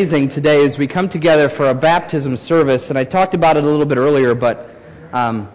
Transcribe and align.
amazing 0.00 0.30
today 0.30 0.64
as 0.64 0.78
we 0.78 0.86
come 0.86 1.10
together 1.10 1.46
for 1.50 1.68
a 1.68 1.74
baptism 1.74 2.34
service, 2.34 2.88
and 2.88 2.98
I 2.98 3.04
talked 3.04 3.34
about 3.34 3.58
it 3.58 3.64
a 3.64 3.66
little 3.66 3.84
bit 3.84 3.98
earlier, 3.98 4.34
but 4.34 4.70
um, 5.12 5.46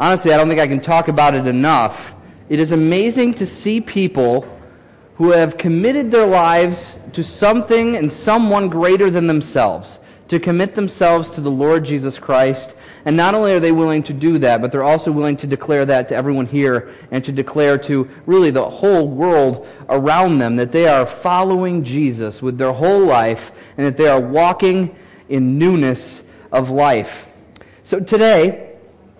honestly, 0.00 0.32
I 0.32 0.36
don't 0.36 0.48
think 0.48 0.58
I 0.58 0.66
can 0.66 0.80
talk 0.80 1.06
about 1.06 1.36
it 1.36 1.46
enough. 1.46 2.12
It 2.48 2.58
is 2.58 2.72
amazing 2.72 3.34
to 3.34 3.46
see 3.46 3.80
people 3.80 4.44
who 5.14 5.30
have 5.30 5.56
committed 5.56 6.10
their 6.10 6.26
lives 6.26 6.96
to 7.12 7.22
something 7.22 7.94
and 7.94 8.10
someone 8.10 8.68
greater 8.68 9.08
than 9.08 9.28
themselves, 9.28 10.00
to 10.26 10.40
commit 10.40 10.74
themselves 10.74 11.30
to 11.30 11.40
the 11.40 11.52
Lord 11.52 11.84
Jesus 11.84 12.18
Christ. 12.18 12.74
And 13.04 13.16
not 13.16 13.34
only 13.34 13.52
are 13.52 13.60
they 13.60 13.72
willing 13.72 14.02
to 14.04 14.12
do 14.12 14.38
that, 14.38 14.60
but 14.60 14.70
they're 14.70 14.84
also 14.84 15.10
willing 15.10 15.36
to 15.38 15.46
declare 15.46 15.84
that 15.86 16.08
to 16.08 16.14
everyone 16.14 16.46
here 16.46 16.90
and 17.10 17.24
to 17.24 17.32
declare 17.32 17.76
to 17.78 18.08
really 18.26 18.50
the 18.50 18.68
whole 18.68 19.08
world 19.08 19.66
around 19.88 20.38
them 20.38 20.56
that 20.56 20.72
they 20.72 20.86
are 20.86 21.04
following 21.04 21.82
Jesus 21.82 22.40
with 22.40 22.58
their 22.58 22.72
whole 22.72 23.04
life 23.04 23.52
and 23.76 23.84
that 23.84 23.96
they 23.96 24.08
are 24.08 24.20
walking 24.20 24.94
in 25.28 25.58
newness 25.58 26.22
of 26.52 26.70
life. 26.70 27.26
So 27.82 27.98
today, 27.98 28.76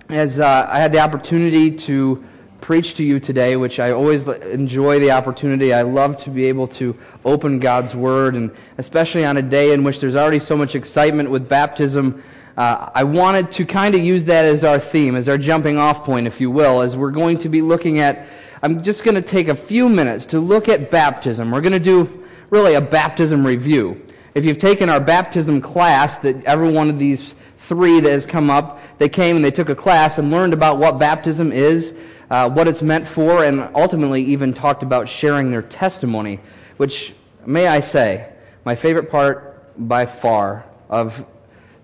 as 0.08 0.38
uh, 0.38 0.68
I 0.70 0.78
had 0.78 0.92
the 0.92 1.00
opportunity 1.00 1.70
to 1.70 2.22
preach 2.62 2.94
to 2.94 3.02
you 3.02 3.18
today, 3.18 3.56
which 3.56 3.80
I 3.80 3.90
always 3.90 4.26
enjoy 4.26 5.00
the 5.00 5.10
opportunity. 5.10 5.74
I 5.74 5.82
love 5.82 6.16
to 6.18 6.30
be 6.30 6.46
able 6.46 6.68
to 6.68 6.96
open 7.24 7.58
God's 7.58 7.94
Word, 7.94 8.36
and 8.36 8.52
especially 8.78 9.24
on 9.24 9.36
a 9.36 9.42
day 9.42 9.72
in 9.72 9.82
which 9.82 10.00
there's 10.00 10.14
already 10.14 10.38
so 10.38 10.56
much 10.56 10.76
excitement 10.76 11.28
with 11.28 11.48
baptism. 11.48 12.22
Uh, 12.56 12.90
I 12.94 13.04
wanted 13.04 13.50
to 13.52 13.64
kind 13.64 13.94
of 13.94 14.02
use 14.02 14.24
that 14.26 14.44
as 14.44 14.62
our 14.62 14.78
theme, 14.78 15.16
as 15.16 15.28
our 15.28 15.38
jumping 15.38 15.78
off 15.78 16.04
point, 16.04 16.26
if 16.26 16.40
you 16.40 16.50
will, 16.50 16.82
as 16.82 16.94
we're 16.94 17.10
going 17.10 17.38
to 17.38 17.48
be 17.48 17.62
looking 17.62 17.98
at. 18.00 18.26
I'm 18.62 18.82
just 18.82 19.04
going 19.04 19.14
to 19.14 19.22
take 19.22 19.48
a 19.48 19.54
few 19.54 19.88
minutes 19.88 20.26
to 20.26 20.40
look 20.40 20.68
at 20.68 20.90
baptism. 20.90 21.50
We're 21.50 21.62
going 21.62 21.72
to 21.72 21.80
do 21.80 22.24
really 22.50 22.74
a 22.74 22.80
baptism 22.80 23.46
review. 23.46 24.04
If 24.34 24.44
you've 24.44 24.58
taken 24.58 24.88
our 24.88 25.00
baptism 25.00 25.60
class, 25.60 26.18
that 26.18 26.44
every 26.44 26.70
one 26.70 26.90
of 26.90 26.98
these 26.98 27.34
three 27.58 28.00
that 28.00 28.10
has 28.10 28.26
come 28.26 28.50
up, 28.50 28.80
they 28.98 29.08
came 29.08 29.36
and 29.36 29.44
they 29.44 29.50
took 29.50 29.70
a 29.70 29.74
class 29.74 30.18
and 30.18 30.30
learned 30.30 30.52
about 30.52 30.78
what 30.78 30.98
baptism 30.98 31.52
is, 31.52 31.94
uh, 32.30 32.50
what 32.50 32.68
it's 32.68 32.82
meant 32.82 33.06
for, 33.06 33.44
and 33.44 33.70
ultimately 33.74 34.22
even 34.22 34.52
talked 34.52 34.82
about 34.82 35.08
sharing 35.08 35.50
their 35.50 35.62
testimony, 35.62 36.38
which, 36.76 37.14
may 37.46 37.66
I 37.66 37.80
say, 37.80 38.28
my 38.64 38.74
favorite 38.74 39.10
part 39.10 39.88
by 39.88 40.06
far 40.06 40.64
of 40.88 41.24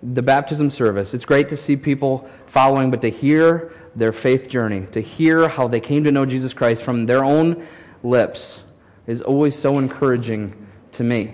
the 0.01 0.21
baptism 0.21 0.69
service. 0.69 1.13
It's 1.13 1.25
great 1.25 1.49
to 1.49 1.57
see 1.57 1.75
people 1.75 2.29
following, 2.47 2.89
but 2.89 3.01
to 3.01 3.09
hear 3.09 3.73
their 3.95 4.13
faith 4.13 4.49
journey, 4.49 4.85
to 4.91 5.01
hear 5.01 5.47
how 5.47 5.67
they 5.67 5.79
came 5.79 6.03
to 6.03 6.11
know 6.11 6.25
Jesus 6.25 6.53
Christ 6.53 6.83
from 6.83 7.05
their 7.05 7.23
own 7.23 7.65
lips, 8.03 8.61
is 9.07 9.21
always 9.21 9.57
so 9.57 9.77
encouraging 9.77 10.55
to 10.93 11.03
me. 11.03 11.33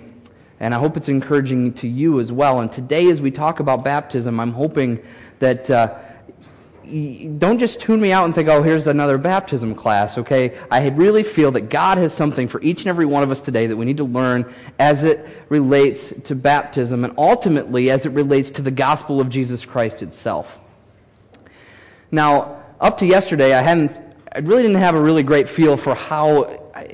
And 0.60 0.74
I 0.74 0.78
hope 0.78 0.96
it's 0.96 1.08
encouraging 1.08 1.74
to 1.74 1.88
you 1.88 2.18
as 2.18 2.32
well. 2.32 2.60
And 2.60 2.72
today, 2.72 3.10
as 3.10 3.20
we 3.20 3.30
talk 3.30 3.60
about 3.60 3.84
baptism, 3.84 4.40
I'm 4.40 4.52
hoping 4.52 5.02
that 5.38 5.70
uh, 5.70 5.98
don't 6.86 7.58
just 7.58 7.80
tune 7.80 8.00
me 8.00 8.12
out 8.12 8.26
and 8.26 8.34
think, 8.34 8.48
oh, 8.48 8.62
here's 8.62 8.86
another 8.86 9.18
baptism 9.18 9.74
class, 9.74 10.18
okay? 10.18 10.56
I 10.70 10.88
really 10.88 11.24
feel 11.24 11.50
that 11.52 11.68
God 11.68 11.98
has 11.98 12.14
something 12.14 12.46
for 12.46 12.60
each 12.62 12.80
and 12.80 12.88
every 12.88 13.06
one 13.06 13.22
of 13.22 13.30
us 13.30 13.40
today 13.40 13.66
that 13.66 13.76
we 13.76 13.84
need 13.84 13.96
to 13.96 14.04
learn 14.04 14.52
as 14.78 15.02
it 15.02 15.26
relates 15.48 16.12
to 16.24 16.34
baptism 16.34 17.04
and 17.04 17.12
ultimately 17.18 17.90
as 17.90 18.06
it 18.06 18.10
relates 18.10 18.50
to 18.50 18.62
the 18.62 18.70
gospel 18.70 19.20
of 19.20 19.28
Jesus 19.28 19.64
Christ 19.64 20.02
itself. 20.02 20.60
Now, 22.12 22.62
up 22.80 22.98
to 22.98 23.06
yesterday, 23.06 23.54
I 23.54 23.62
hadn't, 23.62 23.96
I 24.32 24.38
really 24.38 24.62
didn't 24.62 24.78
have 24.78 24.94
a 24.94 25.00
really 25.00 25.24
great 25.24 25.48
feel 25.48 25.76
for 25.76 25.94
how, 25.94 26.44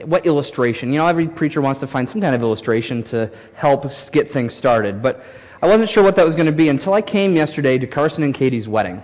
what 0.05 0.25
illustration. 0.25 0.91
You 0.91 0.99
know, 0.99 1.07
every 1.07 1.29
preacher 1.29 1.61
wants 1.61 1.81
to 1.81 1.87
find 1.87 2.09
some 2.09 2.21
kind 2.21 2.35
of 2.35 2.41
illustration 2.41 3.03
to 3.05 3.31
help 3.55 3.85
get 4.11 4.31
things 4.31 4.55
started, 4.55 5.03
but 5.03 5.23
I 5.61 5.67
wasn't 5.67 5.91
sure 5.91 6.03
what 6.03 6.17
that 6.17 6.25
was 6.25 6.35
going 6.35 6.47
to 6.47 6.53
be 6.53 6.71
until 6.71 6.95
I 6.95 7.03
came 7.03 7.35
yesterday 7.35 7.77
to 7.79 7.87
Carson 7.87 8.23
and 8.23 8.35
Katie's 8.35 8.67
wedding. 8.67 9.03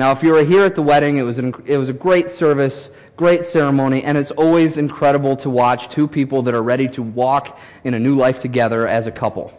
Now, 0.00 0.12
if 0.12 0.22
you 0.22 0.32
were 0.32 0.44
here 0.44 0.64
at 0.64 0.74
the 0.74 0.80
wedding, 0.80 1.18
it 1.18 1.22
was, 1.24 1.38
an, 1.38 1.52
it 1.66 1.76
was 1.76 1.90
a 1.90 1.92
great 1.92 2.30
service, 2.30 2.88
great 3.18 3.44
ceremony, 3.44 4.02
and 4.02 4.16
it's 4.16 4.30
always 4.30 4.78
incredible 4.78 5.36
to 5.36 5.50
watch 5.50 5.90
two 5.90 6.08
people 6.08 6.40
that 6.44 6.54
are 6.54 6.62
ready 6.62 6.88
to 6.88 7.02
walk 7.02 7.58
in 7.84 7.92
a 7.92 7.98
new 7.98 8.16
life 8.16 8.40
together 8.40 8.88
as 8.88 9.06
a 9.06 9.10
couple. 9.10 9.52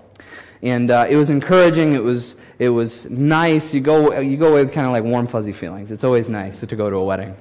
And 0.63 0.89
uh, 0.89 1.05
it 1.07 1.15
was 1.15 1.29
encouraging. 1.29 1.93
It 1.93 2.03
was, 2.03 2.33
it 2.57 2.69
was 2.69 3.07
nice. 3.07 3.71
You 3.71 3.81
go, 3.81 4.19
you 4.19 4.35
go 4.35 4.53
away 4.53 4.63
with 4.65 4.73
kind 4.73 4.87
of 4.87 4.93
like 4.93 5.03
warm, 5.03 5.27
fuzzy 5.27 5.51
feelings. 5.51 5.91
It's 5.91 6.03
always 6.03 6.27
nice 6.27 6.59
to 6.61 6.75
go 6.75 6.89
to 6.89 6.95
a 6.95 7.05
wedding. 7.05 7.37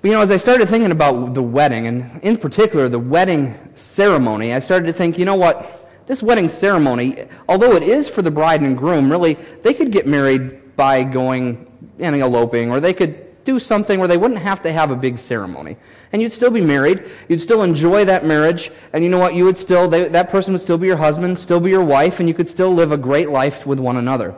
But, 0.00 0.08
you 0.08 0.14
know, 0.14 0.22
as 0.22 0.30
I 0.30 0.38
started 0.38 0.70
thinking 0.70 0.92
about 0.92 1.34
the 1.34 1.42
wedding, 1.42 1.88
and 1.88 2.22
in 2.22 2.38
particular 2.38 2.88
the 2.88 2.98
wedding 2.98 3.54
ceremony, 3.74 4.54
I 4.54 4.60
started 4.60 4.86
to 4.86 4.94
think, 4.94 5.18
you 5.18 5.26
know 5.26 5.36
what? 5.36 5.90
This 6.06 6.22
wedding 6.22 6.48
ceremony, 6.48 7.26
although 7.50 7.72
it 7.72 7.82
is 7.82 8.08
for 8.08 8.22
the 8.22 8.30
bride 8.30 8.62
and 8.62 8.78
groom, 8.78 9.10
really, 9.10 9.34
they 9.62 9.74
could 9.74 9.92
get 9.92 10.06
married 10.06 10.74
by 10.74 11.04
going 11.04 11.68
and 11.98 12.16
eloping, 12.16 12.70
or 12.70 12.80
they 12.80 12.92
could 12.92 13.44
do 13.44 13.58
something 13.58 13.98
where 13.98 14.08
they 14.08 14.16
wouldn't 14.16 14.40
have 14.40 14.62
to 14.62 14.72
have 14.72 14.90
a 14.90 14.96
big 14.96 15.18
ceremony. 15.18 15.76
And 16.12 16.22
you'd 16.22 16.32
still 16.32 16.50
be 16.50 16.60
married. 16.60 17.10
You'd 17.28 17.40
still 17.40 17.62
enjoy 17.62 18.04
that 18.04 18.24
marriage. 18.24 18.70
And 18.92 19.02
you 19.02 19.10
know 19.10 19.18
what? 19.18 19.34
You 19.34 19.44
would 19.44 19.56
still, 19.56 19.88
they, 19.88 20.08
that 20.08 20.30
person 20.30 20.52
would 20.52 20.60
still 20.60 20.78
be 20.78 20.86
your 20.86 20.96
husband, 20.96 21.38
still 21.38 21.60
be 21.60 21.70
your 21.70 21.84
wife, 21.84 22.20
and 22.20 22.28
you 22.28 22.34
could 22.34 22.48
still 22.48 22.72
live 22.72 22.92
a 22.92 22.96
great 22.96 23.30
life 23.30 23.66
with 23.66 23.80
one 23.80 23.96
another. 23.96 24.34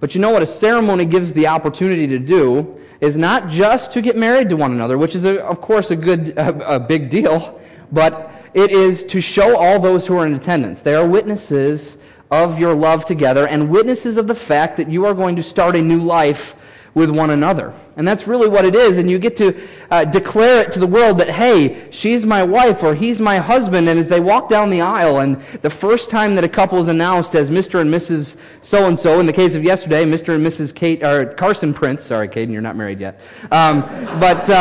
But 0.00 0.14
you 0.14 0.20
know 0.20 0.30
what 0.30 0.42
a 0.42 0.46
ceremony 0.46 1.06
gives 1.06 1.32
the 1.32 1.46
opportunity 1.46 2.06
to 2.08 2.18
do 2.18 2.78
is 3.00 3.16
not 3.16 3.48
just 3.48 3.92
to 3.92 4.02
get 4.02 4.16
married 4.16 4.48
to 4.48 4.56
one 4.56 4.72
another, 4.72 4.98
which 4.98 5.14
is, 5.14 5.24
a, 5.24 5.42
of 5.44 5.60
course, 5.60 5.90
a 5.90 5.96
good, 5.96 6.30
a, 6.36 6.76
a 6.76 6.80
big 6.80 7.10
deal, 7.10 7.60
but 7.92 8.32
it 8.54 8.70
is 8.70 9.04
to 9.04 9.20
show 9.20 9.56
all 9.56 9.78
those 9.78 10.06
who 10.06 10.16
are 10.16 10.26
in 10.26 10.34
attendance. 10.34 10.82
They 10.82 10.94
are 10.94 11.06
witnesses 11.06 11.96
of 12.30 12.58
your 12.58 12.74
love 12.74 13.04
together 13.04 13.46
and 13.46 13.70
witnesses 13.70 14.16
of 14.16 14.26
the 14.26 14.34
fact 14.34 14.76
that 14.78 14.90
you 14.90 15.06
are 15.06 15.14
going 15.14 15.36
to 15.36 15.42
start 15.42 15.76
a 15.76 15.82
new 15.82 16.00
life 16.00 16.56
with 16.96 17.10
one 17.10 17.28
another. 17.28 17.74
And 17.96 18.08
that's 18.08 18.26
really 18.26 18.48
what 18.48 18.64
it 18.64 18.74
is. 18.74 18.96
And 18.96 19.10
you 19.10 19.18
get 19.18 19.36
to 19.36 19.68
uh, 19.90 20.06
declare 20.06 20.62
it 20.62 20.72
to 20.72 20.78
the 20.78 20.86
world 20.86 21.18
that, 21.18 21.28
hey, 21.28 21.90
she's 21.90 22.24
my 22.24 22.42
wife 22.42 22.82
or 22.82 22.94
he's 22.94 23.20
my 23.20 23.36
husband. 23.36 23.86
And 23.86 24.00
as 24.00 24.08
they 24.08 24.18
walk 24.18 24.48
down 24.48 24.70
the 24.70 24.80
aisle, 24.80 25.20
and 25.20 25.38
the 25.60 25.68
first 25.68 26.08
time 26.08 26.34
that 26.36 26.42
a 26.42 26.48
couple 26.48 26.80
is 26.80 26.88
announced 26.88 27.34
as 27.34 27.50
Mr. 27.50 27.82
and 27.82 27.92
Mrs. 27.92 28.36
So 28.62 28.86
and 28.86 28.98
so, 28.98 29.20
in 29.20 29.26
the 29.26 29.32
case 29.32 29.54
of 29.54 29.62
yesterday, 29.62 30.06
Mr. 30.06 30.36
and 30.36 30.46
Mrs. 30.46 30.74
Kate, 30.74 31.04
or 31.04 31.34
Carson 31.34 31.74
Prince, 31.74 32.02
sorry, 32.02 32.28
Caden, 32.28 32.50
you're 32.50 32.62
not 32.62 32.76
married 32.76 32.98
yet. 32.98 33.20
Um, 33.52 33.82
but 34.18 34.48
uh, 34.48 34.54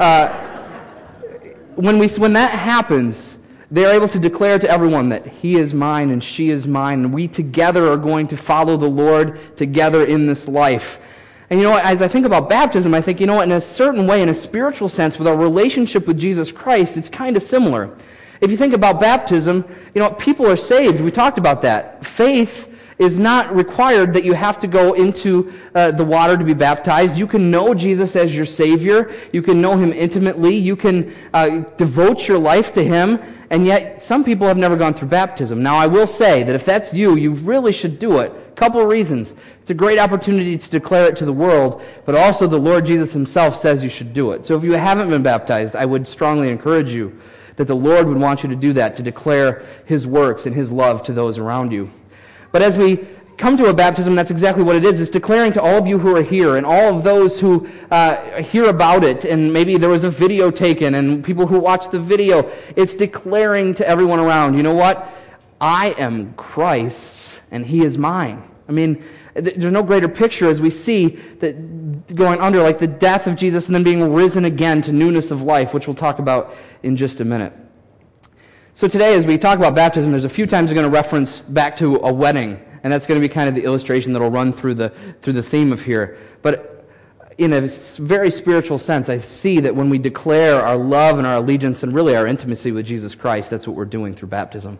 uh, 0.00 0.72
when, 1.76 2.00
we, 2.00 2.08
when 2.08 2.32
that 2.32 2.50
happens, 2.50 3.36
they 3.70 3.84
are 3.84 3.92
able 3.92 4.08
to 4.08 4.18
declare 4.18 4.58
to 4.58 4.68
everyone 4.68 5.08
that 5.10 5.24
he 5.24 5.54
is 5.54 5.72
mine 5.72 6.10
and 6.10 6.22
she 6.22 6.50
is 6.50 6.66
mine, 6.66 7.04
and 7.04 7.14
we 7.14 7.28
together 7.28 7.86
are 7.92 7.96
going 7.96 8.26
to 8.26 8.36
follow 8.36 8.76
the 8.76 8.90
Lord 8.90 9.56
together 9.56 10.04
in 10.04 10.26
this 10.26 10.48
life. 10.48 10.98
And 11.48 11.60
you 11.60 11.66
know, 11.66 11.76
as 11.76 12.02
I 12.02 12.08
think 12.08 12.26
about 12.26 12.50
baptism, 12.50 12.92
I 12.92 13.00
think, 13.00 13.20
you 13.20 13.26
know, 13.26 13.36
what, 13.36 13.44
in 13.44 13.52
a 13.52 13.60
certain 13.60 14.06
way, 14.06 14.20
in 14.20 14.28
a 14.28 14.34
spiritual 14.34 14.88
sense, 14.88 15.18
with 15.18 15.28
our 15.28 15.36
relationship 15.36 16.06
with 16.06 16.18
Jesus 16.18 16.50
Christ, 16.50 16.96
it's 16.96 17.08
kind 17.08 17.36
of 17.36 17.42
similar. 17.42 17.96
If 18.40 18.50
you 18.50 18.56
think 18.56 18.74
about 18.74 19.00
baptism, 19.00 19.64
you 19.94 20.00
know, 20.00 20.10
people 20.10 20.46
are 20.46 20.56
saved. 20.56 21.00
We 21.00 21.10
talked 21.10 21.38
about 21.38 21.62
that. 21.62 22.04
Faith 22.04 22.72
is 22.98 23.18
not 23.18 23.54
required 23.54 24.12
that 24.14 24.24
you 24.24 24.32
have 24.32 24.58
to 24.58 24.66
go 24.66 24.94
into 24.94 25.52
uh, 25.74 25.90
the 25.92 26.04
water 26.04 26.36
to 26.36 26.44
be 26.44 26.54
baptized. 26.54 27.16
You 27.16 27.26
can 27.26 27.50
know 27.50 27.74
Jesus 27.74 28.16
as 28.16 28.34
your 28.34 28.46
Savior. 28.46 29.14
You 29.32 29.42
can 29.42 29.60
know 29.60 29.76
Him 29.76 29.92
intimately. 29.92 30.56
You 30.56 30.76
can 30.76 31.14
uh, 31.32 31.60
devote 31.76 32.26
your 32.26 32.38
life 32.38 32.72
to 32.72 32.82
Him. 32.82 33.20
And 33.50 33.66
yet, 33.66 34.02
some 34.02 34.24
people 34.24 34.46
have 34.48 34.56
never 34.56 34.76
gone 34.76 34.94
through 34.94 35.08
baptism. 35.08 35.62
Now, 35.62 35.76
I 35.76 35.86
will 35.86 36.06
say 36.06 36.42
that 36.42 36.54
if 36.54 36.64
that's 36.64 36.92
you, 36.92 37.16
you 37.16 37.32
really 37.32 37.72
should 37.72 37.98
do 37.98 38.18
it 38.18 38.32
couple 38.56 38.80
of 38.80 38.88
reasons. 38.88 39.34
It's 39.60 39.70
a 39.70 39.74
great 39.74 39.98
opportunity 39.98 40.56
to 40.56 40.70
declare 40.70 41.06
it 41.08 41.16
to 41.16 41.26
the 41.26 41.32
world, 41.32 41.82
but 42.04 42.14
also 42.14 42.46
the 42.46 42.58
Lord 42.58 42.86
Jesus 42.86 43.12
himself 43.12 43.56
says 43.56 43.82
you 43.82 43.90
should 43.90 44.12
do 44.12 44.32
it. 44.32 44.46
So 44.46 44.56
if 44.56 44.64
you 44.64 44.72
haven't 44.72 45.10
been 45.10 45.22
baptized, 45.22 45.76
I 45.76 45.84
would 45.84 46.08
strongly 46.08 46.48
encourage 46.48 46.92
you 46.92 47.20
that 47.56 47.66
the 47.66 47.76
Lord 47.76 48.06
would 48.06 48.18
want 48.18 48.42
you 48.42 48.48
to 48.48 48.56
do 48.56 48.72
that, 48.74 48.96
to 48.96 49.02
declare 49.02 49.64
his 49.84 50.06
works 50.06 50.46
and 50.46 50.54
his 50.54 50.70
love 50.70 51.02
to 51.04 51.12
those 51.12 51.38
around 51.38 51.70
you. 51.72 51.90
But 52.50 52.62
as 52.62 52.76
we 52.76 53.06
come 53.36 53.56
to 53.58 53.66
a 53.66 53.74
baptism, 53.74 54.14
that's 54.14 54.30
exactly 54.30 54.62
what 54.62 54.76
it 54.76 54.84
is. 54.84 55.00
It's 55.00 55.10
declaring 55.10 55.52
to 55.52 55.60
all 55.60 55.76
of 55.76 55.86
you 55.86 55.98
who 55.98 56.16
are 56.16 56.22
here 56.22 56.56
and 56.56 56.64
all 56.64 56.96
of 56.96 57.04
those 57.04 57.38
who 57.38 57.68
uh, 57.90 58.42
hear 58.42 58.70
about 58.70 59.04
it, 59.04 59.24
and 59.26 59.52
maybe 59.52 59.76
there 59.76 59.90
was 59.90 60.04
a 60.04 60.10
video 60.10 60.50
taken, 60.50 60.94
and 60.94 61.22
people 61.22 61.46
who 61.46 61.58
watch 61.58 61.90
the 61.90 62.00
video. 62.00 62.50
It's 62.74 62.94
declaring 62.94 63.74
to 63.74 63.86
everyone 63.86 64.18
around, 64.18 64.56
you 64.56 64.62
know 64.62 64.74
what? 64.74 65.10
I 65.60 65.94
am 65.98 66.32
Christ's 66.34 67.25
and 67.56 67.66
he 67.66 67.84
is 67.84 67.98
mine. 67.98 68.48
I 68.68 68.72
mean, 68.72 69.02
there's 69.34 69.72
no 69.72 69.82
greater 69.82 70.08
picture 70.08 70.48
as 70.48 70.60
we 70.60 70.70
see 70.70 71.08
that 71.40 72.14
going 72.14 72.40
under 72.40 72.62
like 72.62 72.78
the 72.78 72.86
death 72.86 73.26
of 73.26 73.36
Jesus 73.36 73.66
and 73.66 73.74
then 73.74 73.82
being 73.82 74.12
risen 74.12 74.44
again 74.44 74.82
to 74.82 74.92
newness 74.92 75.30
of 75.30 75.42
life, 75.42 75.74
which 75.74 75.86
we'll 75.86 75.96
talk 75.96 76.18
about 76.18 76.54
in 76.82 76.96
just 76.96 77.20
a 77.20 77.24
minute. 77.24 77.52
So 78.74 78.86
today, 78.88 79.14
as 79.14 79.24
we 79.24 79.38
talk 79.38 79.58
about 79.58 79.74
baptism, 79.74 80.10
there's 80.10 80.24
a 80.24 80.28
few 80.28 80.46
times 80.46 80.70
we're 80.70 80.74
going 80.74 80.90
to 80.90 80.94
reference 80.94 81.40
back 81.40 81.76
to 81.78 81.96
a 81.96 82.12
wedding, 82.12 82.60
and 82.82 82.92
that's 82.92 83.06
going 83.06 83.20
to 83.20 83.26
be 83.26 83.32
kind 83.32 83.48
of 83.48 83.54
the 83.54 83.64
illustration 83.64 84.12
that'll 84.12 84.30
run 84.30 84.52
through 84.52 84.74
the 84.74 84.92
through 85.22 85.32
the 85.32 85.42
theme 85.42 85.72
of 85.72 85.82
here. 85.82 86.18
But 86.42 86.86
in 87.38 87.52
a 87.52 87.62
very 87.62 88.30
spiritual 88.30 88.78
sense, 88.78 89.08
I 89.08 89.18
see 89.18 89.60
that 89.60 89.74
when 89.74 89.90
we 89.90 89.98
declare 89.98 90.62
our 90.62 90.76
love 90.76 91.18
and 91.18 91.26
our 91.26 91.36
allegiance 91.36 91.82
and 91.82 91.94
really 91.94 92.16
our 92.16 92.26
intimacy 92.26 92.72
with 92.72 92.86
Jesus 92.86 93.14
Christ, 93.14 93.50
that's 93.50 93.66
what 93.66 93.76
we're 93.76 93.84
doing 93.84 94.14
through 94.14 94.28
baptism. 94.28 94.78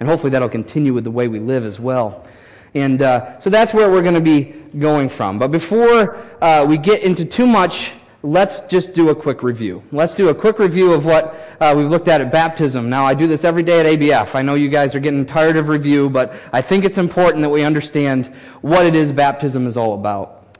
And 0.00 0.08
hopefully 0.08 0.30
that'll 0.30 0.48
continue 0.48 0.92
with 0.92 1.04
the 1.04 1.10
way 1.10 1.28
we 1.28 1.38
live 1.38 1.64
as 1.64 1.80
well. 1.80 2.26
And 2.74 3.00
uh, 3.00 3.40
so 3.40 3.48
that's 3.48 3.72
where 3.72 3.90
we're 3.90 4.02
going 4.02 4.14
to 4.14 4.20
be 4.20 4.54
going 4.78 5.08
from. 5.08 5.38
But 5.38 5.50
before 5.50 6.16
uh, 6.42 6.66
we 6.68 6.76
get 6.76 7.02
into 7.02 7.24
too 7.24 7.46
much, 7.46 7.92
let's 8.22 8.60
just 8.60 8.92
do 8.92 9.10
a 9.10 9.14
quick 9.14 9.42
review. 9.42 9.82
Let's 9.92 10.14
do 10.14 10.28
a 10.28 10.34
quick 10.34 10.58
review 10.58 10.92
of 10.92 11.04
what 11.04 11.34
uh, 11.60 11.74
we've 11.76 11.88
looked 11.90 12.08
at 12.08 12.20
at 12.20 12.30
baptism. 12.30 12.90
Now, 12.90 13.04
I 13.04 13.14
do 13.14 13.26
this 13.26 13.44
every 13.44 13.62
day 13.62 13.80
at 13.80 13.86
ABF. 13.86 14.34
I 14.34 14.42
know 14.42 14.54
you 14.54 14.68
guys 14.68 14.94
are 14.94 15.00
getting 15.00 15.24
tired 15.24 15.56
of 15.56 15.68
review, 15.68 16.10
but 16.10 16.34
I 16.52 16.60
think 16.60 16.84
it's 16.84 16.98
important 16.98 17.42
that 17.42 17.50
we 17.50 17.62
understand 17.62 18.26
what 18.60 18.84
it 18.84 18.94
is 18.94 19.12
baptism 19.12 19.66
is 19.66 19.76
all 19.76 19.94
about. 19.94 20.58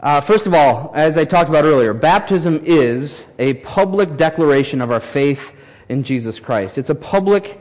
Uh, 0.00 0.20
first 0.20 0.46
of 0.46 0.54
all, 0.54 0.92
as 0.94 1.16
I 1.16 1.24
talked 1.24 1.48
about 1.48 1.64
earlier, 1.64 1.94
baptism 1.94 2.60
is 2.64 3.24
a 3.38 3.54
public 3.54 4.16
declaration 4.16 4.80
of 4.80 4.90
our 4.90 5.00
faith 5.00 5.54
in 5.88 6.02
Jesus 6.02 6.38
Christ. 6.38 6.78
It's 6.78 6.90
a 6.90 6.94
public 6.94 7.60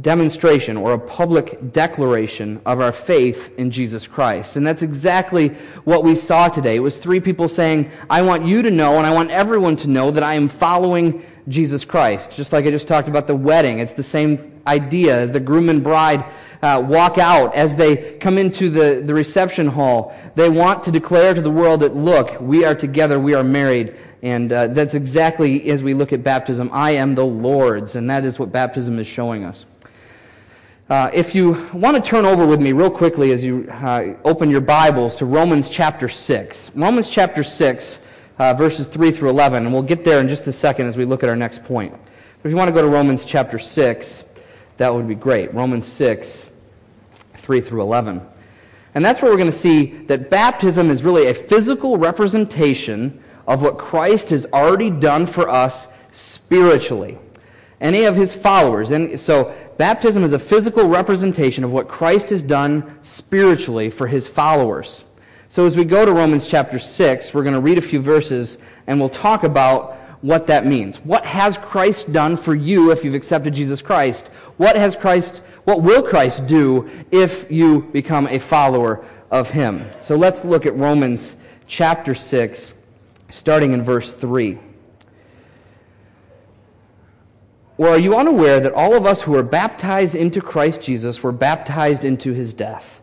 demonstration 0.00 0.76
or 0.76 0.94
a 0.94 0.98
public 0.98 1.72
declaration 1.72 2.60
of 2.64 2.80
our 2.80 2.92
faith 2.92 3.52
in 3.58 3.70
Jesus 3.70 4.06
Christ. 4.06 4.56
And 4.56 4.66
that's 4.66 4.82
exactly 4.82 5.48
what 5.84 6.02
we 6.02 6.16
saw 6.16 6.48
today. 6.48 6.76
It 6.76 6.80
was 6.80 6.98
three 6.98 7.20
people 7.20 7.48
saying, 7.48 7.90
I 8.08 8.22
want 8.22 8.46
you 8.46 8.62
to 8.62 8.70
know 8.70 8.96
and 8.96 9.06
I 9.06 9.12
want 9.12 9.30
everyone 9.30 9.76
to 9.76 9.88
know 9.88 10.10
that 10.10 10.22
I 10.22 10.34
am 10.34 10.48
following 10.48 11.24
Jesus 11.48 11.84
Christ. 11.84 12.30
Just 12.30 12.52
like 12.52 12.64
I 12.64 12.70
just 12.70 12.88
talked 12.88 13.08
about 13.08 13.26
the 13.26 13.36
wedding. 13.36 13.78
It's 13.78 13.92
the 13.92 14.02
same 14.02 14.60
idea 14.66 15.16
as 15.20 15.30
the 15.30 15.40
groom 15.40 15.68
and 15.68 15.82
bride 15.82 16.24
uh, 16.62 16.80
walk 16.80 17.18
out, 17.18 17.54
as 17.54 17.76
they 17.76 18.16
come 18.18 18.38
into 18.38 18.70
the, 18.70 19.02
the 19.04 19.12
reception 19.12 19.66
hall. 19.66 20.16
They 20.34 20.48
want 20.48 20.82
to 20.84 20.90
declare 20.90 21.34
to 21.34 21.42
the 21.42 21.50
world 21.50 21.80
that, 21.80 21.94
look, 21.94 22.40
we 22.40 22.64
are 22.64 22.74
together, 22.74 23.20
we 23.20 23.34
are 23.34 23.44
married. 23.44 23.94
And 24.24 24.54
uh, 24.54 24.68
that's 24.68 24.94
exactly 24.94 25.70
as 25.70 25.82
we 25.82 25.92
look 25.92 26.14
at 26.14 26.24
baptism. 26.24 26.70
I 26.72 26.92
am 26.92 27.14
the 27.14 27.26
Lord's, 27.26 27.94
and 27.94 28.08
that 28.08 28.24
is 28.24 28.38
what 28.38 28.50
baptism 28.50 28.98
is 28.98 29.06
showing 29.06 29.44
us. 29.44 29.66
Uh, 30.88 31.10
if 31.12 31.34
you 31.34 31.68
want 31.74 31.94
to 31.94 32.02
turn 32.02 32.24
over 32.24 32.46
with 32.46 32.58
me 32.58 32.72
real 32.72 32.90
quickly 32.90 33.32
as 33.32 33.44
you 33.44 33.68
uh, 33.70 34.14
open 34.24 34.48
your 34.48 34.62
Bibles 34.62 35.14
to 35.16 35.26
Romans 35.26 35.68
chapter 35.68 36.08
6. 36.08 36.70
Romans 36.74 37.10
chapter 37.10 37.44
6, 37.44 37.98
uh, 38.38 38.54
verses 38.54 38.86
3 38.86 39.10
through 39.10 39.28
11, 39.28 39.66
and 39.66 39.74
we'll 39.74 39.82
get 39.82 40.04
there 40.04 40.20
in 40.20 40.28
just 40.28 40.46
a 40.46 40.52
second 40.52 40.86
as 40.86 40.96
we 40.96 41.04
look 41.04 41.22
at 41.22 41.28
our 41.28 41.36
next 41.36 41.62
point. 41.62 41.92
But 41.92 42.48
if 42.48 42.50
you 42.50 42.56
want 42.56 42.68
to 42.68 42.74
go 42.74 42.80
to 42.80 42.88
Romans 42.88 43.26
chapter 43.26 43.58
6, 43.58 44.24
that 44.78 44.92
would 44.92 45.06
be 45.06 45.14
great. 45.14 45.52
Romans 45.52 45.86
6, 45.86 46.46
3 47.34 47.60
through 47.60 47.82
11. 47.82 48.26
And 48.94 49.04
that's 49.04 49.20
where 49.20 49.30
we're 49.30 49.36
going 49.36 49.50
to 49.50 49.56
see 49.56 49.98
that 50.06 50.30
baptism 50.30 50.90
is 50.90 51.02
really 51.02 51.26
a 51.26 51.34
physical 51.34 51.98
representation 51.98 53.20
of 53.46 53.62
what 53.62 53.78
Christ 53.78 54.30
has 54.30 54.46
already 54.52 54.90
done 54.90 55.26
for 55.26 55.48
us 55.48 55.88
spiritually. 56.12 57.18
Any 57.80 58.04
of 58.04 58.16
his 58.16 58.32
followers. 58.32 58.90
And 58.90 59.18
so 59.18 59.54
Baptism 59.76 60.22
is 60.22 60.32
a 60.32 60.38
physical 60.38 60.88
representation 60.88 61.64
of 61.64 61.72
what 61.72 61.88
Christ 61.88 62.30
has 62.30 62.42
done 62.42 62.98
spiritually 63.02 63.90
for 63.90 64.06
his 64.06 64.26
followers. 64.28 65.04
So 65.48 65.66
as 65.66 65.76
we 65.76 65.84
go 65.84 66.04
to 66.04 66.12
Romans 66.12 66.46
chapter 66.46 66.78
6, 66.78 67.34
we're 67.34 67.42
going 67.42 67.54
to 67.54 67.60
read 67.60 67.78
a 67.78 67.82
few 67.82 68.00
verses 68.00 68.58
and 68.86 69.00
we'll 69.00 69.08
talk 69.08 69.42
about 69.42 69.96
what 70.20 70.46
that 70.46 70.64
means. 70.64 70.98
What 70.98 71.24
has 71.24 71.58
Christ 71.58 72.12
done 72.12 72.36
for 72.36 72.54
you 72.54 72.92
if 72.92 73.04
you've 73.04 73.14
accepted 73.14 73.52
Jesus 73.52 73.82
Christ? 73.82 74.28
What 74.58 74.76
has 74.76 74.94
Christ 74.94 75.42
what 75.64 75.82
will 75.82 76.02
Christ 76.02 76.46
do 76.46 76.90
if 77.10 77.50
you 77.50 77.88
become 77.92 78.28
a 78.28 78.38
follower 78.38 79.04
of 79.30 79.48
him? 79.48 79.88
So 80.02 80.14
let's 80.14 80.44
look 80.44 80.66
at 80.66 80.76
Romans 80.76 81.36
chapter 81.66 82.14
6 82.14 82.73
starting 83.34 83.72
in 83.72 83.82
verse 83.82 84.12
3. 84.12 84.58
Or 87.76 87.88
are 87.88 87.98
you 87.98 88.16
unaware 88.16 88.60
that 88.60 88.72
all 88.72 88.94
of 88.94 89.06
us 89.06 89.22
who 89.22 89.32
were 89.32 89.42
baptized 89.42 90.14
into 90.14 90.40
Christ 90.40 90.80
Jesus 90.80 91.20
were 91.20 91.32
baptized 91.32 92.04
into 92.04 92.32
his 92.32 92.54
death? 92.54 93.00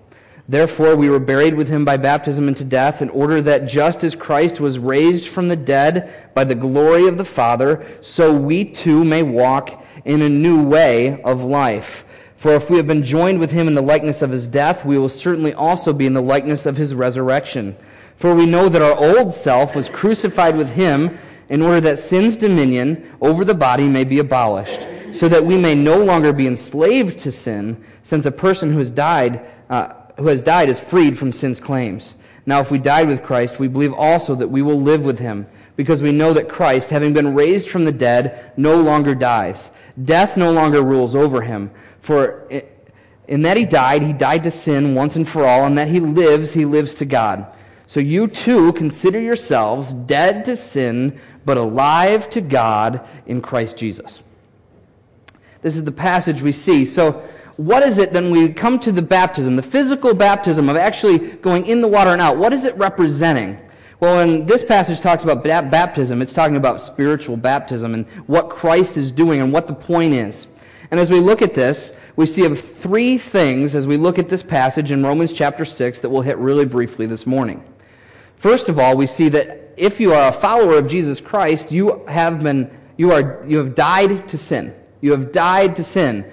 Therefore, 0.48 0.96
we 0.96 1.10
were 1.10 1.20
buried 1.20 1.56
with 1.56 1.68
him 1.68 1.84
by 1.84 1.98
baptism 1.98 2.48
into 2.48 2.64
death, 2.64 3.02
in 3.02 3.10
order 3.10 3.42
that 3.42 3.68
just 3.68 4.06
as 4.06 4.16
Christ 4.16 4.62
was 4.62 4.80
raised 4.80 5.28
from 5.28 5.50
the 5.50 5.56
dead 5.58 6.34
by 6.34 6.46
the 6.46 6.56
glory 6.56 7.08
of 7.08 7.18
the 7.18 7.26
Father, 7.26 7.86
so 8.00 8.34
we 8.34 8.64
too 8.64 9.04
may 9.04 9.24
walk 9.24 9.86
in 10.06 10.22
a 10.22 10.30
new 10.30 10.64
way 10.64 11.22
of 11.24 11.44
life. 11.44 12.06
For 12.38 12.54
if 12.56 12.70
we 12.70 12.78
have 12.78 12.88
been 12.88 13.04
joined 13.04 13.40
with 13.40 13.52
him 13.52 13.68
in 13.68 13.76
the 13.76 13.82
likeness 13.82 14.22
of 14.22 14.32
his 14.32 14.48
death, 14.48 14.86
we 14.86 14.98
will 14.98 15.10
certainly 15.10 15.54
also 15.54 15.92
be 15.92 16.06
in 16.06 16.14
the 16.14 16.22
likeness 16.22 16.66
of 16.66 16.78
his 16.78 16.96
resurrection. 16.96 17.76
For 18.22 18.36
we 18.36 18.46
know 18.46 18.70
that 18.70 18.84
our 18.84 18.96
old 18.96 19.34
self 19.34 19.76
was 19.76 19.90
crucified 19.90 20.56
with 20.56 20.70
him 20.70 21.18
in 21.50 21.64
order 21.64 21.82
that 21.82 21.98
sin's 21.98 22.38
dominion 22.38 23.12
over 23.20 23.44
the 23.44 23.56
body 23.56 23.86
may 23.86 24.04
be 24.04 24.20
abolished, 24.20 24.86
so 25.12 25.28
that 25.28 25.44
we 25.44 25.58
may 25.58 25.74
no 25.74 25.98
longer 26.04 26.32
be 26.32 26.46
enslaved 26.46 27.20
to 27.22 27.32
sin, 27.32 27.84
since 28.04 28.28
a 28.28 28.32
person 28.32 28.72
who 28.72 28.78
has 28.78 28.92
died, 28.92 29.44
uh, 29.72 29.94
who 30.18 30.28
has 30.28 30.44
died 30.44 30.70
is 30.70 30.80
freed 30.80 31.18
from 31.18 31.32
sin's 31.32 31.60
claims. 31.60 32.14
Now, 32.46 32.60
if 32.60 32.70
we 32.70 32.78
died 32.78 33.08
with 33.08 33.24
Christ, 33.24 33.58
we 33.58 33.68
believe 33.68 33.94
also 33.94 34.36
that 34.36 34.48
we 34.48 34.62
will 34.62 34.80
live 34.80 35.04
with 35.04 35.18
him, 35.18 35.48
because 35.76 36.04
we 36.04 36.12
know 36.12 36.32
that 36.32 36.48
Christ, 36.48 36.92
having 36.92 37.14
been 37.14 37.34
raised 37.34 37.72
from 37.72 37.86
the 37.86 37.92
dead, 37.92 38.54
no 38.56 38.80
longer 38.80 39.16
dies. 39.16 39.72
Death 40.06 40.38
no 40.38 40.52
longer 40.52 40.84
rules 40.84 41.16
over 41.16 41.42
him, 41.42 41.72
for 42.02 42.48
in 43.28 43.42
that 43.42 43.58
he 43.58 43.66
died, 43.66 44.04
he 44.04 44.14
died 44.14 44.44
to 44.44 44.52
sin 44.52 44.94
once 44.94 45.16
and 45.16 45.28
for 45.28 45.44
all, 45.44 45.66
and 45.66 45.76
that 45.80 45.88
he 45.88 46.00
lives, 46.00 46.54
he 46.54 46.66
lives 46.66 46.94
to 46.96 47.06
God. 47.06 47.56
So 47.92 48.00
you 48.00 48.30
too 48.30 48.72
consider 48.72 49.20
yourselves 49.20 49.92
dead 49.92 50.46
to 50.46 50.56
sin, 50.56 51.20
but 51.44 51.58
alive 51.58 52.30
to 52.30 52.40
God 52.40 53.06
in 53.26 53.42
Christ 53.42 53.76
Jesus. 53.76 54.22
This 55.62 55.76
is 55.76 55.84
the 55.84 55.92
passage 55.92 56.42
we 56.42 56.54
see. 56.54 56.86
So, 56.86 57.22
what 57.58 57.84
is 57.84 57.98
it 57.98 58.14
then 58.14 58.32
we 58.32 58.54
come 58.54 58.80
to 58.80 58.94
the 58.94 59.02
baptism, 59.02 59.58
the 59.58 59.62
physical 59.62 60.14
baptism 60.14 60.70
of 60.70 60.78
actually 60.78 61.18
going 61.20 61.66
in 61.66 61.82
the 61.82 61.88
water 61.90 62.12
and 62.12 62.22
out? 62.22 62.38
What 62.38 62.54
is 62.54 62.64
it 62.64 62.78
representing? 62.78 63.60
Well, 64.00 64.26
when 64.26 64.46
this 64.46 64.64
passage 64.64 65.02
talks 65.02 65.24
about 65.24 65.44
baptism, 65.44 66.22
it's 66.22 66.32
talking 66.32 66.56
about 66.56 66.80
spiritual 66.80 67.36
baptism 67.36 67.94
and 67.94 68.08
what 68.26 68.50
Christ 68.50 68.96
is 68.96 69.12
doing 69.12 69.42
and 69.42 69.52
what 69.52 69.68
the 69.68 69.74
point 69.74 70.14
is. 70.14 70.48
And 70.92 70.98
as 70.98 71.10
we 71.10 71.20
look 71.20 71.42
at 71.42 71.54
this, 71.54 71.92
we 72.16 72.26
see 72.26 72.46
of 72.46 72.58
three 72.58 73.18
things 73.18 73.76
as 73.76 73.86
we 73.86 73.98
look 73.98 74.18
at 74.18 74.30
this 74.30 74.44
passage 74.44 74.92
in 74.92 75.04
Romans 75.04 75.34
chapter 75.34 75.66
6 75.66 76.00
that 76.00 76.10
we'll 76.10 76.22
hit 76.22 76.38
really 76.38 76.66
briefly 76.66 77.06
this 77.06 77.28
morning. 77.28 77.62
First 78.42 78.70
of 78.70 78.80
all, 78.80 78.98
we 78.98 79.06
see 79.06 79.30
that 79.30 79.76
if 79.78 80.00
you 80.00 80.16
are 80.16 80.30
a 80.30 80.32
follower 80.32 80.80
of 80.80 80.88
Jesus 80.88 81.22
Christ, 81.22 81.72
you 81.72 82.04
have 82.08 82.42
been 82.42 82.76
you 82.98 83.12
are 83.12 83.46
you 83.48 83.60
have 83.60 83.76
died 83.76 84.28
to 84.30 84.38
sin. 84.40 84.74
You 85.00 85.12
have 85.12 85.32
died 85.32 85.76
to 85.76 85.84
sin. 85.84 86.26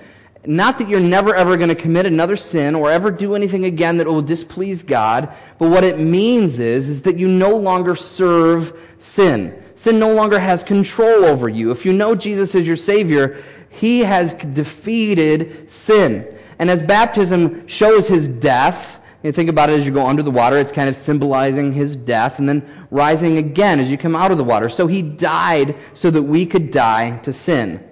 Not 0.47 0.79
that 0.79 0.89
you're 0.89 1.01
never 1.01 1.35
ever 1.35 1.59
going 1.59 1.69
to 1.69 1.75
commit 1.75 2.07
another 2.07 2.35
sin 2.35 2.75
or 2.75 2.91
ever 2.91 3.11
do 3.11 3.35
anything 3.35 3.67
again 3.67 3.99
that 3.99 4.07
will 4.07 4.23
displease 4.23 4.83
God, 4.83 5.31
but 5.59 5.69
what 5.69 5.85
it 5.85 5.99
means 5.99 6.61
is 6.61 6.89
is 6.89 7.03
that 7.03 7.19
you 7.19 7.29
no 7.29 7.55
longer 7.55 7.95
serve 7.95 8.73
sin. 8.99 9.63
Sin 9.75 9.99
no 9.99 10.15
longer 10.15 10.41
has 10.41 10.63
control 10.63 11.27
over 11.27 11.51
you. 11.51 11.71
If 11.73 11.85
you 11.85 11.93
know 11.93 12.15
Jesus 12.15 12.55
as 12.55 12.67
your 12.67 12.79
savior, 12.79 13.45
he 13.69 14.01
has 14.01 14.33
defeated 14.33 15.71
sin. 15.71 16.35
And 16.59 16.71
as 16.71 16.83
baptism 16.83 17.69
shows 17.69 18.09
his 18.09 18.29
death, 18.29 18.99
you 19.23 19.33
think 19.33 19.51
about 19.51 19.69
it 19.69 19.81
as 19.81 19.85
you 19.85 19.93
go 19.93 20.07
under 20.07 20.23
the 20.23 20.31
water, 20.31 20.59
it's 20.59 20.71
kind 20.71 20.89
of 20.89 20.95
symbolizing 20.95 21.73
his 21.73 21.97
death 21.97 22.39
and 22.39 22.49
then 22.49 22.87
rising 22.91 23.39
again 23.39 23.81
as 23.81 23.91
you 23.91 23.99
come 23.99 24.15
out 24.15 24.31
of 24.31 24.39
the 24.39 24.45
water. 24.45 24.69
So 24.69 24.87
he 24.87 25.03
died 25.03 25.75
so 25.93 26.11
that 26.11 26.23
we 26.23 26.47
could 26.47 26.71
die 26.71 27.19
to 27.19 27.33
sin. 27.33 27.85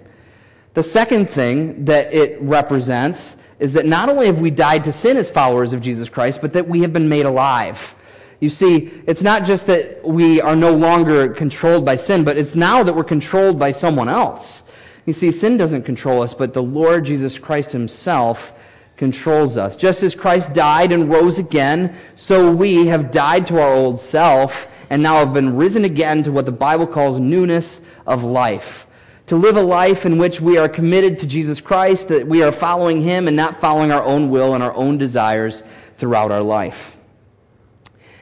The 0.73 0.83
second 0.83 1.29
thing 1.29 1.85
that 1.85 2.13
it 2.13 2.41
represents 2.41 3.35
is 3.59 3.73
that 3.73 3.85
not 3.85 4.07
only 4.09 4.27
have 4.27 4.39
we 4.39 4.51
died 4.51 4.83
to 4.85 4.93
sin 4.93 5.17
as 5.17 5.29
followers 5.29 5.73
of 5.73 5.81
Jesus 5.81 6.07
Christ, 6.07 6.39
but 6.39 6.53
that 6.53 6.67
we 6.67 6.81
have 6.81 6.93
been 6.93 7.09
made 7.09 7.25
alive. 7.25 7.95
You 8.39 8.49
see, 8.49 8.91
it's 9.07 9.23
not 9.23 9.45
just 9.45 9.65
that 9.67 10.07
we 10.07 10.39
are 10.39 10.55
no 10.55 10.71
longer 10.71 11.29
controlled 11.29 11.83
by 11.83 11.95
sin, 11.95 12.23
but 12.23 12.37
it's 12.37 12.55
now 12.55 12.83
that 12.83 12.95
we're 12.95 13.03
controlled 13.03 13.57
by 13.57 13.71
someone 13.71 14.07
else. 14.07 14.61
You 15.07 15.13
see, 15.13 15.31
sin 15.31 15.57
doesn't 15.57 15.83
control 15.83 16.21
us, 16.21 16.33
but 16.33 16.53
the 16.53 16.61
Lord 16.61 17.05
Jesus 17.05 17.39
Christ 17.39 17.71
himself 17.71 18.53
controls 18.97 19.57
us. 19.57 19.75
Just 19.75 20.03
as 20.03 20.15
Christ 20.15 20.53
died 20.53 20.91
and 20.91 21.09
rose 21.09 21.37
again, 21.37 21.95
so 22.15 22.51
we 22.51 22.87
have 22.87 23.11
died 23.11 23.47
to 23.47 23.61
our 23.61 23.73
old 23.73 23.99
self 23.99 24.67
and 24.89 25.01
now 25.01 25.17
have 25.17 25.33
been 25.33 25.55
risen 25.55 25.85
again 25.85 26.23
to 26.23 26.31
what 26.31 26.45
the 26.45 26.51
Bible 26.51 26.87
calls 26.87 27.19
newness 27.19 27.79
of 28.05 28.23
life. 28.23 28.87
To 29.27 29.35
live 29.35 29.57
a 29.57 29.61
life 29.61 30.05
in 30.05 30.17
which 30.17 30.41
we 30.41 30.57
are 30.57 30.69
committed 30.69 31.19
to 31.19 31.27
Jesus 31.27 31.61
Christ, 31.61 32.07
that 32.07 32.27
we 32.27 32.41
are 32.41 32.51
following 32.51 33.01
Him 33.03 33.27
and 33.27 33.37
not 33.37 33.61
following 33.61 33.91
our 33.91 34.03
own 34.03 34.29
will 34.29 34.53
and 34.53 34.63
our 34.63 34.73
own 34.73 34.97
desires 34.97 35.63
throughout 35.97 36.31
our 36.31 36.41
life. 36.41 36.95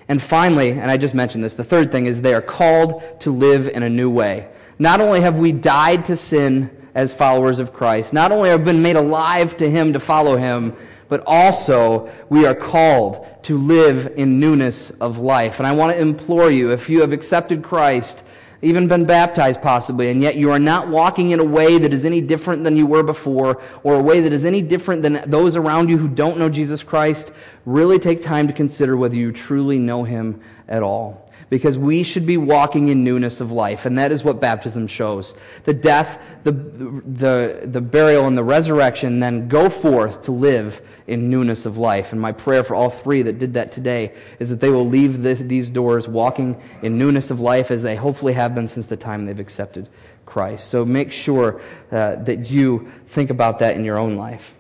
And 0.08 0.22
finally, 0.22 0.72
and 0.72 0.92
I 0.92 0.98
just 0.98 1.14
mentioned 1.14 1.44
this, 1.44 1.54
the 1.54 1.64
third 1.64 1.92
thing 1.92 2.06
is 2.06 2.22
they 2.22 2.34
are 2.34 2.42
called 2.42 3.22
to 3.22 3.32
live 3.32 3.68
in 3.68 3.84
a 3.84 3.90
new 3.90 4.10
way. 4.10 4.48
Not 4.78 5.00
only 5.00 5.22
have 5.22 5.36
we 5.36 5.52
died 5.52 6.06
to 6.06 6.18
sin, 6.18 6.75
as 6.96 7.12
followers 7.14 7.60
of 7.60 7.74
Christ. 7.74 8.14
Not 8.14 8.32
only 8.32 8.50
have 8.50 8.66
been 8.66 8.82
made 8.82 8.96
alive 8.96 9.58
to 9.58 9.70
Him 9.70 9.94
to 9.94 10.00
follow 10.00 10.38
Him, 10.38 10.76
but 11.10 11.22
also 11.28 12.10
we 12.30 12.46
are 12.46 12.56
called 12.56 13.28
to 13.44 13.58
live 13.58 14.14
in 14.16 14.40
newness 14.40 14.90
of 14.90 15.20
life. 15.20 15.60
And 15.60 15.68
I 15.68 15.74
want 15.74 15.94
to 15.94 16.00
implore 16.00 16.50
you, 16.50 16.72
if 16.72 16.90
you 16.90 17.02
have 17.02 17.12
accepted 17.12 17.62
Christ, 17.62 18.24
even 18.62 18.88
been 18.88 19.06
baptized 19.06 19.62
possibly, 19.62 20.10
and 20.10 20.22
yet 20.22 20.36
you 20.36 20.50
are 20.50 20.58
not 20.58 20.88
walking 20.88 21.32
in 21.32 21.40
a 21.40 21.44
way 21.44 21.78
that 21.78 21.94
is 21.94 22.06
any 22.06 22.22
different 22.22 22.64
than 22.64 22.76
you 22.76 22.88
were 22.88 23.04
before, 23.04 23.62
or 23.84 23.96
a 23.96 24.02
way 24.02 24.22
that 24.22 24.34
is 24.34 24.46
any 24.46 24.62
different 24.62 25.04
than 25.04 25.30
those 25.30 25.56
around 25.56 25.90
you 25.90 25.98
who 25.98 26.08
don't 26.08 26.40
know 26.40 26.50
Jesus 26.50 26.82
Christ, 26.82 27.32
really 27.66 28.00
take 28.00 28.24
time 28.24 28.48
to 28.48 28.54
consider 28.54 28.98
whether 28.98 29.16
you 29.16 29.32
truly 29.32 29.78
know 29.78 30.04
him 30.04 30.42
at 30.68 30.82
all 30.82 31.25
because 31.56 31.78
we 31.78 32.04
should 32.04 32.26
be 32.26 32.36
walking 32.36 32.90
in 32.90 33.06
newness 33.06 33.40
of 33.40 33.50
life. 33.50 33.86
And 33.86 33.98
that 33.98 34.12
is 34.12 34.26
what 34.26 34.42
baptism 34.42 34.88
shows. 34.88 35.34
The 35.64 35.74
death, 35.74 36.20
the, 36.44 36.52
the, 36.52 37.62
the 37.64 37.80
burial, 37.80 38.28
and 38.28 38.38
the 38.38 38.44
resurrection 38.44 39.22
then 39.22 39.48
go 39.48 39.70
forth 39.70 40.26
to 40.26 40.34
live 40.34 40.82
in 41.08 41.30
newness 41.30 41.66
of 41.66 41.78
life. 41.78 42.12
And 42.12 42.20
my 42.20 42.34
prayer 42.34 42.62
for 42.62 42.76
all 42.76 42.90
three 42.90 43.22
that 43.22 43.40
did 43.40 43.54
that 43.54 43.72
today 43.72 44.12
is 44.38 44.50
that 44.50 44.60
they 44.60 44.70
will 44.70 44.86
leave 44.86 45.24
this, 45.24 45.40
these 45.40 45.70
doors 45.70 46.10
walking 46.10 46.62
in 46.82 46.98
newness 46.98 47.32
of 47.32 47.40
life 47.40 47.72
as 47.72 47.82
they 47.82 47.96
hopefully 47.96 48.34
have 48.34 48.54
been 48.54 48.68
since 48.68 48.88
the 48.88 48.98
time 48.98 49.26
they've 49.26 49.40
accepted 49.40 49.88
Christ. 50.26 50.68
So 50.68 50.84
make 50.84 51.14
sure 51.14 51.62
uh, 51.90 52.18
that 52.18 52.50
you 52.50 52.92
think 53.08 53.30
about 53.30 53.60
that 53.60 53.78
in 53.78 53.86
your 53.86 53.98
own 53.98 54.18
life. 54.18 54.54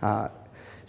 Uh, 0.00 0.28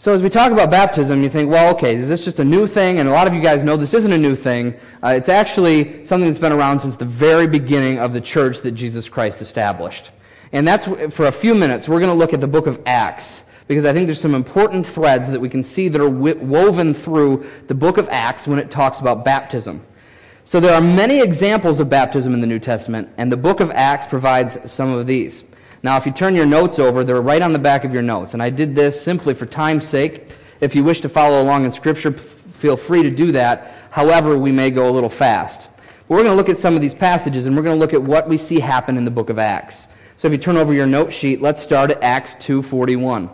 so 0.01 0.13
as 0.13 0.21
we 0.21 0.29
talk 0.29 0.53
about 0.53 0.71
baptism, 0.71 1.23
you 1.23 1.29
think, 1.29 1.51
well, 1.51 1.75
okay, 1.75 1.93
is 1.97 2.07
this 2.07 2.23
just 2.23 2.39
a 2.39 2.45
new 2.45 2.67
thing? 2.67 2.99
And 2.99 3.09
a 3.09 3.11
lot 3.11 3.27
of 3.27 3.33
you 3.33 3.41
guys 3.41 3.63
know 3.63 3.75
this 3.75 3.93
isn't 3.93 4.13
a 4.13 4.17
new 4.17 4.33
thing. 4.33 4.73
Uh, 5.03 5.09
it's 5.09 5.27
actually 5.27 6.05
something 6.05 6.29
that's 6.29 6.39
been 6.39 6.53
around 6.53 6.79
since 6.79 6.95
the 6.95 7.03
very 7.03 7.47
beginning 7.47 7.99
of 7.99 8.13
the 8.13 8.21
church 8.21 8.61
that 8.61 8.71
Jesus 8.71 9.09
Christ 9.09 9.41
established. 9.41 10.11
And 10.53 10.65
that's 10.65 10.85
for 10.85 11.25
a 11.25 11.31
few 11.33 11.53
minutes. 11.53 11.89
We're 11.89 11.99
going 11.99 12.13
to 12.13 12.17
look 12.17 12.31
at 12.31 12.39
the 12.39 12.47
book 12.47 12.65
of 12.65 12.81
Acts 12.85 13.41
because 13.67 13.83
I 13.83 13.91
think 13.91 14.05
there's 14.05 14.21
some 14.21 14.35
important 14.35 14.87
threads 14.87 15.29
that 15.29 15.41
we 15.41 15.49
can 15.49 15.65
see 15.65 15.89
that 15.89 15.99
are 15.99 16.09
woven 16.09 16.93
through 16.93 17.45
the 17.67 17.75
book 17.75 17.97
of 17.97 18.07
Acts 18.07 18.47
when 18.47 18.57
it 18.57 18.71
talks 18.71 19.01
about 19.01 19.25
baptism. 19.25 19.81
So 20.45 20.61
there 20.61 20.73
are 20.73 20.81
many 20.81 21.19
examples 21.19 21.81
of 21.81 21.89
baptism 21.89 22.33
in 22.33 22.39
the 22.39 22.47
New 22.47 22.59
Testament, 22.59 23.09
and 23.17 23.29
the 23.29 23.37
book 23.37 23.59
of 23.59 23.69
Acts 23.71 24.07
provides 24.07 24.57
some 24.71 24.93
of 24.93 25.07
these. 25.07 25.43
Now, 25.81 25.95
if 25.98 26.05
you 26.05 26.12
turn 26.12 26.36
your 26.36 26.45
notes 26.45 26.77
over, 26.77 27.03
they're 27.03 27.21
right 27.21 27.41
on 27.41 27.53
the 27.53 27.59
back 27.59 27.86
of 27.86 27.93
your 27.93 28.01
notes. 28.01 28.33
And 28.33 28.43
I 28.43 28.50
did 28.50 28.75
this 28.75 29.01
simply 29.01 29.33
for 29.33 29.45
time's 29.45 29.88
sake. 29.88 30.36
If 30.59 30.75
you 30.75 30.83
wish 30.83 31.00
to 31.01 31.09
follow 31.09 31.41
along 31.41 31.63
in 31.65 31.71
Scripture, 31.71 32.12
feel 32.12 32.75
free 32.75 33.01
to 33.03 33.09
do 33.09 33.31
that. 33.31 33.74
However, 33.91 34.38
we 34.38 34.51
may 34.51 34.71
go 34.71 34.89
a 34.89 34.91
little 34.91 35.09
fast. 35.09 35.69
But 35.77 36.15
we're 36.15 36.24
going 36.24 36.31
to 36.31 36.36
look 36.36 36.50
at 36.50 36.57
some 36.57 36.75
of 36.75 36.81
these 36.81 36.93
passages, 36.93 37.45
and 37.45 37.55
we're 37.55 37.63
going 37.63 37.77
to 37.77 37.79
look 37.79 37.93
at 37.93 38.01
what 38.01 38.27
we 38.27 38.38
see 38.38 38.59
happen 38.59 38.98
in 38.98 39.05
the 39.05 39.12
book 39.12 39.29
of 39.29 39.39
Acts. 39.39 39.88
So 40.17 40.27
if 40.27 40.33
you 40.33 40.38
turn 40.38 40.57
over 40.57 40.74
your 40.74 40.86
note 40.86 41.13
sheet, 41.13 41.41
let's 41.41 41.63
start 41.63 41.91
at 41.91 42.03
Acts 42.03 42.36
2.41. 42.36 43.29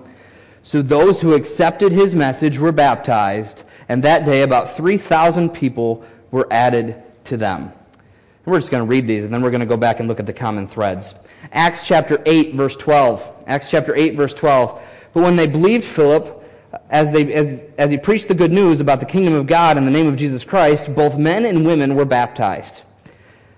So 0.61 0.83
those 0.83 1.19
who 1.19 1.33
accepted 1.33 1.91
his 1.91 2.13
message 2.13 2.59
were 2.59 2.71
baptized, 2.71 3.63
and 3.89 4.03
that 4.03 4.25
day 4.25 4.43
about 4.43 4.75
3,000 4.75 5.49
people 5.49 6.05
were 6.29 6.47
added 6.51 7.01
to 7.25 7.37
them. 7.37 7.61
And 7.63 8.51
we're 8.51 8.59
just 8.59 8.69
going 8.69 8.83
to 8.83 8.89
read 8.89 9.07
these, 9.07 9.23
and 9.23 9.33
then 9.33 9.41
we're 9.41 9.51
going 9.51 9.61
to 9.61 9.65
go 9.65 9.77
back 9.77 9.99
and 9.99 10.07
look 10.07 10.19
at 10.19 10.27
the 10.27 10.33
common 10.33 10.67
threads. 10.67 11.15
Acts 11.51 11.83
chapter 11.83 12.21
8, 12.25 12.55
verse 12.55 12.75
12. 12.75 13.33
Acts 13.47 13.69
chapter 13.69 13.95
8, 13.95 14.15
verse 14.15 14.33
12. 14.33 14.81
But 15.13 15.23
when 15.23 15.35
they 15.35 15.47
believed 15.47 15.85
Philip, 15.85 16.43
as, 16.89 17.11
they, 17.11 17.33
as, 17.33 17.65
as 17.77 17.91
he 17.91 17.97
preached 17.97 18.27
the 18.27 18.35
good 18.35 18.51
news 18.51 18.79
about 18.79 18.99
the 18.99 19.05
kingdom 19.05 19.33
of 19.33 19.47
God 19.47 19.77
in 19.77 19.85
the 19.85 19.91
name 19.91 20.07
of 20.07 20.15
Jesus 20.15 20.43
Christ, 20.43 20.93
both 20.93 21.17
men 21.17 21.45
and 21.45 21.65
women 21.65 21.95
were 21.95 22.05
baptized. 22.05 22.81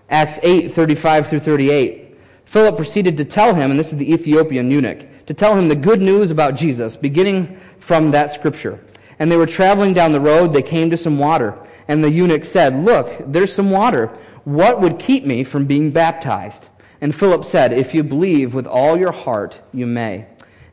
Acts 0.09 0.39
8, 0.43 0.69
35 0.73 1.27
through 1.27 1.39
38. 1.39 2.17
Philip 2.45 2.77
proceeded 2.77 3.17
to 3.17 3.25
tell 3.25 3.53
him, 3.53 3.71
and 3.71 3.79
this 3.79 3.91
is 3.91 3.97
the 3.97 4.13
Ethiopian 4.13 4.71
eunuch, 4.71 5.05
to 5.25 5.33
tell 5.33 5.55
him 5.55 5.67
the 5.67 5.75
good 5.75 6.01
news 6.01 6.31
about 6.31 6.55
Jesus, 6.55 6.95
beginning 6.95 7.59
from 7.79 8.11
that 8.11 8.31
scripture. 8.31 8.79
And 9.19 9.31
they 9.31 9.35
were 9.35 9.45
traveling 9.45 9.93
down 9.93 10.13
the 10.13 10.21
road, 10.21 10.53
they 10.53 10.61
came 10.61 10.89
to 10.89 10.97
some 10.97 11.19
water. 11.19 11.57
And 11.87 12.03
the 12.03 12.11
eunuch 12.11 12.45
said, 12.45 12.75
Look, 12.75 13.09
there's 13.25 13.53
some 13.53 13.71
water. 13.71 14.07
What 14.43 14.79
would 14.79 14.99
keep 14.99 15.25
me 15.25 15.43
from 15.43 15.65
being 15.65 15.91
baptized? 15.91 16.69
And 17.01 17.15
Philip 17.15 17.45
said, 17.45 17.73
If 17.73 17.93
you 17.93 18.03
believe 18.03 18.53
with 18.53 18.67
all 18.67 18.97
your 18.97 19.11
heart, 19.11 19.59
you 19.73 19.85
may. 19.85 20.25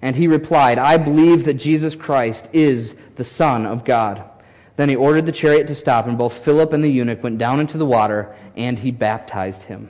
And 0.02 0.16
he 0.16 0.28
replied, 0.28 0.78
I 0.78 0.96
believe 0.96 1.44
that 1.44 1.54
Jesus 1.54 1.94
Christ 1.94 2.48
is 2.52 2.94
the 3.16 3.24
Son 3.24 3.66
of 3.66 3.84
God. 3.84 4.22
Then 4.76 4.88
he 4.88 4.96
ordered 4.96 5.26
the 5.26 5.32
chariot 5.32 5.66
to 5.68 5.74
stop, 5.74 6.06
and 6.06 6.18
both 6.18 6.44
Philip 6.44 6.72
and 6.72 6.82
the 6.82 6.90
eunuch 6.90 7.22
went 7.22 7.38
down 7.38 7.60
into 7.60 7.78
the 7.78 7.86
water, 7.86 8.34
and 8.56 8.78
he 8.78 8.90
baptized 8.90 9.62
him. 9.62 9.88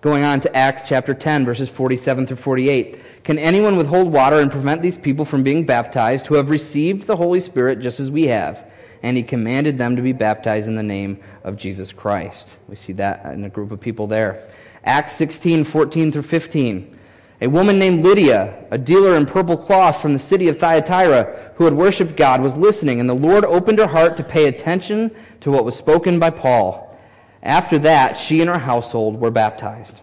Going 0.00 0.24
on 0.24 0.40
to 0.40 0.56
Acts 0.56 0.84
chapter 0.86 1.14
10, 1.14 1.44
verses 1.44 1.68
47 1.68 2.26
through 2.26 2.36
48. 2.36 3.24
Can 3.24 3.38
anyone 3.38 3.76
withhold 3.76 4.12
water 4.12 4.40
and 4.40 4.50
prevent 4.50 4.80
these 4.80 4.96
people 4.96 5.24
from 5.24 5.42
being 5.42 5.66
baptized 5.66 6.26
who 6.26 6.36
have 6.36 6.48
received 6.48 7.06
the 7.06 7.16
Holy 7.16 7.40
Spirit 7.40 7.80
just 7.80 7.98
as 7.98 8.10
we 8.10 8.26
have? 8.26 8.70
And 9.02 9.16
he 9.16 9.22
commanded 9.22 9.78
them 9.78 9.96
to 9.96 10.02
be 10.02 10.12
baptized 10.12 10.68
in 10.68 10.76
the 10.76 10.82
name 10.82 11.20
of 11.44 11.56
Jesus 11.56 11.92
Christ. 11.92 12.50
We 12.68 12.76
see 12.76 12.92
that 12.94 13.26
in 13.26 13.44
a 13.44 13.48
group 13.48 13.70
of 13.70 13.80
people 13.80 14.06
there. 14.06 14.48
Acts 14.86 15.12
16, 15.16 15.64
14 15.64 16.12
through 16.12 16.22
15. 16.22 16.98
A 17.42 17.48
woman 17.48 17.78
named 17.78 18.04
Lydia, 18.04 18.64
a 18.70 18.78
dealer 18.78 19.16
in 19.16 19.26
purple 19.26 19.56
cloth 19.56 20.00
from 20.00 20.12
the 20.12 20.18
city 20.18 20.48
of 20.48 20.58
Thyatira, 20.58 21.52
who 21.56 21.64
had 21.64 21.74
worshipped 21.74 22.16
God, 22.16 22.40
was 22.40 22.56
listening, 22.56 23.00
and 23.00 23.10
the 23.10 23.14
Lord 23.14 23.44
opened 23.44 23.78
her 23.78 23.86
heart 23.88 24.16
to 24.16 24.24
pay 24.24 24.46
attention 24.46 25.14
to 25.40 25.50
what 25.50 25.64
was 25.64 25.76
spoken 25.76 26.18
by 26.18 26.30
Paul. 26.30 26.96
After 27.42 27.78
that, 27.80 28.16
she 28.16 28.40
and 28.40 28.48
her 28.48 28.58
household 28.58 29.20
were 29.20 29.30
baptized. 29.30 30.00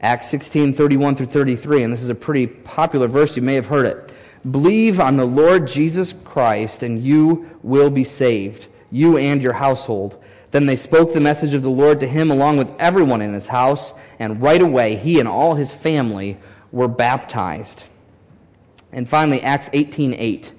Acts 0.00 0.28
16, 0.28 0.74
31 0.74 1.16
through 1.16 1.26
33, 1.26 1.82
and 1.82 1.92
this 1.92 2.02
is 2.02 2.10
a 2.10 2.14
pretty 2.14 2.46
popular 2.46 3.08
verse. 3.08 3.34
You 3.36 3.42
may 3.42 3.54
have 3.54 3.66
heard 3.66 3.86
it. 3.86 4.12
Believe 4.50 5.00
on 5.00 5.16
the 5.16 5.24
Lord 5.24 5.66
Jesus 5.66 6.14
Christ, 6.24 6.82
and 6.82 7.02
you 7.02 7.58
will 7.62 7.90
be 7.90 8.04
saved, 8.04 8.68
you 8.90 9.16
and 9.16 9.42
your 9.42 9.54
household. 9.54 10.22
Then 10.54 10.66
they 10.66 10.76
spoke 10.76 11.12
the 11.12 11.20
message 11.20 11.52
of 11.52 11.62
the 11.62 11.68
Lord 11.68 11.98
to 11.98 12.06
him 12.06 12.30
along 12.30 12.58
with 12.58 12.70
everyone 12.78 13.20
in 13.20 13.34
his 13.34 13.48
house, 13.48 13.92
and 14.20 14.40
right 14.40 14.62
away 14.62 14.94
he 14.94 15.18
and 15.18 15.26
all 15.26 15.56
his 15.56 15.72
family 15.72 16.36
were 16.70 16.86
baptized. 16.86 17.82
And 18.92 19.08
finally, 19.08 19.42
Acts 19.42 19.68
18.8. 19.70 20.52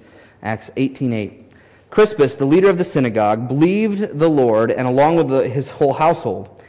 Acts 0.43 0.69
18.8. 0.75 1.45
Crispus, 1.91 2.33
the 2.33 2.43
leader 2.43 2.69
of 2.69 2.77
the 2.77 2.83
synagogue, 2.83 3.47
believed 3.47 4.19
the 4.19 4.27
Lord, 4.27 4.69
and 4.69 4.85
along 4.85 5.15
with 5.15 5.29
the, 5.29 5.47
his 5.47 5.69
whole 5.69 5.93
household. 5.93 6.61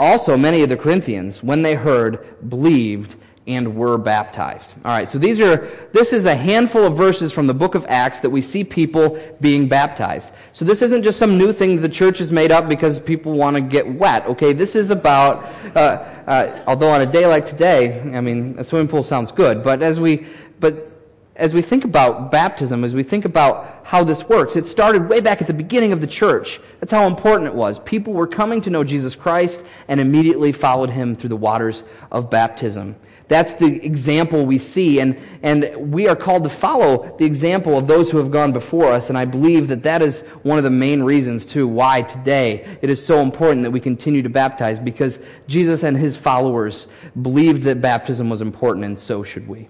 Also, 0.00 0.36
many 0.36 0.62
of 0.62 0.68
the 0.68 0.76
Corinthians, 0.76 1.44
when 1.44 1.62
they 1.62 1.76
heard, 1.76 2.50
believed 2.50 3.14
and 3.46 3.76
were 3.76 3.96
baptized. 3.96 4.74
All 4.84 4.90
right, 4.90 5.08
so 5.08 5.18
these 5.18 5.38
are 5.40 5.70
this 5.92 6.12
is 6.12 6.26
a 6.26 6.34
handful 6.34 6.84
of 6.84 6.96
verses 6.96 7.32
from 7.32 7.46
the 7.46 7.54
book 7.54 7.74
of 7.74 7.86
Acts 7.88 8.20
that 8.20 8.30
we 8.30 8.42
see 8.42 8.64
people 8.64 9.20
being 9.40 9.68
baptized. 9.68 10.34
So 10.52 10.64
this 10.64 10.82
isn't 10.82 11.04
just 11.04 11.18
some 11.18 11.38
new 11.38 11.52
thing 11.52 11.80
the 11.80 11.88
church 11.88 12.18
has 12.18 12.32
made 12.32 12.50
up 12.50 12.68
because 12.68 12.98
people 12.98 13.32
want 13.32 13.56
to 13.56 13.62
get 13.62 13.86
wet. 13.86 14.26
Okay, 14.26 14.52
this 14.52 14.74
is 14.74 14.90
about. 14.90 15.44
Uh, 15.76 16.12
uh, 16.26 16.64
although 16.66 16.90
on 16.90 17.02
a 17.02 17.06
day 17.06 17.24
like 17.24 17.46
today, 17.46 18.00
I 18.00 18.20
mean, 18.20 18.56
a 18.58 18.64
swimming 18.64 18.88
pool 18.88 19.04
sounds 19.04 19.30
good, 19.30 19.62
but 19.62 19.80
as 19.80 20.00
we 20.00 20.26
but 20.58 20.90
as 21.36 21.54
we 21.54 21.62
think 21.62 21.84
about 21.84 22.30
baptism, 22.30 22.82
as 22.82 22.94
we 22.94 23.02
think 23.02 23.24
about 23.24 23.80
how 23.84 24.02
this 24.02 24.24
works, 24.28 24.56
it 24.56 24.66
started 24.66 25.08
way 25.08 25.20
back 25.20 25.40
at 25.40 25.46
the 25.46 25.54
beginning 25.54 25.92
of 25.92 26.00
the 26.00 26.06
church. 26.06 26.60
That's 26.80 26.90
how 26.90 27.06
important 27.06 27.48
it 27.48 27.54
was. 27.54 27.78
People 27.80 28.14
were 28.14 28.26
coming 28.26 28.60
to 28.62 28.70
know 28.70 28.82
Jesus 28.82 29.14
Christ 29.14 29.62
and 29.86 30.00
immediately 30.00 30.50
followed 30.50 30.90
him 30.90 31.14
through 31.14 31.28
the 31.28 31.36
waters 31.36 31.84
of 32.10 32.30
baptism. 32.30 32.96
That's 33.28 33.54
the 33.54 33.84
example 33.84 34.46
we 34.46 34.58
see, 34.58 35.00
and, 35.00 35.18
and 35.42 35.92
we 35.92 36.06
are 36.06 36.14
called 36.14 36.44
to 36.44 36.48
follow 36.48 37.16
the 37.18 37.24
example 37.24 37.76
of 37.76 37.88
those 37.88 38.08
who 38.08 38.18
have 38.18 38.30
gone 38.30 38.52
before 38.52 38.92
us, 38.92 39.08
and 39.08 39.18
I 39.18 39.24
believe 39.24 39.66
that 39.68 39.82
that 39.82 40.00
is 40.00 40.20
one 40.44 40.58
of 40.58 40.64
the 40.64 40.70
main 40.70 41.02
reasons, 41.02 41.44
too, 41.44 41.66
why 41.66 42.02
today 42.02 42.78
it 42.82 42.88
is 42.88 43.04
so 43.04 43.20
important 43.20 43.64
that 43.64 43.72
we 43.72 43.80
continue 43.80 44.22
to 44.22 44.28
baptize, 44.28 44.78
because 44.78 45.18
Jesus 45.48 45.82
and 45.82 45.96
his 45.96 46.16
followers 46.16 46.86
believed 47.20 47.62
that 47.62 47.80
baptism 47.80 48.30
was 48.30 48.42
important, 48.42 48.84
and 48.84 48.96
so 48.96 49.24
should 49.24 49.48
we. 49.48 49.68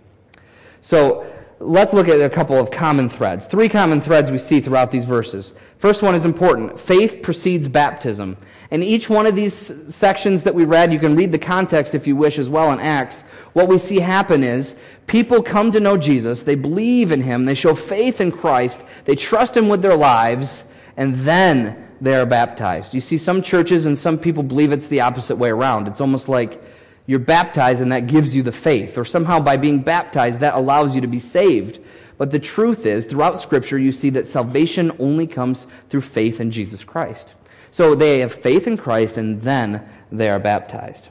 So, 0.82 1.26
let's 1.58 1.94
look 1.94 2.08
at 2.08 2.20
a 2.20 2.28
couple 2.28 2.56
of 2.56 2.70
common 2.70 3.08
threads. 3.08 3.46
Three 3.46 3.70
common 3.70 4.02
threads 4.02 4.30
we 4.30 4.38
see 4.38 4.60
throughout 4.60 4.90
these 4.90 5.06
verses. 5.06 5.54
First 5.78 6.02
one 6.02 6.14
is 6.14 6.26
important. 6.26 6.78
Faith 6.78 7.22
precedes 7.22 7.68
baptism. 7.68 8.36
And 8.70 8.82
each 8.82 9.08
one 9.08 9.26
of 9.26 9.36
these 9.36 9.72
sections 9.88 10.42
that 10.42 10.54
we 10.54 10.64
read, 10.64 10.92
you 10.92 10.98
can 10.98 11.14
read 11.14 11.32
the 11.32 11.38
context 11.38 11.94
if 11.94 12.06
you 12.06 12.16
wish 12.16 12.38
as 12.38 12.48
well 12.48 12.72
in 12.72 12.80
Acts, 12.80 13.24
what 13.56 13.68
we 13.68 13.78
see 13.78 14.00
happen 14.00 14.44
is 14.44 14.76
people 15.06 15.42
come 15.42 15.72
to 15.72 15.80
know 15.80 15.96
Jesus, 15.96 16.42
they 16.42 16.56
believe 16.56 17.10
in 17.10 17.22
him, 17.22 17.46
they 17.46 17.54
show 17.54 17.74
faith 17.74 18.20
in 18.20 18.30
Christ, 18.30 18.82
they 19.06 19.16
trust 19.16 19.56
him 19.56 19.70
with 19.70 19.80
their 19.80 19.96
lives, 19.96 20.62
and 20.98 21.16
then 21.16 21.88
they 21.98 22.14
are 22.14 22.26
baptized. 22.26 22.92
You 22.92 23.00
see, 23.00 23.16
some 23.16 23.40
churches 23.40 23.86
and 23.86 23.96
some 23.96 24.18
people 24.18 24.42
believe 24.42 24.72
it's 24.72 24.88
the 24.88 25.00
opposite 25.00 25.36
way 25.36 25.48
around. 25.48 25.88
It's 25.88 26.02
almost 26.02 26.28
like 26.28 26.62
you're 27.06 27.18
baptized 27.18 27.80
and 27.80 27.90
that 27.92 28.08
gives 28.08 28.36
you 28.36 28.42
the 28.42 28.52
faith, 28.52 28.98
or 28.98 29.06
somehow 29.06 29.40
by 29.40 29.56
being 29.56 29.80
baptized, 29.80 30.40
that 30.40 30.52
allows 30.52 30.94
you 30.94 31.00
to 31.00 31.06
be 31.06 31.18
saved. 31.18 31.78
But 32.18 32.30
the 32.30 32.38
truth 32.38 32.84
is, 32.84 33.06
throughout 33.06 33.40
Scripture, 33.40 33.78
you 33.78 33.90
see 33.90 34.10
that 34.10 34.28
salvation 34.28 34.94
only 34.98 35.26
comes 35.26 35.66
through 35.88 36.02
faith 36.02 36.42
in 36.42 36.50
Jesus 36.50 36.84
Christ. 36.84 37.32
So 37.70 37.94
they 37.94 38.18
have 38.18 38.34
faith 38.34 38.66
in 38.66 38.76
Christ 38.76 39.16
and 39.16 39.40
then 39.40 39.82
they 40.12 40.28
are 40.28 40.38
baptized. 40.38 41.08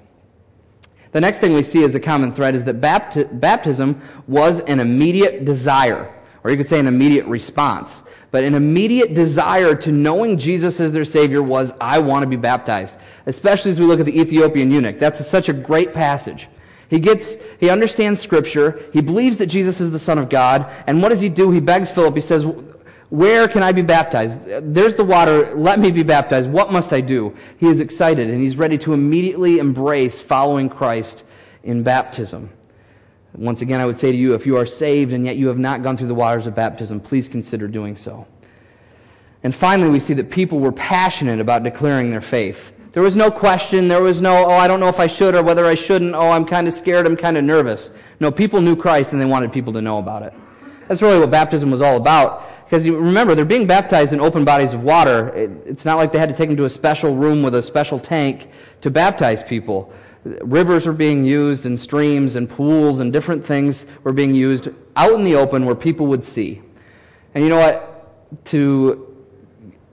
The 1.16 1.22
next 1.22 1.40
thing 1.40 1.54
we 1.54 1.64
see 1.64 1.82
as 1.86 1.96
a 1.96 2.00
common 2.02 2.34
thread 2.34 2.56
is 2.56 2.66
that 2.66 2.82
baptism 2.82 4.02
was 4.28 4.60
an 4.60 4.82
immediate 4.82 5.46
desire. 5.46 6.14
or 6.44 6.52
you 6.52 6.58
could 6.58 6.68
say 6.68 6.78
an 6.78 6.88
immediate 6.88 7.26
response. 7.26 8.02
But 8.32 8.44
an 8.44 8.54
immediate 8.54 9.14
desire 9.14 9.76
to 9.76 9.94
knowing 9.94 10.38
Jesus 10.38 10.78
as 10.82 10.92
their 10.92 11.06
Savior 11.06 11.42
was, 11.42 11.72
I 11.80 12.00
want 12.00 12.24
to 12.24 12.28
be 12.28 12.36
baptized. 12.36 12.98
Especially 13.28 13.72
as 13.72 13.80
we 13.80 13.86
look 13.86 14.02
at 14.02 14.06
the 14.06 14.20
Ethiopian 14.20 14.70
eunuch. 14.70 15.00
That's 15.00 15.22
a, 15.22 15.24
such 15.24 15.48
a 15.48 15.54
great 15.54 15.94
passage. 15.94 16.50
He 16.90 17.00
gets, 17.00 17.38
he 17.62 17.70
understands 17.70 18.20
Scripture. 18.20 18.84
He 18.92 19.00
believes 19.00 19.38
that 19.38 19.48
Jesus 19.48 19.80
is 19.80 19.92
the 19.92 20.00
Son 20.00 20.18
of 20.18 20.28
God. 20.28 20.70
And 20.86 21.02
what 21.02 21.10
does 21.10 21.22
he 21.22 21.30
do? 21.30 21.50
He 21.50 21.62
begs 21.62 21.90
Philip. 21.90 22.16
He 22.16 22.20
says, 22.20 22.46
where 23.10 23.48
can 23.48 23.62
I 23.64 23.72
be 23.72 23.82
baptized? 23.82 24.40
There's 24.46 24.96
the 24.96 25.04
water. 25.04 25.54
Let 25.56 25.80
me 25.80 25.92
be 25.92 26.04
baptized. 26.04 26.50
What 26.50 26.72
must 26.72 26.92
I 26.92 27.02
do? 27.02 27.36
He 27.58 27.68
is 27.68 27.80
excited 27.80 28.30
and 28.30 28.42
he's 28.42 28.58
ready 28.58 28.78
to 28.80 28.94
immediately 28.94 29.60
embrace 29.60 30.22
following 30.22 30.70
Christ 30.70 31.24
in 31.64 31.84
baptism. 31.84 32.50
Once 33.34 33.62
again, 33.62 33.82
I 33.82 33.86
would 33.86 33.98
say 33.98 34.12
to 34.12 34.18
you, 34.18 34.34
if 34.34 34.46
you 34.46 34.58
are 34.58 34.66
saved 34.66 35.14
and 35.14 35.26
yet 35.26 35.36
you 35.36 35.48
have 35.48 35.58
not 35.58 35.84
gone 35.84 35.98
through 35.98 36.08
the 36.08 36.16
waters 36.16 36.48
of 36.48 36.56
baptism, 36.56 37.00
please 37.00 37.28
consider 37.28 37.68
doing 37.68 37.98
so. 37.98 38.26
And 39.44 39.54
finally, 39.54 39.90
we 39.90 40.00
see 40.00 40.14
that 40.16 40.32
people 40.32 40.60
were 40.60 40.72
passionate 40.72 41.40
about 41.40 41.64
declaring 41.64 42.10
their 42.10 42.22
faith. 42.22 42.74
There 42.94 43.04
was 43.04 43.16
no 43.16 43.30
question. 43.30 43.88
There 43.88 44.02
was 44.02 44.22
no, 44.22 44.46
oh, 44.46 44.52
I 44.52 44.68
don't 44.68 44.80
know 44.80 44.88
if 44.88 45.00
I 45.02 45.08
should 45.08 45.36
or 45.36 45.44
whether 45.44 45.66
I 45.66 45.76
shouldn't. 45.76 46.16
Oh, 46.16 46.32
I'm 46.32 46.46
kind 46.46 46.68
of 46.68 46.74
scared. 46.74 47.06
I'm 47.06 47.18
kind 47.18 47.38
of 47.38 47.44
nervous. 47.44 47.92
No, 48.22 48.32
people 48.32 48.62
knew 48.62 48.76
Christ 48.76 49.12
and 49.12 49.22
they 49.22 49.26
wanted 49.26 49.52
people 49.52 49.74
to 49.74 49.82
know 49.82 50.00
about 50.00 50.24
it. 50.24 50.34
That's 50.88 51.02
really 51.02 51.20
what 51.20 51.30
baptism 51.30 51.70
was 51.70 51.82
all 51.82 51.98
about. 51.98 52.44
Because 52.66 52.84
remember, 52.84 53.36
they're 53.36 53.46
being 53.46 53.68
baptized 53.68 54.12
in 54.12 54.20
open 54.20 54.44
bodies 54.44 54.74
of 54.74 54.82
water. 54.82 55.30
It, 55.30 55.52
it's 55.66 55.86
not 55.86 55.98
like 55.98 56.12
they 56.12 56.18
had 56.18 56.30
to 56.30 56.36
take 56.36 56.50
them 56.50 56.58
to 56.58 56.66
a 56.66 56.70
special 56.70 57.16
room 57.16 57.44
with 57.44 57.54
a 57.54 57.62
special 57.62 58.00
tank 58.00 58.50
to 58.82 58.90
baptize 58.90 59.44
people. 59.44 59.94
Rivers 60.24 60.88
were 60.88 60.94
being 60.94 61.24
used, 61.24 61.68
and 61.68 61.80
streams, 61.80 62.36
and 62.36 62.50
pools, 62.50 63.00
and 63.00 63.14
different 63.14 63.46
things 63.46 63.86
were 64.04 64.14
being 64.14 64.34
used 64.34 64.70
out 64.96 65.14
in 65.14 65.24
the 65.24 65.36
open 65.36 65.66
where 65.66 65.76
people 65.76 66.08
would 66.08 66.24
see. 66.24 66.64
And 67.36 67.44
you 67.44 67.50
know 67.52 67.60
what? 67.60 68.46
To 68.46 69.16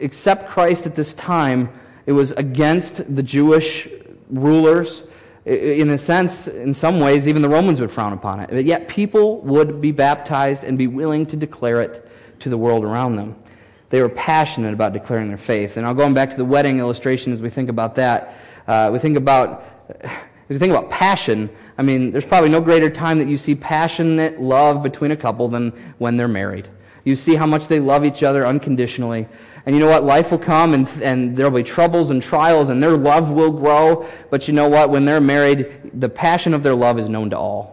accept 0.00 0.49
Christ 0.49 0.87
at 0.87 0.97
this 0.97 1.12
time, 1.12 1.69
it 2.07 2.12
was 2.12 2.33
against 2.33 3.14
the 3.14 3.23
Jewish 3.23 3.87
rulers. 4.31 5.02
In 5.45 5.91
a 5.91 5.99
sense, 5.99 6.47
in 6.47 6.73
some 6.73 7.00
ways, 7.00 7.29
even 7.29 7.43
the 7.43 7.49
Romans 7.49 7.81
would 7.81 7.91
frown 7.91 8.14
upon 8.14 8.41
it. 8.41 8.49
But 8.49 8.64
yet, 8.64 8.88
people 8.88 9.41
would 9.41 9.83
be 9.83 9.93
baptized 9.93 10.64
and 10.64 10.79
be 10.79 10.87
willing 10.87 11.26
to 11.26 11.37
declare 11.37 11.83
it 11.83 12.09
to 12.43 12.49
the 12.49 12.59
world 12.59 12.85
around 12.85 13.17
them. 13.17 13.37
They 13.91 14.01
were 14.01 14.09
passionate 14.09 14.73
about 14.73 14.93
declaring 14.93 15.29
their 15.29 15.39
faith. 15.39 15.77
And 15.77 15.87
I'll 15.87 15.95
go 15.95 16.11
back 16.13 16.31
to 16.31 16.37
the 16.37 16.45
wedding 16.45 16.79
illustration 16.79 17.33
as 17.33 17.43
we 17.43 17.51
think 17.51 17.69
about 17.69 17.95
that. 17.97 18.37
Uh, 18.67 18.91
we 18.93 18.99
think 18.99 19.17
about, 19.17 19.65
if 20.01 20.11
you 20.49 20.59
think 20.59 20.73
about 20.73 20.91
passion, 20.91 21.51
I 21.79 21.83
mean, 21.83 22.11
there's 22.11 22.25
probably 22.25 22.51
no 22.51 22.61
greater 22.61 22.91
time 22.91 23.19
that 23.19 23.29
you 23.29 23.37
see 23.37 23.55
passionate 23.55 24.41
love 24.41 24.83
between 24.83 25.11
a 25.11 25.17
couple 25.17 25.49
than 25.49 25.71
when 25.99 26.17
they're 26.17 26.29
married. 26.29 26.69
You 27.05 27.17
see 27.17 27.35
how 27.35 27.47
much 27.47 27.67
they 27.67 27.81
love 27.81 28.05
each 28.05 28.23
other 28.23 28.47
unconditionally. 28.47 29.27
And 29.67 29.77
you 29.77 29.81
know 29.81 29.89
what? 29.89 30.05
Life 30.05 30.31
will 30.31 30.39
come 30.39 30.75
and, 30.75 30.89
and 31.03 31.37
there 31.37 31.49
will 31.49 31.59
be 31.59 31.63
troubles 31.63 32.11
and 32.11 32.23
trials 32.23 32.69
and 32.69 32.83
their 32.83 32.97
love 32.97 33.31
will 33.31 33.53
grow. 33.53 34.09
But 34.31 34.49
you 34.49 34.55
know 34.55 34.69
what? 34.69 34.91
When 34.91 35.05
they're 35.05 35.21
married, 35.21 36.01
the 36.01 36.09
passion 36.09 36.55
of 36.55 36.63
their 36.63 36.75
love 36.75 36.99
is 36.99 37.09
known 37.09 37.31
to 37.31 37.39
all. 37.39 37.72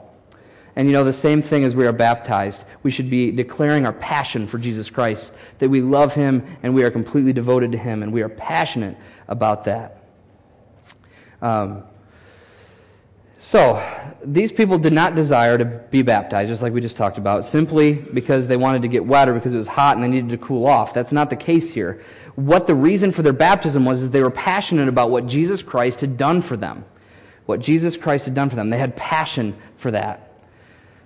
And 0.79 0.87
you 0.87 0.93
know, 0.93 1.03
the 1.03 1.11
same 1.11 1.41
thing 1.41 1.65
as 1.65 1.75
we 1.75 1.85
are 1.85 1.91
baptized, 1.91 2.63
we 2.83 2.89
should 2.89 3.09
be 3.09 3.31
declaring 3.31 3.85
our 3.85 3.91
passion 3.91 4.47
for 4.47 4.57
Jesus 4.57 4.89
Christ, 4.89 5.33
that 5.57 5.67
we 5.67 5.81
love 5.81 6.15
him 6.15 6.41
and 6.63 6.73
we 6.73 6.85
are 6.85 6.89
completely 6.89 7.33
devoted 7.33 7.73
to 7.73 7.77
him, 7.77 8.01
and 8.01 8.13
we 8.13 8.21
are 8.21 8.29
passionate 8.29 8.95
about 9.27 9.65
that. 9.65 10.01
Um, 11.41 11.83
so, 13.39 13.85
these 14.23 14.53
people 14.53 14.79
did 14.79 14.93
not 14.93 15.15
desire 15.15 15.57
to 15.57 15.65
be 15.65 16.01
baptized, 16.01 16.47
just 16.47 16.61
like 16.61 16.71
we 16.71 16.79
just 16.79 16.95
talked 16.95 17.17
about, 17.17 17.43
simply 17.43 17.91
because 17.91 18.47
they 18.47 18.55
wanted 18.55 18.81
to 18.83 18.87
get 18.87 19.05
wet 19.05 19.27
or 19.27 19.33
because 19.33 19.53
it 19.53 19.57
was 19.57 19.67
hot 19.67 19.97
and 19.97 20.03
they 20.05 20.07
needed 20.07 20.29
to 20.29 20.37
cool 20.37 20.65
off. 20.65 20.93
That's 20.93 21.11
not 21.11 21.29
the 21.29 21.35
case 21.35 21.69
here. 21.69 22.01
What 22.35 22.67
the 22.67 22.75
reason 22.75 23.11
for 23.11 23.21
their 23.21 23.33
baptism 23.33 23.83
was 23.83 24.01
is 24.01 24.11
they 24.11 24.23
were 24.23 24.31
passionate 24.31 24.87
about 24.87 25.11
what 25.11 25.27
Jesus 25.27 25.61
Christ 25.61 25.99
had 25.99 26.15
done 26.15 26.41
for 26.41 26.55
them. 26.55 26.85
What 27.47 27.59
Jesus 27.59 27.97
Christ 27.97 28.23
had 28.23 28.33
done 28.33 28.49
for 28.49 28.55
them. 28.55 28.69
They 28.69 28.77
had 28.77 28.95
passion 28.95 29.57
for 29.75 29.91
that. 29.91 30.28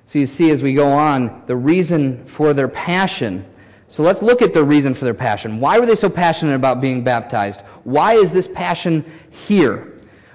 So 0.05 0.19
you 0.19 0.25
see, 0.25 0.51
as 0.51 0.61
we 0.61 0.73
go 0.73 0.91
on, 0.91 1.43
the 1.47 1.55
reason 1.55 2.25
for 2.25 2.53
their 2.53 2.67
passion. 2.67 3.45
So 3.87 4.03
let's 4.03 4.21
look 4.21 4.41
at 4.41 4.53
the 4.53 4.63
reason 4.63 4.93
for 4.93 5.05
their 5.05 5.13
passion. 5.13 5.59
Why 5.59 5.79
were 5.79 5.85
they 5.85 5.95
so 5.95 6.09
passionate 6.09 6.55
about 6.55 6.81
being 6.81 7.03
baptized? 7.03 7.61
Why 7.83 8.15
is 8.15 8.31
this 8.31 8.47
passion 8.47 9.05
here? 9.29 9.93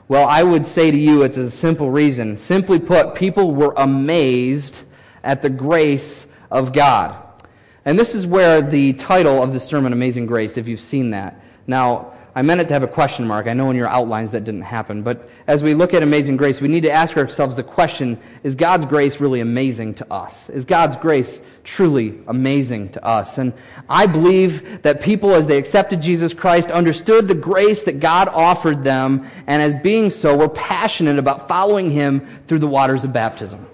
Well, 0.08 0.26
I 0.26 0.42
would 0.42 0.66
say 0.66 0.90
to 0.90 0.98
you 0.98 1.22
it's 1.22 1.36
a 1.36 1.50
simple 1.50 1.90
reason. 1.90 2.36
Simply 2.36 2.78
put, 2.78 3.14
people 3.14 3.54
were 3.54 3.74
amazed 3.76 4.76
at 5.22 5.42
the 5.42 5.50
grace 5.50 6.26
of 6.50 6.72
God. 6.72 7.22
And 7.84 7.98
this 7.98 8.14
is 8.14 8.26
where 8.26 8.62
the 8.62 8.94
title 8.94 9.42
of 9.42 9.52
the 9.52 9.60
sermon, 9.60 9.92
Amazing 9.92 10.26
Grace, 10.26 10.56
if 10.56 10.66
you've 10.68 10.80
seen 10.80 11.10
that. 11.10 11.40
Now, 11.66 12.14
I 12.34 12.42
meant 12.42 12.60
it 12.60 12.68
to 12.68 12.74
have 12.74 12.82
a 12.82 12.88
question 12.88 13.26
mark. 13.26 13.46
I 13.46 13.52
know 13.52 13.70
in 13.70 13.76
your 13.76 13.88
outlines 13.88 14.30
that 14.32 14.44
didn't 14.44 14.62
happen. 14.62 15.02
But 15.02 15.28
as 15.46 15.62
we 15.62 15.74
look 15.74 15.94
at 15.94 16.02
amazing 16.02 16.36
grace, 16.36 16.60
we 16.60 16.68
need 16.68 16.82
to 16.82 16.90
ask 16.90 17.16
ourselves 17.16 17.56
the 17.56 17.62
question 17.62 18.18
is 18.44 18.54
God's 18.54 18.84
grace 18.84 19.20
really 19.20 19.40
amazing 19.40 19.94
to 19.94 20.12
us? 20.12 20.48
Is 20.50 20.64
God's 20.64 20.96
grace 20.96 21.40
truly 21.64 22.18
amazing 22.28 22.90
to 22.90 23.04
us? 23.04 23.38
And 23.38 23.52
I 23.88 24.06
believe 24.06 24.82
that 24.82 25.00
people, 25.00 25.34
as 25.34 25.46
they 25.46 25.58
accepted 25.58 26.02
Jesus 26.02 26.32
Christ, 26.32 26.70
understood 26.70 27.28
the 27.28 27.34
grace 27.34 27.82
that 27.82 28.00
God 28.00 28.28
offered 28.28 28.84
them, 28.84 29.28
and 29.46 29.62
as 29.62 29.82
being 29.82 30.10
so, 30.10 30.36
were 30.36 30.48
passionate 30.48 31.18
about 31.18 31.48
following 31.48 31.90
Him 31.90 32.26
through 32.46 32.60
the 32.60 32.68
waters 32.68 33.04
of 33.04 33.12
baptism. 33.12 33.66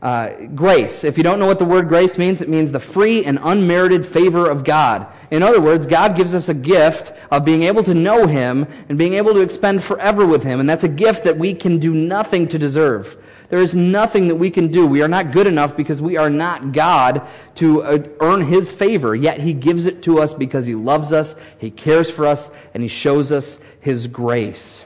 Uh, 0.00 0.46
grace. 0.54 1.02
If 1.02 1.16
you 1.16 1.24
don't 1.24 1.40
know 1.40 1.46
what 1.46 1.58
the 1.58 1.64
word 1.64 1.88
grace 1.88 2.16
means, 2.16 2.40
it 2.40 2.48
means 2.48 2.70
the 2.70 2.78
free 2.78 3.24
and 3.24 3.36
unmerited 3.42 4.06
favor 4.06 4.48
of 4.48 4.62
God. 4.62 5.08
In 5.32 5.42
other 5.42 5.60
words, 5.60 5.86
God 5.86 6.16
gives 6.16 6.36
us 6.36 6.48
a 6.48 6.54
gift 6.54 7.12
of 7.32 7.44
being 7.44 7.64
able 7.64 7.82
to 7.82 7.94
know 7.94 8.28
Him 8.28 8.64
and 8.88 8.96
being 8.96 9.14
able 9.14 9.34
to 9.34 9.40
expend 9.40 9.82
forever 9.82 10.24
with 10.24 10.44
Him. 10.44 10.60
And 10.60 10.70
that's 10.70 10.84
a 10.84 10.88
gift 10.88 11.24
that 11.24 11.36
we 11.36 11.52
can 11.52 11.80
do 11.80 11.92
nothing 11.92 12.46
to 12.46 12.60
deserve. 12.60 13.16
There 13.50 13.60
is 13.60 13.74
nothing 13.74 14.28
that 14.28 14.36
we 14.36 14.50
can 14.50 14.70
do. 14.70 14.86
We 14.86 15.02
are 15.02 15.08
not 15.08 15.32
good 15.32 15.48
enough 15.48 15.76
because 15.76 16.00
we 16.00 16.16
are 16.16 16.30
not 16.30 16.72
God 16.72 17.26
to 17.56 17.82
uh, 17.82 17.98
earn 18.20 18.44
His 18.44 18.70
favor. 18.70 19.16
Yet 19.16 19.40
He 19.40 19.52
gives 19.52 19.86
it 19.86 20.02
to 20.04 20.20
us 20.20 20.32
because 20.32 20.64
He 20.64 20.76
loves 20.76 21.12
us, 21.12 21.34
He 21.58 21.72
cares 21.72 22.08
for 22.08 22.24
us, 22.24 22.52
and 22.72 22.84
He 22.84 22.88
shows 22.88 23.32
us 23.32 23.58
His 23.80 24.06
grace. 24.06 24.84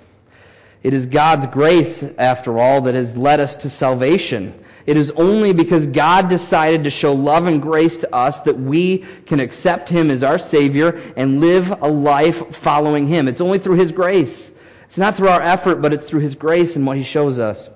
It 0.83 0.95
is 0.95 1.05
God's 1.05 1.47
grace, 1.47 2.03
after 2.17 2.59
all, 2.59 2.81
that 2.83 2.95
has 2.95 3.15
led 3.15 3.41
us 3.41 3.57
to 3.57 3.69
salvation. 3.69 4.62
It 4.87 4.97
is 4.97 5.11
only 5.13 5.53
because 5.53 5.87
God 5.87 6.29
decided 6.29 6.85
to 6.85 6.91
show 6.91 7.13
love 7.13 7.47
and 7.47 7.63
grace 7.63 7.97
to 7.99 8.15
us 8.15 8.41
that 8.41 8.59
we 8.59 9.05
can 9.27 9.39
accept 9.41 9.89
Him 9.89 10.11
as 10.11 10.23
our 10.23 10.39
Savior 10.39 11.01
and 11.17 11.41
live 11.41 11.71
a 11.83 11.89
life 11.89 12.55
following 12.57 13.07
Him. 13.07 13.29
It's 13.29 13.41
only 13.41 13.59
through 13.59 13.77
His 13.77 13.93
grace. 13.93 14.51
It's 14.85 14.99
not 14.99 15.17
through 15.17 15.29
our 15.29 15.41
effort, 15.41 15.77
but 15.77 15.93
it's 15.93 16.05
through 16.05 16.21
His 16.21 16.35
grace 16.35 16.77
and 16.77 16.87
what 16.87 16.97
He 16.97 17.03
shows 17.03 17.39
us. 17.39 17.69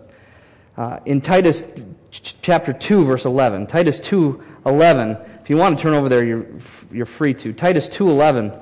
Uh, 0.76 1.00
in 1.06 1.20
Titus 1.20 1.62
chapter 2.10 2.72
2, 2.72 3.04
verse 3.04 3.24
11, 3.24 3.66
Titus 3.66 3.98
2, 4.00 4.42
11, 4.66 5.16
if 5.42 5.50
you 5.50 5.56
want 5.56 5.78
to 5.78 5.82
turn 5.82 5.94
over 5.94 6.08
there, 6.08 6.24
you're, 6.24 6.46
you're 6.90 7.06
free 7.06 7.32
to. 7.34 7.52
Titus 7.52 7.88
2, 7.88 8.10
11 8.10 8.52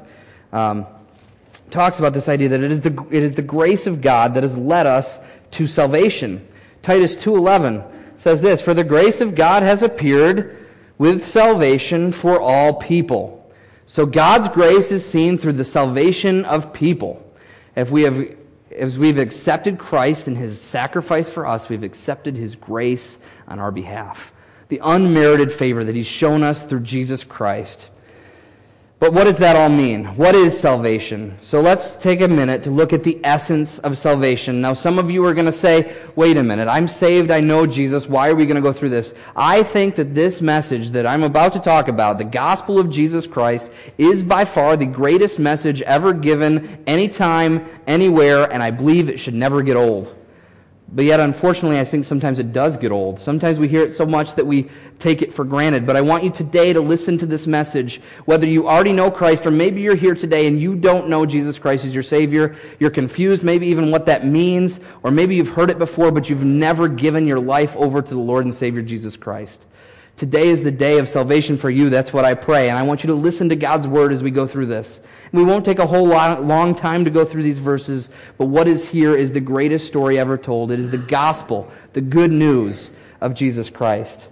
um, 0.52 0.86
talks 1.70 1.98
about 1.98 2.12
this 2.12 2.28
idea 2.28 2.48
that 2.48 2.62
it 2.62 2.70
is, 2.70 2.80
the, 2.80 3.06
it 3.10 3.22
is 3.22 3.32
the 3.32 3.42
grace 3.42 3.86
of 3.86 4.00
God 4.00 4.34
that 4.34 4.42
has 4.42 4.56
led 4.56 4.86
us 4.86 5.18
to 5.52 5.66
salvation. 5.66 6.46
Titus 6.82 7.16
2.11 7.16 7.90
says 8.16 8.40
this 8.40 8.60
For 8.60 8.74
the 8.74 8.84
grace 8.84 9.20
of 9.20 9.34
God 9.34 9.62
has 9.62 9.82
appeared 9.82 10.66
with 10.98 11.24
salvation 11.24 12.12
for 12.12 12.40
all 12.40 12.74
people. 12.74 13.52
So 13.86 14.06
God's 14.06 14.48
grace 14.48 14.90
is 14.90 15.04
seen 15.04 15.36
through 15.38 15.54
the 15.54 15.64
salvation 15.64 16.44
of 16.44 16.72
people. 16.72 17.20
If 17.76 17.90
we 17.90 18.02
have 18.02 18.36
as 18.76 18.98
we've 18.98 19.18
accepted 19.18 19.78
Christ 19.78 20.26
and 20.26 20.36
his 20.36 20.60
sacrifice 20.60 21.30
for 21.30 21.46
us, 21.46 21.68
we've 21.68 21.82
accepted 21.82 22.36
his 22.36 22.56
grace 22.56 23.18
on 23.46 23.60
our 23.60 23.70
behalf. 23.70 24.32
The 24.68 24.80
unmerited 24.82 25.52
favor 25.52 25.84
that 25.84 25.94
he's 25.94 26.06
shown 26.06 26.42
us 26.42 26.66
through 26.66 26.80
Jesus 26.80 27.22
Christ. 27.22 27.88
But 29.04 29.12
what 29.12 29.24
does 29.24 29.36
that 29.36 29.54
all 29.54 29.68
mean? 29.68 30.06
What 30.16 30.34
is 30.34 30.58
salvation? 30.58 31.36
So 31.42 31.60
let's 31.60 31.94
take 31.94 32.22
a 32.22 32.26
minute 32.26 32.62
to 32.62 32.70
look 32.70 32.94
at 32.94 33.02
the 33.02 33.20
essence 33.22 33.78
of 33.80 33.98
salvation. 33.98 34.62
Now, 34.62 34.72
some 34.72 34.98
of 34.98 35.10
you 35.10 35.22
are 35.26 35.34
going 35.34 35.44
to 35.44 35.52
say, 35.52 35.94
wait 36.16 36.38
a 36.38 36.42
minute, 36.42 36.68
I'm 36.68 36.88
saved, 36.88 37.30
I 37.30 37.40
know 37.40 37.66
Jesus, 37.66 38.06
why 38.06 38.30
are 38.30 38.34
we 38.34 38.46
going 38.46 38.56
to 38.56 38.62
go 38.62 38.72
through 38.72 38.88
this? 38.88 39.12
I 39.36 39.62
think 39.62 39.96
that 39.96 40.14
this 40.14 40.40
message 40.40 40.88
that 40.92 41.04
I'm 41.04 41.22
about 41.22 41.52
to 41.52 41.60
talk 41.60 41.88
about, 41.88 42.16
the 42.16 42.24
gospel 42.24 42.78
of 42.78 42.88
Jesus 42.88 43.26
Christ, 43.26 43.70
is 43.98 44.22
by 44.22 44.46
far 44.46 44.74
the 44.74 44.86
greatest 44.86 45.38
message 45.38 45.82
ever 45.82 46.14
given 46.14 46.82
anytime, 46.86 47.68
anywhere, 47.86 48.50
and 48.50 48.62
I 48.62 48.70
believe 48.70 49.10
it 49.10 49.20
should 49.20 49.34
never 49.34 49.60
get 49.60 49.76
old. 49.76 50.16
But 50.92 51.06
yet, 51.06 51.18
unfortunately, 51.18 51.80
I 51.80 51.84
think 51.84 52.04
sometimes 52.04 52.38
it 52.38 52.52
does 52.52 52.76
get 52.76 52.92
old. 52.92 53.18
Sometimes 53.18 53.58
we 53.58 53.68
hear 53.68 53.82
it 53.82 53.92
so 53.92 54.06
much 54.06 54.34
that 54.34 54.46
we 54.46 54.68
take 54.98 55.22
it 55.22 55.32
for 55.32 55.44
granted. 55.44 55.86
But 55.86 55.96
I 55.96 56.02
want 56.02 56.22
you 56.22 56.30
today 56.30 56.72
to 56.72 56.80
listen 56.80 57.18
to 57.18 57.26
this 57.26 57.46
message. 57.46 58.00
Whether 58.26 58.46
you 58.46 58.68
already 58.68 58.92
know 58.92 59.10
Christ 59.10 59.46
or 59.46 59.50
maybe 59.50 59.80
you're 59.80 59.96
here 59.96 60.14
today 60.14 60.46
and 60.46 60.60
you 60.60 60.76
don't 60.76 61.08
know 61.08 61.26
Jesus 61.26 61.58
Christ 61.58 61.84
as 61.84 61.94
your 61.94 62.02
Savior, 62.02 62.56
you're 62.78 62.90
confused 62.90 63.42
maybe 63.42 63.66
even 63.66 63.90
what 63.90 64.06
that 64.06 64.26
means, 64.26 64.78
or 65.02 65.10
maybe 65.10 65.34
you've 65.34 65.48
heard 65.48 65.70
it 65.70 65.78
before, 65.78 66.12
but 66.12 66.28
you've 66.28 66.44
never 66.44 66.86
given 66.86 67.26
your 67.26 67.40
life 67.40 67.74
over 67.76 68.00
to 68.00 68.10
the 68.10 68.20
Lord 68.20 68.44
and 68.44 68.54
Savior 68.54 68.82
Jesus 68.82 69.16
Christ. 69.16 69.66
Today 70.16 70.48
is 70.48 70.62
the 70.62 70.70
day 70.70 70.98
of 70.98 71.08
salvation 71.08 71.58
for 71.58 71.70
you. 71.70 71.90
That's 71.90 72.12
what 72.12 72.24
I 72.24 72.34
pray. 72.34 72.68
And 72.68 72.78
I 72.78 72.82
want 72.82 73.02
you 73.02 73.08
to 73.08 73.14
listen 73.14 73.48
to 73.48 73.56
God's 73.56 73.88
word 73.88 74.12
as 74.12 74.22
we 74.22 74.30
go 74.30 74.46
through 74.46 74.66
this. 74.66 75.00
We 75.34 75.42
won't 75.42 75.64
take 75.64 75.80
a 75.80 75.86
whole 75.86 76.06
lot, 76.06 76.44
long 76.44 76.76
time 76.76 77.04
to 77.04 77.10
go 77.10 77.24
through 77.24 77.42
these 77.42 77.58
verses, 77.58 78.08
but 78.38 78.46
what 78.46 78.68
is 78.68 78.86
here 78.86 79.16
is 79.16 79.32
the 79.32 79.40
greatest 79.40 79.84
story 79.84 80.16
ever 80.16 80.38
told. 80.38 80.70
It 80.70 80.78
is 80.78 80.88
the 80.88 80.96
gospel, 80.96 81.68
the 81.92 82.00
good 82.00 82.30
news 82.30 82.92
of 83.20 83.34
Jesus 83.34 83.68
Christ. 83.68 84.28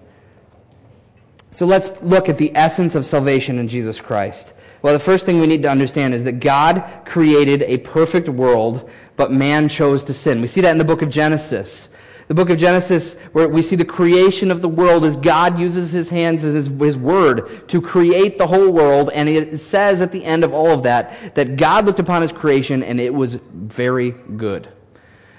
So 1.51 1.67
let's 1.67 1.91
look 2.03 2.29
at 2.29 2.39
the 2.39 2.55
essence 2.55 2.95
of 2.95 3.05
salvation 3.05 3.59
in 3.59 3.67
Jesus 3.67 4.01
Christ. 4.01 4.53
Well, 4.83 4.93
the 4.93 5.01
first 5.01 5.27
thing 5.27 5.41
we 5.41 5.49
need 5.49 5.65
to 5.65 5.69
understand 5.69 6.15
is 6.15 6.23
that 6.23 6.39
God 6.39 6.85
created 7.05 7.63
a 7.63 7.79
perfect 7.79 8.29
world, 8.29 8.89
but 9.17 9.33
man 9.33 9.69
chose 9.69 10.05
to 10.05 10.15
sin. 10.15 10.41
We 10.41 10.47
see 10.47 10.61
that 10.61 10.71
in 10.71 10.79
the 10.79 10.85
book 10.85 11.03
of 11.03 11.11
Genesis. 11.11 11.89
The 12.29 12.35
book 12.35 12.51
of 12.51 12.59
Genesis, 12.59 13.15
where 13.33 13.49
we 13.49 13.63
see 13.63 13.77
the 13.77 13.85
creation 13.85 14.51
of 14.51 14.63
the 14.63 14.69
world 14.69 15.05
as 15.05 15.17
God 15.17 15.59
uses 15.59 15.91
his 15.91 16.09
hands 16.09 16.45
as 16.45 16.55
his, 16.55 16.69
his, 16.69 16.97
word 16.97 17.69
to 17.69 17.81
create 17.81 18.39
the 18.39 18.47
whole 18.47 18.71
world. 18.71 19.11
And 19.13 19.29
it 19.29 19.59
says 19.59 20.01
at 20.01 20.13
the 20.13 20.25
end 20.25 20.45
of 20.45 20.53
all 20.53 20.71
of 20.71 20.85
that, 20.85 21.35
that 21.35 21.57
God 21.57 21.85
looked 21.85 21.99
upon 21.99 22.23
his 22.23 22.33
creation 22.33 22.83
and 22.83 23.01
it 23.01 23.13
was 23.13 23.35
very 23.53 24.13
good. 24.13 24.69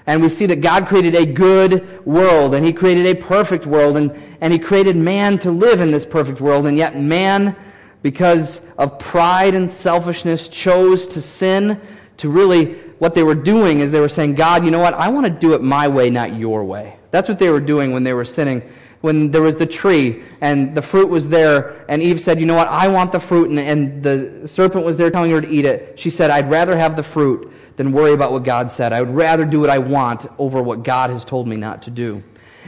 And 0.06 0.20
we 0.20 0.28
see 0.28 0.46
that 0.46 0.60
God 0.60 0.86
created 0.86 1.14
a 1.14 1.24
good 1.24 2.04
world 2.04 2.54
and 2.54 2.64
he 2.64 2.72
created 2.72 3.06
a 3.06 3.14
perfect 3.14 3.64
world 3.64 3.96
and, 3.96 4.12
and 4.40 4.52
he 4.52 4.58
created 4.58 4.96
man 4.96 5.38
to 5.38 5.50
live 5.50 5.80
in 5.80 5.90
this 5.90 6.04
perfect 6.04 6.40
world. 6.40 6.66
And 6.66 6.76
yet 6.76 6.96
man, 6.96 7.56
because 8.02 8.60
of 8.76 8.98
pride 8.98 9.54
and 9.54 9.70
selfishness, 9.70 10.48
chose 10.48 11.08
to 11.08 11.22
sin 11.22 11.80
to 12.18 12.28
really 12.28 12.78
what 12.98 13.14
they 13.14 13.22
were 13.22 13.34
doing 13.34 13.80
is 13.80 13.90
they 13.90 14.00
were 14.00 14.08
saying, 14.08 14.34
God, 14.34 14.64
you 14.64 14.70
know 14.70 14.78
what? 14.78 14.94
I 14.94 15.08
want 15.08 15.26
to 15.26 15.32
do 15.32 15.54
it 15.54 15.62
my 15.62 15.88
way, 15.88 16.10
not 16.10 16.36
your 16.36 16.64
way. 16.64 16.96
That's 17.10 17.28
what 17.28 17.38
they 17.38 17.50
were 17.50 17.60
doing 17.60 17.92
when 17.92 18.04
they 18.04 18.14
were 18.14 18.24
sinning. 18.24 18.62
When 19.00 19.30
there 19.30 19.42
was 19.42 19.56
the 19.56 19.66
tree 19.66 20.24
and 20.40 20.74
the 20.74 20.80
fruit 20.80 21.08
was 21.08 21.28
there, 21.28 21.84
and 21.88 22.02
Eve 22.02 22.20
said, 22.20 22.40
You 22.40 22.46
know 22.46 22.54
what? 22.54 22.68
I 22.68 22.88
want 22.88 23.12
the 23.12 23.20
fruit, 23.20 23.50
and, 23.50 23.58
and 23.58 24.02
the 24.02 24.48
serpent 24.48 24.84
was 24.84 24.96
there 24.96 25.10
telling 25.10 25.30
her 25.30 25.40
to 25.40 25.48
eat 25.48 25.64
it. 25.64 26.00
She 26.00 26.08
said, 26.08 26.30
I'd 26.30 26.50
rather 26.50 26.76
have 26.76 26.96
the 26.96 27.02
fruit 27.02 27.52
than 27.76 27.92
worry 27.92 28.12
about 28.12 28.32
what 28.32 28.44
God 28.44 28.70
said. 28.70 28.92
I 28.92 29.02
would 29.02 29.14
rather 29.14 29.44
do 29.44 29.60
what 29.60 29.70
I 29.70 29.78
want 29.78 30.26
over 30.38 30.62
what 30.62 30.82
God 30.82 31.10
has 31.10 31.24
told 31.24 31.46
me 31.46 31.56
not 31.56 31.82
to 31.82 31.90
do. 31.90 32.22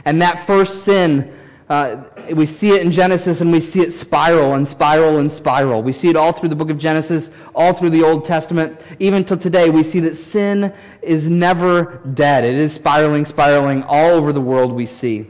And 0.05 0.21
that 0.21 0.45
first 0.45 0.83
sin 0.83 1.33
uh, 1.69 2.03
we 2.33 2.45
see 2.45 2.69
it 2.69 2.81
in 2.81 2.91
Genesis 2.91 3.41
and 3.41 3.51
we 3.51 3.59
see 3.59 3.81
it 3.81 3.91
spiral 3.91 4.53
and 4.53 4.65
spiral 4.65 5.17
and 5.17 5.29
spiral. 5.29 5.83
We 5.83 5.91
see 5.91 6.07
it 6.07 6.15
all 6.15 6.31
through 6.31 6.49
the 6.49 6.55
book 6.55 6.69
of 6.69 6.77
Genesis, 6.77 7.29
all 7.53 7.73
through 7.73 7.89
the 7.89 8.03
Old 8.03 8.23
Testament. 8.23 8.79
Even 8.99 9.25
till 9.25 9.37
today, 9.37 9.69
we 9.69 9.83
see 9.83 9.99
that 10.01 10.15
sin 10.15 10.73
is 11.01 11.27
never 11.27 11.99
dead. 12.13 12.45
It 12.45 12.55
is 12.55 12.73
spiraling, 12.73 13.25
spiraling 13.25 13.83
all 13.83 14.11
over 14.11 14.31
the 14.31 14.41
world 14.41 14.71
we 14.71 14.85
see. 14.85 15.27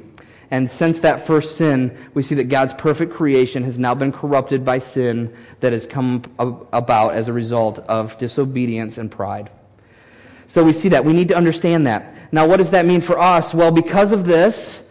And 0.51 0.69
since 0.69 0.99
that 0.99 1.25
first 1.25 1.57
sin, 1.57 1.97
we 2.13 2.21
see 2.21 2.35
that 2.35 2.45
God's 2.45 2.73
perfect 2.73 3.13
creation 3.13 3.63
has 3.63 3.79
now 3.79 3.95
been 3.95 4.11
corrupted 4.11 4.63
by 4.63 4.77
sin 4.77 5.35
that 5.59 5.73
has 5.73 5.85
come 5.87 6.23
about 6.37 7.15
as 7.15 7.27
a 7.27 7.33
result 7.33 7.79
of 7.79 8.17
disobedience 8.17 8.99
and 8.99 9.11
pride. 9.11 9.49
So 10.45 10.63
we 10.63 10.71
see 10.71 10.87
that. 10.89 11.03
We 11.03 11.13
need 11.13 11.27
to 11.29 11.35
understand 11.35 11.87
that. 11.87 12.31
Now, 12.31 12.47
what 12.47 12.57
does 12.57 12.69
that 12.71 12.85
mean 12.85 13.01
for 13.01 13.19
us? 13.19 13.53
Well, 13.53 13.71
because 13.71 14.11
of 14.13 14.25
this, 14.25 14.81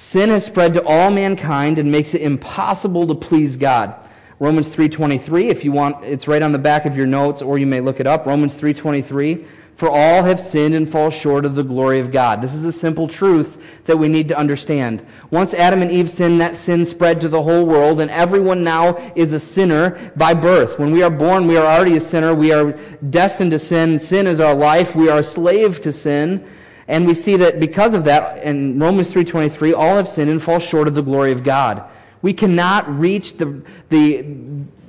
Sin 0.00 0.30
has 0.30 0.44
spread 0.44 0.74
to 0.74 0.84
all 0.86 1.10
mankind 1.10 1.76
and 1.76 1.90
makes 1.90 2.14
it 2.14 2.22
impossible 2.22 3.04
to 3.08 3.16
please 3.16 3.56
God. 3.56 3.94
Romans 4.38 4.68
3:23, 4.68 5.48
if 5.48 5.64
you 5.64 5.72
want, 5.72 6.04
it's 6.04 6.28
right 6.28 6.40
on 6.40 6.52
the 6.52 6.58
back 6.58 6.86
of 6.86 6.96
your 6.96 7.04
notes 7.04 7.42
or 7.42 7.58
you 7.58 7.66
may 7.66 7.80
look 7.80 7.98
it 7.98 8.06
up. 8.06 8.24
Romans 8.24 8.54
3:23, 8.54 9.44
for 9.74 9.90
all 9.90 10.22
have 10.22 10.38
sinned 10.38 10.76
and 10.76 10.88
fall 10.88 11.10
short 11.10 11.44
of 11.44 11.56
the 11.56 11.64
glory 11.64 11.98
of 11.98 12.12
God. 12.12 12.40
This 12.40 12.54
is 12.54 12.64
a 12.64 12.70
simple 12.70 13.08
truth 13.08 13.58
that 13.86 13.98
we 13.98 14.08
need 14.08 14.28
to 14.28 14.38
understand. 14.38 15.02
Once 15.32 15.52
Adam 15.52 15.82
and 15.82 15.90
Eve 15.90 16.08
sinned, 16.08 16.40
that 16.40 16.54
sin 16.54 16.86
spread 16.86 17.20
to 17.20 17.28
the 17.28 17.42
whole 17.42 17.66
world 17.66 18.00
and 18.00 18.08
everyone 18.12 18.62
now 18.62 18.96
is 19.16 19.32
a 19.32 19.40
sinner 19.40 19.98
by 20.14 20.32
birth. 20.32 20.78
When 20.78 20.92
we 20.92 21.02
are 21.02 21.10
born, 21.10 21.48
we 21.48 21.56
are 21.56 21.66
already 21.66 21.96
a 21.96 22.00
sinner. 22.00 22.34
We 22.34 22.52
are 22.52 22.70
destined 23.10 23.50
to 23.50 23.58
sin. 23.58 23.98
Sin 23.98 24.28
is 24.28 24.38
our 24.38 24.54
life. 24.54 24.94
We 24.94 25.08
are 25.08 25.18
a 25.18 25.24
slave 25.24 25.80
to 25.82 25.92
sin. 25.92 26.44
And 26.88 27.06
we 27.06 27.14
see 27.14 27.36
that 27.36 27.60
because 27.60 27.92
of 27.92 28.04
that, 28.04 28.42
in 28.42 28.78
Romans 28.78 29.12
3.23, 29.12 29.74
all 29.76 29.96
have 29.96 30.08
sinned 30.08 30.30
and 30.30 30.42
fall 30.42 30.58
short 30.58 30.88
of 30.88 30.94
the 30.94 31.02
glory 31.02 31.32
of 31.32 31.44
God. 31.44 31.84
We 32.22 32.32
cannot 32.32 32.88
reach 32.98 33.36
the, 33.36 33.62
the, 33.90 34.24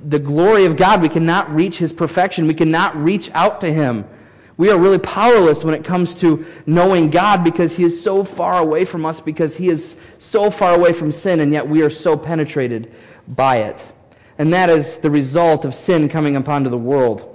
the 0.08 0.18
glory 0.18 0.64
of 0.64 0.78
God. 0.78 1.02
We 1.02 1.10
cannot 1.10 1.54
reach 1.54 1.76
His 1.76 1.92
perfection. 1.92 2.46
We 2.46 2.54
cannot 2.54 2.96
reach 2.96 3.30
out 3.34 3.60
to 3.60 3.72
Him. 3.72 4.06
We 4.56 4.70
are 4.70 4.78
really 4.78 4.98
powerless 4.98 5.62
when 5.62 5.74
it 5.74 5.84
comes 5.84 6.14
to 6.16 6.44
knowing 6.66 7.10
God 7.10 7.44
because 7.44 7.76
He 7.76 7.84
is 7.84 8.02
so 8.02 8.24
far 8.24 8.58
away 8.58 8.86
from 8.86 9.04
us, 9.04 9.20
because 9.20 9.56
He 9.56 9.68
is 9.68 9.96
so 10.18 10.50
far 10.50 10.74
away 10.74 10.94
from 10.94 11.12
sin, 11.12 11.40
and 11.40 11.52
yet 11.52 11.68
we 11.68 11.82
are 11.82 11.90
so 11.90 12.16
penetrated 12.16 12.92
by 13.28 13.58
it. 13.58 13.92
And 14.38 14.52
that 14.54 14.70
is 14.70 14.96
the 14.96 15.10
result 15.10 15.66
of 15.66 15.74
sin 15.74 16.08
coming 16.08 16.36
upon 16.36 16.64
the 16.64 16.78
world. 16.78 17.26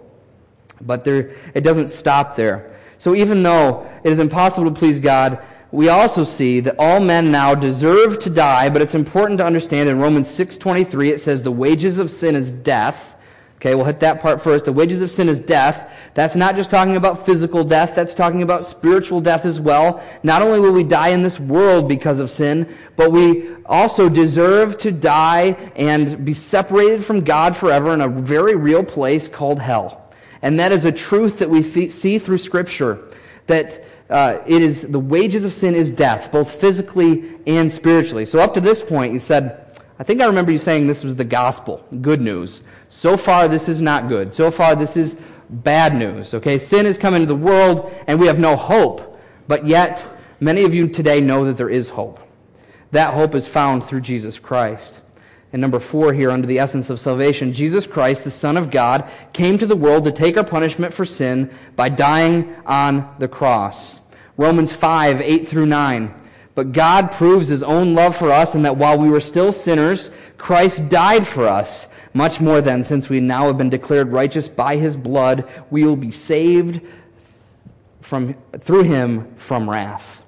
But 0.81 1.03
there, 1.03 1.31
it 1.53 1.61
doesn't 1.61 1.89
stop 1.89 2.35
there. 2.35 2.74
So 2.97 3.15
even 3.15 3.43
though 3.43 3.87
it 4.03 4.11
is 4.11 4.19
impossible 4.19 4.71
to 4.71 4.77
please 4.77 4.99
God, 4.99 5.39
we 5.71 5.89
also 5.89 6.23
see 6.23 6.61
that 6.61 6.75
all 6.79 6.99
men 6.99 7.31
now 7.31 7.53
deserve 7.53 8.19
to 8.19 8.29
die, 8.29 8.69
but 8.69 8.81
it's 8.81 8.95
important 8.95 9.39
to 9.39 9.45
understand 9.45 9.89
in 9.89 9.99
Romans 9.99 10.29
6:23 10.29 11.09
it 11.09 11.19
says 11.19 11.43
the 11.43 11.51
wages 11.51 11.99
of 11.99 12.09
sin 12.09 12.35
is 12.35 12.51
death. 12.51 13.15
Okay, 13.57 13.73
we'll 13.73 13.85
hit 13.85 13.99
that 14.01 14.21
part 14.21 14.41
first. 14.41 14.65
The 14.65 14.73
wages 14.73 15.01
of 15.01 15.09
sin 15.09 15.27
is 15.27 15.39
death. 15.39 15.91
That's 16.13 16.35
not 16.35 16.55
just 16.55 16.69
talking 16.69 16.95
about 16.97 17.25
physical 17.25 17.63
death, 17.63 17.95
that's 17.95 18.13
talking 18.13 18.43
about 18.43 18.63
spiritual 18.63 19.21
death 19.21 19.43
as 19.43 19.59
well. 19.59 20.03
Not 20.23 20.41
only 20.41 20.59
will 20.59 20.71
we 20.71 20.83
die 20.83 21.09
in 21.09 21.23
this 21.23 21.39
world 21.39 21.89
because 21.89 22.19
of 22.19 22.29
sin, 22.29 22.73
but 22.95 23.11
we 23.11 23.47
also 23.65 24.07
deserve 24.07 24.77
to 24.77 24.91
die 24.91 25.57
and 25.75 26.23
be 26.23 26.33
separated 26.33 27.03
from 27.03 27.21
God 27.21 27.55
forever 27.55 27.93
in 27.93 28.01
a 28.01 28.07
very 28.07 28.55
real 28.55 28.83
place 28.83 29.27
called 29.27 29.59
hell. 29.59 30.04
And 30.45 30.59
that 30.59 30.71
is 30.71 30.85
a 30.85 30.91
truth 30.91 31.39
that 31.39 31.49
we 31.49 31.63
see 31.63 32.19
through 32.19 32.37
Scripture 32.37 32.99
that 33.47 33.83
uh, 34.11 34.43
it 34.45 34.61
is 34.61 34.83
the 34.83 34.99
wages 34.99 35.43
of 35.43 35.51
sin 35.51 35.73
is 35.73 35.89
death, 35.89 36.31
both 36.31 36.61
physically 36.61 37.39
and 37.47 37.71
spiritually. 37.71 38.27
So 38.27 38.37
up 38.37 38.53
to 38.53 38.61
this 38.61 38.83
point, 38.83 39.11
you 39.11 39.17
said, 39.17 39.75
I 39.97 40.03
think 40.03 40.21
I 40.21 40.27
remember 40.27 40.51
you 40.51 40.59
saying 40.59 40.85
this 40.85 41.03
was 41.03 41.15
the 41.15 41.23
gospel, 41.23 41.83
good 41.99 42.21
news. 42.21 42.61
So 42.89 43.17
far, 43.17 43.47
this 43.47 43.67
is 43.67 43.81
not 43.81 44.07
good. 44.07 44.35
So 44.35 44.51
far, 44.51 44.75
this 44.75 44.95
is 44.95 45.15
bad 45.49 45.95
news. 45.95 46.35
Okay, 46.35 46.59
sin 46.59 46.85
has 46.85 46.99
come 46.99 47.15
into 47.15 47.25
the 47.25 47.35
world, 47.35 47.91
and 48.05 48.19
we 48.19 48.27
have 48.27 48.37
no 48.37 48.55
hope. 48.55 49.19
But 49.47 49.65
yet, 49.65 50.07
many 50.39 50.63
of 50.63 50.75
you 50.75 50.87
today 50.87 51.21
know 51.21 51.43
that 51.45 51.57
there 51.57 51.71
is 51.71 51.89
hope. 51.89 52.19
That 52.91 53.15
hope 53.15 53.33
is 53.33 53.47
found 53.47 53.83
through 53.83 54.01
Jesus 54.01 54.37
Christ. 54.37 55.01
And 55.55 55.61
number 55.61 55.79
four 55.79 56.11
here, 56.11 56.31
under 56.31 56.45
the 56.45 56.59
essence 56.59 56.89
of 56.89 56.99
salvation, 56.99 57.53
Jesus 57.53 57.87
Christ, 57.87 58.25
the 58.25 58.29
Son 58.29 58.57
of 58.57 58.69
God, 58.69 59.09
came 59.31 59.57
to 59.57 59.65
the 59.65 59.73
world 59.73 60.03
to 60.03 60.11
take 60.11 60.35
our 60.35 60.43
punishment 60.43 60.93
for 60.93 61.05
sin 61.05 61.49
by 61.77 61.87
dying 61.87 62.53
on 62.65 63.15
the 63.19 63.29
cross. 63.29 63.97
Romans 64.35 64.73
5, 64.73 65.21
8 65.21 65.47
through 65.47 65.67
9. 65.67 66.13
But 66.55 66.73
God 66.73 67.13
proves 67.13 67.47
his 67.47 67.63
own 67.63 67.95
love 67.95 68.17
for 68.17 68.33
us, 68.33 68.53
and 68.53 68.65
that 68.65 68.75
while 68.75 68.99
we 68.99 69.09
were 69.09 69.21
still 69.21 69.53
sinners, 69.53 70.11
Christ 70.37 70.89
died 70.89 71.25
for 71.25 71.47
us. 71.47 71.87
Much 72.13 72.41
more 72.41 72.59
then, 72.59 72.83
since 72.83 73.07
we 73.07 73.21
now 73.21 73.47
have 73.47 73.57
been 73.57 73.69
declared 73.69 74.11
righteous 74.11 74.49
by 74.49 74.75
his 74.75 74.97
blood, 74.97 75.49
we 75.71 75.85
will 75.85 75.95
be 75.95 76.11
saved 76.11 76.81
from, 78.01 78.35
through 78.59 78.83
him 78.83 79.33
from 79.37 79.69
wrath. 79.69 80.21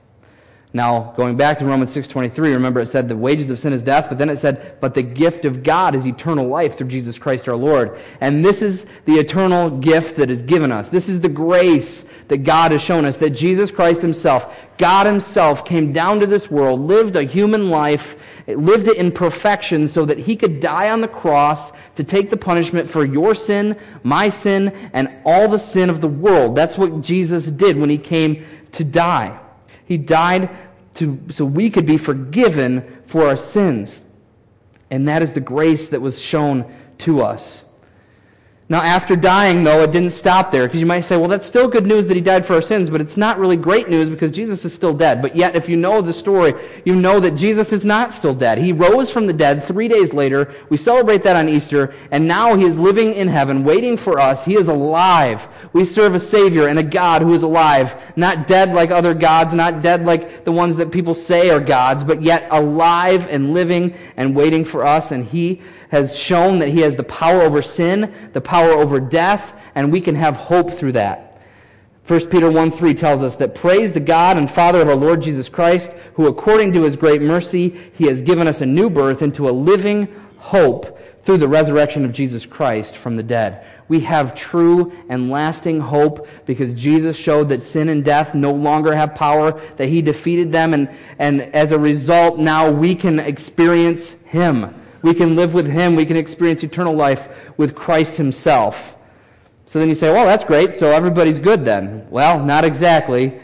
Now, 0.77 1.11
going 1.17 1.35
back 1.35 1.57
to 1.57 1.65
Romans 1.65 1.91
6.23, 1.95 2.37
remember 2.37 2.81
it 2.81 2.85
said 2.85 3.09
the 3.09 3.17
wages 3.17 3.49
of 3.49 3.57
sin 3.57 3.73
is 3.73 3.81
death, 3.81 4.05
but 4.09 4.19
then 4.19 4.29
it 4.29 4.37
said, 4.37 4.79
but 4.79 4.93
the 4.93 5.01
gift 5.01 5.43
of 5.43 5.63
God 5.63 5.95
is 5.95 6.05
eternal 6.05 6.47
life 6.47 6.77
through 6.77 6.89
Jesus 6.89 7.17
Christ 7.17 7.49
our 7.49 7.55
Lord. 7.55 7.99
And 8.21 8.45
this 8.45 8.61
is 8.61 8.85
the 9.05 9.15
eternal 9.15 9.71
gift 9.71 10.17
that 10.17 10.29
is 10.29 10.43
given 10.43 10.71
us. 10.71 10.89
This 10.89 11.09
is 11.09 11.19
the 11.19 11.29
grace 11.29 12.05
that 12.27 12.43
God 12.43 12.73
has 12.73 12.83
shown 12.83 13.05
us, 13.05 13.17
that 13.17 13.31
Jesus 13.31 13.71
Christ 13.71 14.03
himself, 14.03 14.55
God 14.77 15.07
himself, 15.07 15.65
came 15.65 15.93
down 15.93 16.19
to 16.19 16.27
this 16.27 16.51
world, 16.51 16.79
lived 16.81 17.15
a 17.15 17.23
human 17.23 17.71
life, 17.71 18.15
lived 18.45 18.87
it 18.87 18.97
in 18.97 19.11
perfection 19.11 19.87
so 19.87 20.05
that 20.05 20.19
he 20.19 20.35
could 20.35 20.59
die 20.59 20.91
on 20.91 21.01
the 21.01 21.07
cross 21.07 21.71
to 21.95 22.03
take 22.03 22.29
the 22.29 22.37
punishment 22.37 22.87
for 22.87 23.03
your 23.03 23.33
sin, 23.33 23.75
my 24.03 24.29
sin, 24.29 24.67
and 24.93 25.11
all 25.25 25.47
the 25.47 25.57
sin 25.57 25.89
of 25.89 26.01
the 26.01 26.07
world. 26.07 26.55
That's 26.55 26.77
what 26.77 27.01
Jesus 27.01 27.47
did 27.47 27.77
when 27.77 27.89
he 27.89 27.97
came 27.97 28.45
to 28.73 28.83
die. 28.83 29.39
He 29.87 29.97
died 29.97 30.49
to, 30.97 31.19
so 31.29 31.45
we 31.45 31.69
could 31.69 31.85
be 31.85 31.97
forgiven 31.97 33.01
for 33.07 33.25
our 33.25 33.37
sins. 33.37 34.03
And 34.89 35.07
that 35.07 35.21
is 35.21 35.33
the 35.33 35.41
grace 35.41 35.87
that 35.89 36.01
was 36.01 36.21
shown 36.21 36.71
to 36.99 37.21
us. 37.21 37.63
Now, 38.69 38.81
after 38.81 39.15
dying, 39.15 39.63
though, 39.63 39.83
it 39.83 39.93
didn't 39.93 40.11
stop 40.11 40.51
there, 40.51 40.67
because 40.67 40.81
you 40.81 40.85
might 40.85 41.05
say, 41.05 41.15
well, 41.15 41.29
that's 41.29 41.47
still 41.47 41.69
good 41.69 41.87
news 41.87 42.05
that 42.07 42.15
he 42.15 42.21
died 42.21 42.45
for 42.45 42.53
our 42.55 42.61
sins, 42.61 42.89
but 42.89 42.99
it's 42.99 43.15
not 43.15 43.39
really 43.39 43.55
great 43.55 43.87
news 43.87 44.09
because 44.09 44.29
Jesus 44.29 44.65
is 44.65 44.73
still 44.73 44.93
dead. 44.93 45.21
But 45.21 45.37
yet, 45.37 45.55
if 45.55 45.69
you 45.69 45.77
know 45.77 46.01
the 46.01 46.11
story, 46.11 46.53
you 46.83 46.93
know 46.93 47.21
that 47.21 47.37
Jesus 47.37 47.71
is 47.71 47.85
not 47.85 48.13
still 48.13 48.35
dead. 48.35 48.57
He 48.57 48.73
rose 48.73 49.09
from 49.09 49.25
the 49.25 49.31
dead 49.31 49.63
three 49.63 49.87
days 49.87 50.13
later. 50.13 50.53
We 50.67 50.75
celebrate 50.75 51.23
that 51.23 51.37
on 51.37 51.47
Easter, 51.47 51.95
and 52.11 52.27
now 52.27 52.57
he 52.57 52.65
is 52.65 52.77
living 52.77 53.13
in 53.13 53.29
heaven, 53.29 53.63
waiting 53.63 53.95
for 53.95 54.19
us. 54.19 54.43
He 54.43 54.55
is 54.55 54.67
alive. 54.67 55.47
We 55.71 55.85
serve 55.85 56.13
a 56.13 56.19
Savior 56.19 56.67
and 56.67 56.77
a 56.77 56.83
God 56.83 57.21
who 57.21 57.33
is 57.33 57.43
alive, 57.43 57.95
not 58.17 58.47
dead 58.47 58.73
like 58.73 58.91
other 58.91 59.13
gods, 59.13 59.53
not 59.53 59.81
dead 59.81 60.03
like 60.05 60.43
the 60.43 60.51
ones 60.51 60.75
that 60.75 60.91
people 60.91 61.13
say 61.13 61.51
are 61.51 61.61
gods, 61.61 62.03
but 62.03 62.21
yet 62.21 62.49
alive 62.51 63.29
and 63.29 63.53
living 63.53 63.95
and 64.17 64.35
waiting 64.35 64.65
for 64.65 64.85
us, 64.85 65.13
and 65.13 65.23
he 65.23 65.61
has 65.89 66.15
shown 66.15 66.59
that 66.59 66.69
he 66.69 66.81
has 66.81 66.95
the 66.95 67.03
power 67.03 67.41
over 67.41 67.61
sin, 67.61 68.13
the 68.33 68.41
power 68.41 68.71
over 68.71 68.99
death, 68.99 69.53
and 69.75 69.91
we 69.91 70.01
can 70.01 70.15
have 70.15 70.35
hope 70.35 70.71
through 70.71 70.93
that. 70.93 71.41
1 72.07 72.27
Peter 72.27 72.49
1 72.49 72.71
3 72.71 72.93
tells 72.93 73.21
us 73.21 73.35
that 73.35 73.53
praise 73.53 73.91
the 73.91 73.99
God 73.99 74.37
and 74.37 74.49
Father 74.49 74.81
of 74.81 74.87
our 74.87 74.95
Lord 74.95 75.21
Jesus 75.21 75.49
Christ, 75.49 75.91
who 76.13 76.27
according 76.27 76.71
to 76.73 76.83
his 76.83 76.95
great 76.95 77.21
mercy, 77.21 77.77
he 77.93 78.05
has 78.05 78.21
given 78.21 78.47
us 78.47 78.61
a 78.61 78.65
new 78.65 78.89
birth 78.89 79.21
into 79.21 79.49
a 79.49 79.51
living 79.51 80.07
hope 80.37 80.97
through 81.23 81.37
the 81.37 81.47
resurrection 81.47 82.05
of 82.05 82.13
Jesus 82.13 82.45
Christ 82.45 82.95
from 82.95 83.17
the 83.17 83.23
dead. 83.23 83.65
We 83.89 83.99
have 84.01 84.35
true 84.35 84.93
and 85.09 85.29
lasting 85.29 85.81
hope 85.81 86.27
because 86.45 86.73
Jesus 86.73 87.17
showed 87.17 87.49
that 87.49 87.63
sin 87.63 87.89
and 87.89 88.03
death 88.03 88.33
no 88.33 88.53
longer 88.53 88.95
have 88.95 89.15
power, 89.15 89.61
that 89.75 89.89
he 89.89 90.01
defeated 90.01 90.53
them, 90.53 90.73
and, 90.73 90.89
and 91.19 91.41
as 91.53 91.73
a 91.73 91.79
result, 91.79 92.39
now 92.39 92.71
we 92.71 92.95
can 92.95 93.19
experience 93.19 94.13
him. 94.25 94.73
We 95.01 95.13
can 95.13 95.35
live 95.35 95.53
with 95.53 95.67
Him. 95.67 95.95
We 95.95 96.05
can 96.05 96.17
experience 96.17 96.63
eternal 96.63 96.93
life 96.93 97.29
with 97.57 97.75
Christ 97.75 98.15
Himself. 98.15 98.95
So 99.65 99.79
then 99.79 99.89
you 99.89 99.95
say, 99.95 100.11
well, 100.11 100.25
that's 100.25 100.43
great. 100.43 100.73
So 100.73 100.91
everybody's 100.91 101.39
good 101.39 101.65
then. 101.65 102.07
Well, 102.09 102.43
not 102.43 102.63
exactly. 102.63 103.39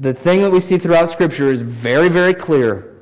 The 0.00 0.12
thing 0.12 0.42
that 0.42 0.50
we 0.50 0.60
see 0.60 0.78
throughout 0.78 1.08
Scripture 1.08 1.50
is 1.50 1.62
very, 1.62 2.08
very 2.08 2.34
clear. 2.34 2.96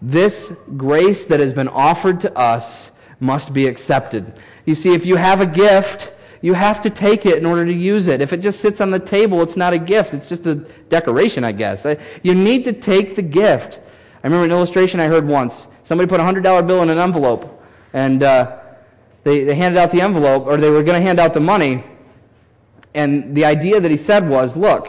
This 0.00 0.52
grace 0.76 1.24
that 1.26 1.40
has 1.40 1.52
been 1.52 1.68
offered 1.68 2.20
to 2.20 2.36
us 2.36 2.90
must 3.20 3.52
be 3.52 3.66
accepted. 3.66 4.34
You 4.66 4.74
see, 4.74 4.94
if 4.94 5.06
you 5.06 5.16
have 5.16 5.40
a 5.40 5.46
gift, 5.46 6.12
you 6.42 6.54
have 6.54 6.82
to 6.82 6.90
take 6.90 7.24
it 7.24 7.38
in 7.38 7.46
order 7.46 7.64
to 7.64 7.72
use 7.72 8.08
it. 8.08 8.20
If 8.20 8.32
it 8.32 8.40
just 8.40 8.60
sits 8.60 8.80
on 8.80 8.90
the 8.90 8.98
table, 8.98 9.40
it's 9.42 9.56
not 9.56 9.72
a 9.72 9.78
gift. 9.78 10.12
It's 10.12 10.28
just 10.28 10.44
a 10.46 10.56
decoration, 10.56 11.44
I 11.44 11.52
guess. 11.52 11.86
You 12.22 12.34
need 12.34 12.64
to 12.64 12.72
take 12.72 13.14
the 13.14 13.22
gift. 13.22 13.80
I 14.22 14.28
remember 14.28 14.44
an 14.44 14.52
illustration 14.52 15.00
I 15.00 15.08
heard 15.08 15.26
once. 15.26 15.66
Somebody 15.82 16.08
put 16.08 16.20
a 16.20 16.22
$100 16.22 16.66
bill 16.66 16.82
in 16.82 16.90
an 16.90 16.98
envelope, 16.98 17.62
and 17.92 18.22
uh, 18.22 18.60
they, 19.24 19.44
they 19.44 19.54
handed 19.54 19.78
out 19.78 19.90
the 19.90 20.00
envelope, 20.00 20.46
or 20.46 20.56
they 20.56 20.70
were 20.70 20.82
going 20.82 21.00
to 21.00 21.04
hand 21.04 21.18
out 21.18 21.34
the 21.34 21.40
money. 21.40 21.82
And 22.94 23.34
the 23.34 23.44
idea 23.44 23.80
that 23.80 23.90
he 23.90 23.96
said 23.96 24.28
was 24.28 24.56
look, 24.56 24.88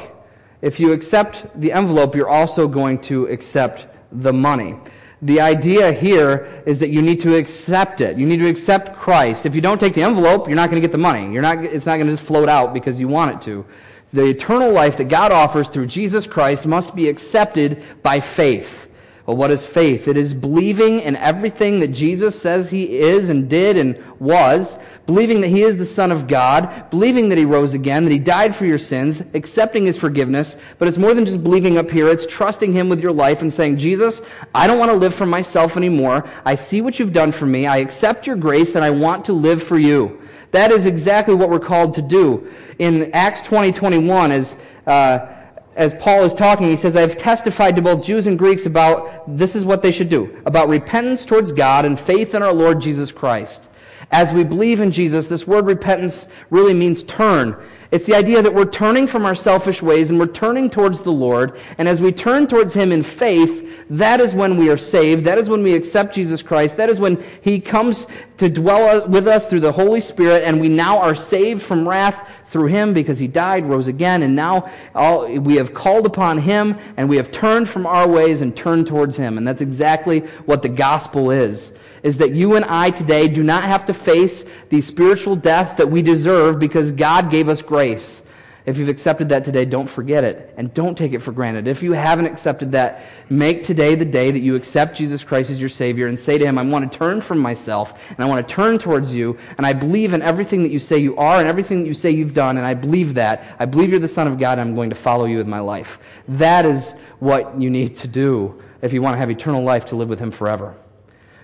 if 0.62 0.80
you 0.80 0.92
accept 0.92 1.60
the 1.60 1.72
envelope, 1.72 2.16
you're 2.16 2.30
also 2.30 2.68
going 2.68 3.00
to 3.02 3.26
accept 3.28 3.88
the 4.12 4.32
money. 4.32 4.76
The 5.24 5.42
idea 5.42 5.92
here 5.92 6.64
is 6.66 6.80
that 6.80 6.90
you 6.90 7.02
need 7.02 7.22
to 7.22 7.36
accept 7.36 8.02
it. 8.02 8.18
You 8.18 8.28
need 8.28 8.38
to 8.38 8.48
accept 8.48 8.98
Christ. 8.98 9.46
If 9.46 9.56
you 9.56 9.62
don't 9.62 9.80
take 9.80 9.94
the 9.94 10.04
envelope, 10.04 10.48
you're 10.48 10.56
not 10.56 10.70
going 10.70 10.82
to 10.82 10.86
get 10.86 10.92
the 10.92 10.98
money. 10.98 11.32
You're 11.32 11.42
not, 11.42 11.64
it's 11.64 11.86
not 11.86 11.96
going 11.96 12.08
to 12.08 12.14
just 12.14 12.24
float 12.24 12.50
out 12.50 12.74
because 12.74 13.00
you 13.00 13.08
want 13.08 13.36
it 13.36 13.42
to. 13.46 13.66
The 14.12 14.26
eternal 14.26 14.72
life 14.72 14.98
that 14.98 15.06
God 15.06 15.32
offers 15.32 15.70
through 15.70 15.88
Jesus 15.88 16.28
Christ 16.28 16.66
must 16.66 16.96
be 16.96 17.10
accepted 17.10 17.84
by 18.04 18.20
faith. 18.20 18.90
Well, 19.26 19.38
what 19.38 19.52
is 19.52 19.66
faith? 19.66 20.10
It 20.10 20.18
is 20.18 20.34
believing 20.34 21.00
in 21.00 21.16
everything 21.16 21.80
that 21.80 21.94
Jesus 21.94 22.40
says 22.40 22.70
he 22.70 23.00
is 23.00 23.30
and 23.30 23.50
did 23.50 23.78
and 23.78 23.98
was, 24.20 24.78
believing 25.06 25.40
that 25.42 25.48
he 25.48 25.62
is 25.62 25.78
the 25.78 25.86
Son 25.86 26.12
of 26.12 26.28
God, 26.28 26.90
believing 26.90 27.30
that 27.30 27.38
he 27.38 27.46
rose 27.46 27.74
again, 27.74 28.04
that 28.04 28.12
he 28.12 28.20
died 28.20 28.54
for 28.54 28.66
your 28.66 28.78
sins, 28.78 29.24
accepting 29.34 29.86
his 29.86 29.96
forgiveness. 29.96 30.58
But 30.78 30.90
it's 30.90 30.98
more 30.98 31.14
than 31.14 31.26
just 31.26 31.42
believing 31.42 31.78
up 31.78 31.90
here, 31.90 32.10
it's 32.10 32.28
trusting 32.28 32.74
him 32.74 32.90
with 32.90 33.00
your 33.00 33.14
life 33.14 33.42
and 33.42 33.54
saying, 33.54 33.78
Jesus, 33.78 34.22
I 34.54 34.68
don't 34.68 34.80
want 34.80 34.92
to 34.92 34.98
live 34.98 35.16
for 35.16 35.26
myself 35.26 35.78
anymore. 35.78 36.30
I 36.44 36.56
see 36.56 36.82
what 36.82 37.00
you've 37.00 37.14
done 37.14 37.32
for 37.32 37.46
me. 37.46 37.66
I 37.66 37.78
accept 37.78 38.28
your 38.28 38.36
grace 38.36 38.76
and 38.76 38.84
I 38.84 38.90
want 38.90 39.24
to 39.26 39.34
live 39.34 39.64
for 39.64 39.80
you. 39.80 40.20
That 40.52 40.70
is 40.70 40.86
exactly 40.86 41.34
what 41.34 41.50
we're 41.50 41.60
called 41.60 41.96
to 41.96 42.02
do. 42.02 42.52
In 42.78 43.10
Acts 43.14 43.42
20, 43.42 43.72
21, 43.72 44.32
as, 44.34 44.58
uh, 44.86 45.33
as 45.76 45.94
Paul 45.96 46.24
is 46.24 46.34
talking, 46.34 46.68
he 46.68 46.76
says, 46.76 46.96
I've 46.96 47.18
testified 47.18 47.76
to 47.76 47.82
both 47.82 48.06
Jews 48.06 48.28
and 48.28 48.38
Greeks 48.38 48.66
about 48.66 49.38
this 49.38 49.56
is 49.56 49.66
what 49.66 49.82
they 49.82 49.92
should 49.92 50.10
do 50.10 50.42
about 50.46 50.70
repentance 50.70 51.26
towards 51.26 51.52
God 51.52 51.86
and 51.86 52.00
faith 52.00 52.36
in 52.36 52.44
our 52.44 52.54
Lord 52.54 52.80
Jesus 52.80 53.12
Christ. 53.12 53.70
As 54.14 54.32
we 54.32 54.44
believe 54.44 54.80
in 54.80 54.92
Jesus, 54.92 55.28
this 55.28 55.48
word 55.48 55.66
repentance 55.66 56.28
really 56.52 56.76
means 56.76 57.02
turn. 57.02 57.58
It's 57.90 58.06
the 58.06 58.14
idea 58.14 58.44
that 58.44 58.54
we're 58.54 58.70
turning 58.70 59.08
from 59.08 59.26
our 59.26 59.34
selfish 59.34 59.82
ways 59.82 60.12
and 60.12 60.20
we're 60.20 60.28
turning 60.28 60.70
towards 60.70 61.02
the 61.02 61.12
Lord. 61.12 61.60
And 61.80 61.88
as 61.88 62.00
we 62.00 62.12
turn 62.12 62.46
towards 62.46 62.76
Him 62.76 62.92
in 62.92 63.02
faith, 63.02 63.68
that 63.90 64.20
is 64.20 64.36
when 64.36 64.56
we 64.56 64.70
are 64.70 64.78
saved. 64.78 65.26
That 65.26 65.40
is 65.40 65.50
when 65.50 65.64
we 65.64 65.74
accept 65.74 66.14
Jesus 66.14 66.44
Christ. 66.44 66.78
That 66.78 66.90
is 66.90 67.00
when 67.00 67.24
He 67.42 67.60
comes 67.60 68.06
to 68.38 68.50
dwell 68.50 69.08
with 69.08 69.28
us 69.28 69.48
through 69.48 69.62
the 69.62 69.72
Holy 69.72 70.00
Spirit 70.00 70.44
and 70.44 70.62
we 70.62 70.70
now 70.70 71.00
are 71.00 71.16
saved 71.16 71.64
from 71.64 71.88
wrath 71.88 72.30
through 72.50 72.68
him 72.68 72.94
because 72.94 73.18
he 73.18 73.28
died, 73.28 73.66
rose 73.66 73.88
again, 73.88 74.22
and 74.22 74.36
now 74.36 74.70
all, 74.94 75.28
we 75.40 75.56
have 75.56 75.74
called 75.74 76.06
upon 76.06 76.38
him 76.38 76.78
and 76.98 77.10
we 77.10 77.18
have 77.18 77.32
turned 77.32 77.68
from 77.68 77.88
our 77.88 78.08
ways 78.08 78.42
and 78.42 78.56
turned 78.56 78.86
towards 78.86 79.18
him. 79.18 79.40
And 79.40 79.48
that's 79.48 79.62
exactly 79.62 80.20
what 80.46 80.62
the 80.62 80.70
gospel 80.70 81.32
is. 81.32 81.72
Is 82.04 82.18
that 82.18 82.32
you 82.32 82.56
and 82.56 82.66
I 82.66 82.92
today 82.92 83.28
do 83.28 83.44
not 83.44 83.64
have 83.64 83.86
to 83.88 83.94
face 83.94 84.46
the 84.70 84.82
spiritual 84.82 85.36
death 85.36 85.78
that 85.78 85.90
we 85.90 86.02
deserve 86.02 86.60
because 86.60 86.92
God 86.92 87.32
gave 87.32 87.50
us 87.50 87.62
grace. 87.62 88.22
If 88.66 88.78
you've 88.78 88.88
accepted 88.88 89.28
that 89.30 89.44
today, 89.44 89.66
don't 89.66 89.90
forget 89.90 90.24
it 90.24 90.54
and 90.56 90.74
don't 90.74 90.98
take 90.98 91.12
it 91.12 91.20
for 91.20 91.34
granted. 91.34 91.68
If 91.68 91.84
you 91.84 91.92
haven't 91.92 92.28
accepted 92.28 92.72
that, 92.72 93.02
make 93.30 93.62
today 93.62 93.96
the 93.96 94.06
day 94.06 94.32
that 94.32 94.40
you 94.40 94.56
accept 94.56 94.96
Jesus 94.96 95.22
Christ 95.22 95.50
as 95.50 95.60
your 95.60 95.68
Savior 95.68 96.08
and 96.08 96.18
say 96.18 96.38
to 96.38 96.46
Him, 96.46 96.58
I 96.58 96.64
want 96.64 96.90
to 96.90 96.98
turn 96.98 97.20
from 97.20 97.40
myself 97.40 97.94
and 98.10 98.20
I 98.22 98.26
want 98.26 98.48
to 98.48 98.54
turn 98.54 98.78
towards 98.78 99.14
you 99.14 99.38
and 99.58 99.66
I 99.66 99.74
believe 99.74 100.14
in 100.14 100.22
everything 100.22 100.64
that 100.64 100.72
you 100.72 100.80
say 100.80 100.98
you 100.98 101.18
are 101.18 101.40
and 101.40 101.48
everything 101.48 101.82
that 101.82 101.88
you 101.88 101.94
say 101.94 102.12
you've 102.12 102.34
done 102.34 102.56
and 102.56 102.66
I 102.66 102.74
believe 102.74 103.16
that. 103.16 103.44
I 103.60 103.66
believe 103.66 103.90
you're 103.90 104.00
the 104.00 104.08
Son 104.08 104.28
of 104.28 104.40
God 104.40 104.60
I'm 104.60 104.76
going 104.76 104.92
to 104.92 104.96
follow 104.96 105.26
you 105.26 105.38
with 105.38 105.48
my 105.48 105.60
life. 105.60 106.00
That 106.30 106.66
is 106.66 106.92
what 107.20 107.60
you 107.60 107.70
need 107.70 107.98
to 107.98 108.08
do 108.08 108.62
if 108.82 108.94
you 108.94 109.02
want 109.02 109.16
to 109.16 109.20
have 109.20 109.30
eternal 109.30 109.64
life 109.64 109.86
to 109.86 109.98
live 109.98 110.08
with 110.08 110.20
Him 110.20 110.32
forever. 110.32 110.74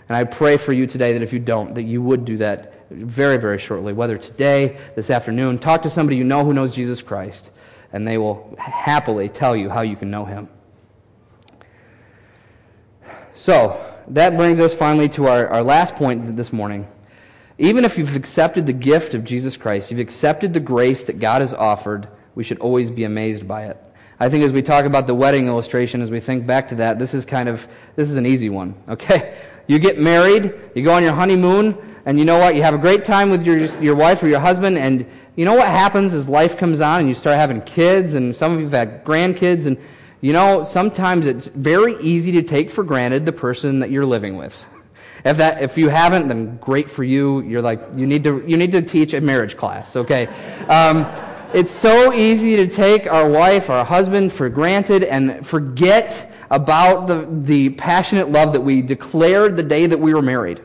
And 0.10 0.18
I 0.18 0.24
pray 0.24 0.58
for 0.58 0.74
you 0.74 0.88
today 0.88 1.14
that 1.14 1.22
if 1.22 1.32
you 1.32 1.40
don't, 1.40 1.76
that 1.76 1.84
you 1.84 2.02
would 2.02 2.26
do 2.26 2.38
that 2.38 2.74
very, 2.90 3.38
very 3.38 3.60
shortly, 3.60 3.94
whether 3.94 4.18
today, 4.18 4.78
this 4.96 5.12
afternoon. 5.12 5.60
Talk 5.60 5.84
to 5.84 5.90
somebody 5.90 6.18
you 6.18 6.24
know 6.24 6.44
who 6.44 6.54
knows 6.54 6.72
Jesus 6.72 7.02
Christ, 7.02 7.52
and 7.94 8.08
they 8.08 8.18
will 8.18 8.56
happily 8.58 9.30
tell 9.30 9.56
you 9.56 9.70
how 9.70 9.82
you 9.82 9.96
can 9.96 10.10
know 10.10 10.26
him. 10.26 10.50
So, 13.36 13.80
that 14.08 14.36
brings 14.36 14.60
us 14.60 14.74
finally 14.74 15.08
to 15.10 15.28
our, 15.28 15.48
our 15.48 15.62
last 15.62 15.96
point 15.96 16.36
this 16.36 16.52
morning. 16.52 16.88
Even 17.60 17.86
if 17.86 17.98
you've 17.98 18.16
accepted 18.16 18.66
the 18.66 18.74
gift 18.74 19.14
of 19.14 19.24
Jesus 19.24 19.56
Christ, 19.56 19.92
you've 19.92 20.00
accepted 20.00 20.54
the 20.54 20.60
grace 20.60 21.04
that 21.04 21.20
God 21.20 21.42
has 21.42 21.54
offered, 21.54 22.08
we 22.34 22.44
should 22.44 22.60
always 22.60 22.90
be 22.90 23.04
amazed 23.04 23.48
by 23.48 23.66
it. 23.66 23.78
I 24.20 24.30
think 24.30 24.44
as 24.44 24.52
we 24.52 24.62
talk 24.62 24.86
about 24.86 25.08
the 25.08 25.16
wedding 25.16 25.48
illustration, 25.48 26.02
as 26.02 26.10
we 26.10 26.20
think 26.20 26.48
back 26.48 26.68
to 26.70 26.76
that, 26.76 27.00
this 27.00 27.14
is 27.14 27.24
kind 27.24 27.48
of, 27.48 27.68
this 27.96 28.10
is 28.10 28.18
an 28.18 28.26
easy 28.26 28.50
one, 28.50 28.76
okay? 28.90 29.38
You 29.70 29.78
get 29.78 30.00
married, 30.00 30.52
you 30.74 30.82
go 30.82 30.94
on 30.94 31.04
your 31.04 31.14
honeymoon, 31.14 31.78
and 32.08 32.18
you 32.18 32.26
know 32.26 32.40
what? 32.40 32.56
You 32.56 32.64
have 32.64 32.74
a 32.74 32.80
great 32.80 33.06
time 33.06 33.30
with 33.30 33.44
your, 33.44 33.60
your 33.80 33.94
wife 33.94 34.24
or 34.24 34.28
your 34.28 34.40
husband, 34.40 34.80
and 34.80 35.06
you 35.36 35.46
know 35.46 35.54
what 35.54 35.68
happens 35.68 36.16
as 36.16 36.28
life 36.28 36.58
comes 36.58 36.82
on 36.82 37.02
and 37.02 37.08
you 37.08 37.14
start 37.14 37.38
having 37.38 37.62
kids, 37.62 38.16
and 38.16 38.36
some 38.36 38.52
of 38.52 38.58
you 38.58 38.68
have 38.68 38.74
had 38.74 39.06
grandkids, 39.06 39.68
and 39.68 39.78
you 40.22 40.34
know, 40.34 40.64
sometimes 40.64 41.28
it's 41.28 41.50
very 41.50 41.96
easy 42.02 42.32
to 42.32 42.42
take 42.42 42.72
for 42.72 42.84
granted 42.84 43.28
the 43.28 43.32
person 43.32 43.80
that 43.82 43.92
you're 43.92 44.08
living 44.08 44.38
with. 44.38 44.60
If 45.24 45.38
that, 45.38 45.62
if 45.62 45.78
you 45.78 45.90
haven't, 45.90 46.30
then 46.30 46.58
great 46.58 46.90
for 46.90 47.04
you. 47.04 47.42
You're 47.42 47.62
like, 47.62 47.80
you 47.96 48.08
need 48.08 48.24
to, 48.24 48.44
you 48.48 48.58
need 48.58 48.72
to 48.72 48.82
teach 48.82 49.14
a 49.14 49.22
marriage 49.22 49.56
class, 49.56 49.96
okay? 49.96 50.26
Um, 50.68 51.06
it's 51.54 51.72
so 51.72 52.12
easy 52.12 52.56
to 52.56 52.68
take 52.68 53.06
our 53.06 53.30
wife, 53.30 53.70
or 53.70 53.74
our 53.74 53.86
husband 53.86 54.34
for 54.34 54.50
granted 54.50 55.04
and 55.04 55.46
forget 55.46 56.29
about 56.50 57.08
the, 57.08 57.28
the 57.44 57.70
passionate 57.70 58.32
love 58.32 58.54
that 58.54 58.62
we 58.62 58.82
declared 58.82 59.56
the 59.56 59.64
day 59.64 59.86
that 59.86 60.00
we 60.00 60.14
were 60.14 60.22
married. 60.22 60.62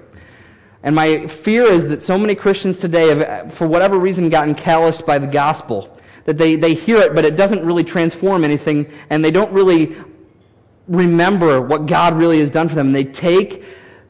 And 0.82 0.94
my 0.94 1.26
fear 1.26 1.64
is 1.64 1.86
that 1.88 2.02
so 2.02 2.18
many 2.18 2.34
Christians 2.34 2.78
today 2.78 3.08
have, 3.08 3.54
for 3.54 3.66
whatever 3.66 3.98
reason, 3.98 4.28
gotten 4.28 4.54
calloused 4.54 5.06
by 5.06 5.18
the 5.18 5.26
gospel. 5.26 5.98
That 6.26 6.38
they, 6.38 6.56
they 6.56 6.74
hear 6.74 6.98
it, 6.98 7.14
but 7.14 7.24
it 7.24 7.36
doesn't 7.36 7.64
really 7.64 7.84
transform 7.84 8.44
anything, 8.44 8.90
and 9.10 9.24
they 9.24 9.30
don't 9.30 9.52
really 9.52 9.96
remember 10.88 11.60
what 11.60 11.86
God 11.86 12.16
really 12.16 12.40
has 12.40 12.50
done 12.50 12.68
for 12.68 12.74
them. 12.74 12.92
They 12.92 13.04
take 13.04 13.64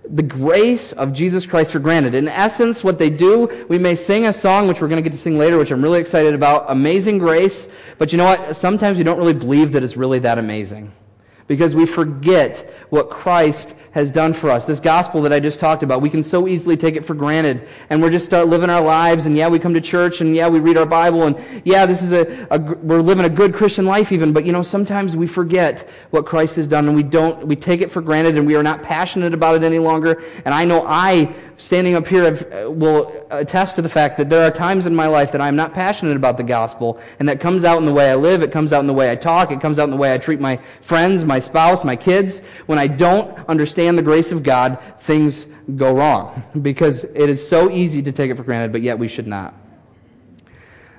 the 0.09 0.23
grace 0.23 0.93
of 0.93 1.13
Jesus 1.13 1.47
Christ 1.47 1.73
for 1.73 1.79
granted. 1.79 2.15
In 2.15 2.29
essence, 2.29 2.85
what 2.85 2.99
they 2.99 3.11
do, 3.11 3.67
we 3.69 3.79
may 3.79 3.95
sing 3.95 4.27
a 4.27 4.33
song, 4.33 4.69
which 4.69 4.81
we're 4.81 4.89
going 4.89 5.03
to 5.03 5.09
get 5.09 5.15
to 5.15 5.21
sing 5.21 5.39
later, 5.39 5.59
which 5.59 5.71
I'm 5.71 5.83
really 5.83 6.01
excited 6.01 6.35
about, 6.35 6.67
Amazing 6.69 7.19
Grace, 7.19 7.69
but 7.99 8.13
you 8.13 8.19
know 8.19 8.25
what? 8.25 8.57
Sometimes 8.57 8.99
we 8.99 9.05
don't 9.05 9.19
really 9.19 9.33
believe 9.33 9.73
that 9.73 9.83
it's 9.83 9.97
really 9.97 10.19
that 10.21 10.39
amazing. 10.39 10.93
Because 11.47 11.75
we 11.75 11.87
forget 11.87 12.73
what 12.91 13.11
Christ 13.11 13.75
has 13.95 14.11
done 14.11 14.33
for 14.33 14.51
us. 14.51 14.65
This 14.65 14.81
gospel 14.81 15.23
that 15.23 15.33
I 15.33 15.39
just 15.39 15.61
talked 15.61 15.85
about, 15.85 16.03
we 16.03 16.11
can 16.11 16.25
so 16.25 16.49
easily 16.49 16.77
take 16.77 16.97
it 16.97 17.07
for 17.07 17.15
granted. 17.15 17.69
And 17.91 18.03
we're 18.03 18.11
just 18.11 18.25
start 18.25 18.49
living 18.49 18.69
our 18.69 18.83
lives, 18.83 19.27
and 19.27 19.37
yeah, 19.37 19.49
we 19.49 19.61
come 19.61 19.73
to 19.73 19.81
church, 19.81 20.21
and 20.21 20.35
yeah, 20.35 20.49
we 20.49 20.59
read 20.59 20.77
our 20.77 20.85
Bible, 20.85 21.23
and 21.23 21.63
yeah, 21.65 21.87
this 21.87 22.03
is 22.03 22.11
a, 22.11 22.49
a 22.51 22.59
we're 22.59 23.01
living 23.01 23.25
a 23.25 23.31
good 23.31 23.55
Christian 23.55 23.85
life 23.85 24.11
even, 24.11 24.33
but 24.33 24.45
you 24.45 24.53
know, 24.53 24.65
sometimes 24.65 25.15
we 25.15 25.29
forget 25.29 25.89
what 26.11 26.27
Christ 26.27 26.57
has 26.57 26.67
done, 26.67 26.89
and 26.89 26.97
we 26.97 27.05
don't, 27.05 27.47
we 27.47 27.55
take 27.55 27.83
it 27.83 27.91
for 27.91 28.03
granted, 28.03 28.37
and 28.37 28.49
we 28.49 28.57
are 28.57 28.65
not 28.65 28.83
passionate 28.83 29.33
about 29.33 29.55
it 29.55 29.63
any 29.63 29.79
longer. 29.79 30.25
And 30.45 30.53
I 30.53 30.65
know 30.65 30.85
I 30.89 31.33
standing 31.57 31.95
up 31.95 32.07
here 32.07 32.25
uh, 32.25 32.71
will 32.71 33.27
attest 33.31 33.77
to 33.77 33.83
the 33.83 33.89
fact 33.89 34.17
that 34.19 34.29
there 34.29 34.45
are 34.45 34.51
times 34.51 34.87
in 34.87 34.95
my 34.95 35.07
life 35.07 35.33
that 35.33 35.41
I'm 35.41 35.57
not 35.57 35.73
passionate 35.73 36.17
about 36.17 36.37
the 36.37 36.43
gospel, 36.43 37.01
and 37.19 37.29
that 37.29 37.41
comes 37.41 37.65
out 37.65 37.79
in 37.79 37.85
the 37.85 37.93
way 37.93 38.11
I 38.11 38.15
live, 38.15 38.43
it 38.43 38.53
comes 38.53 38.73
out 38.73 38.81
in 38.81 38.87
the 38.87 38.93
way 38.93 39.11
I 39.11 39.17
talk, 39.17 39.51
it 39.51 39.61
comes 39.61 39.79
out 39.79 39.85
in 39.85 39.91
the 39.91 39.97
way 39.97 40.13
I 40.13 40.19
treat 40.19 40.41
my 40.41 40.59
friends, 40.81 41.25
my 41.25 41.41
spouse, 41.41 41.85
my 41.85 41.97
kids. 41.97 42.41
When 42.67 42.79
I 42.79 42.87
don't 42.87 43.37
understand 43.49 43.97
the 43.97 44.03
grace 44.03 44.33
of 44.33 44.43
God, 44.43 44.79
things 45.01 45.47
go 45.77 45.95
wrong 45.95 46.43
because 46.63 47.05
it 47.05 47.29
is 47.29 47.47
so 47.47 47.71
easy 47.71 48.03
to 48.03 48.13
take 48.13 48.31
it 48.31 48.37
for 48.37 48.45
granted, 48.45 48.73
but 48.73 48.83
yet 48.83 48.99
we 48.99 49.09
should 49.09 49.27
not. 49.27 49.55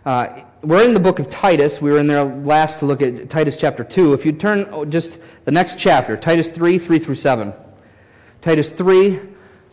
Uh, 0.05 0.41
we're 0.61 0.83
in 0.83 0.93
the 0.93 0.99
book 0.99 1.19
of 1.19 1.29
Titus. 1.29 1.81
We 1.81 1.91
were 1.91 1.99
in 1.99 2.07
there 2.07 2.23
last 2.23 2.79
to 2.79 2.85
look 2.85 3.01
at 3.01 3.29
Titus 3.29 3.57
chapter 3.57 3.83
2. 3.83 4.13
If 4.13 4.25
you 4.25 4.31
turn 4.31 4.67
oh, 4.71 4.85
just 4.85 5.17
the 5.45 5.51
next 5.51 5.79
chapter, 5.79 6.15
Titus 6.15 6.49
3, 6.49 6.77
3 6.77 6.99
through 6.99 7.15
7. 7.15 7.53
Titus 8.41 8.69
3, 8.71 9.19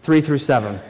3 0.02 0.20
through 0.20 0.38
7. 0.38 0.80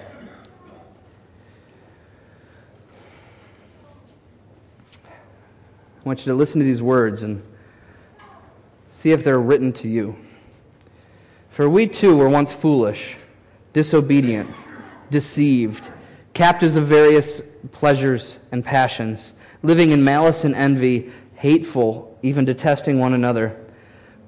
I 4.95 6.05
want 6.05 6.21
you 6.21 6.33
to 6.33 6.35
listen 6.35 6.61
to 6.61 6.65
these 6.65 6.81
words 6.81 7.23
and 7.23 7.43
see 8.91 9.11
if 9.11 9.23
they're 9.23 9.39
written 9.39 9.73
to 9.75 9.89
you. 9.89 10.17
For 11.51 11.69
we 11.69 11.87
too 11.87 12.17
were 12.17 12.31
once 12.31 12.53
foolish, 12.53 13.17
disobedient, 13.75 14.51
deceived, 15.11 15.93
captives 16.33 16.77
of 16.77 16.87
various 16.87 17.43
pleasures 17.71 18.39
and 18.51 18.65
passions, 18.65 19.35
living 19.63 19.91
in 19.91 20.03
malice 20.03 20.45
and 20.45 20.55
envy, 20.55 21.13
hateful, 21.35 22.19
even 22.23 22.47
detesting 22.47 22.99
one 22.99 23.13
another. 23.13 23.62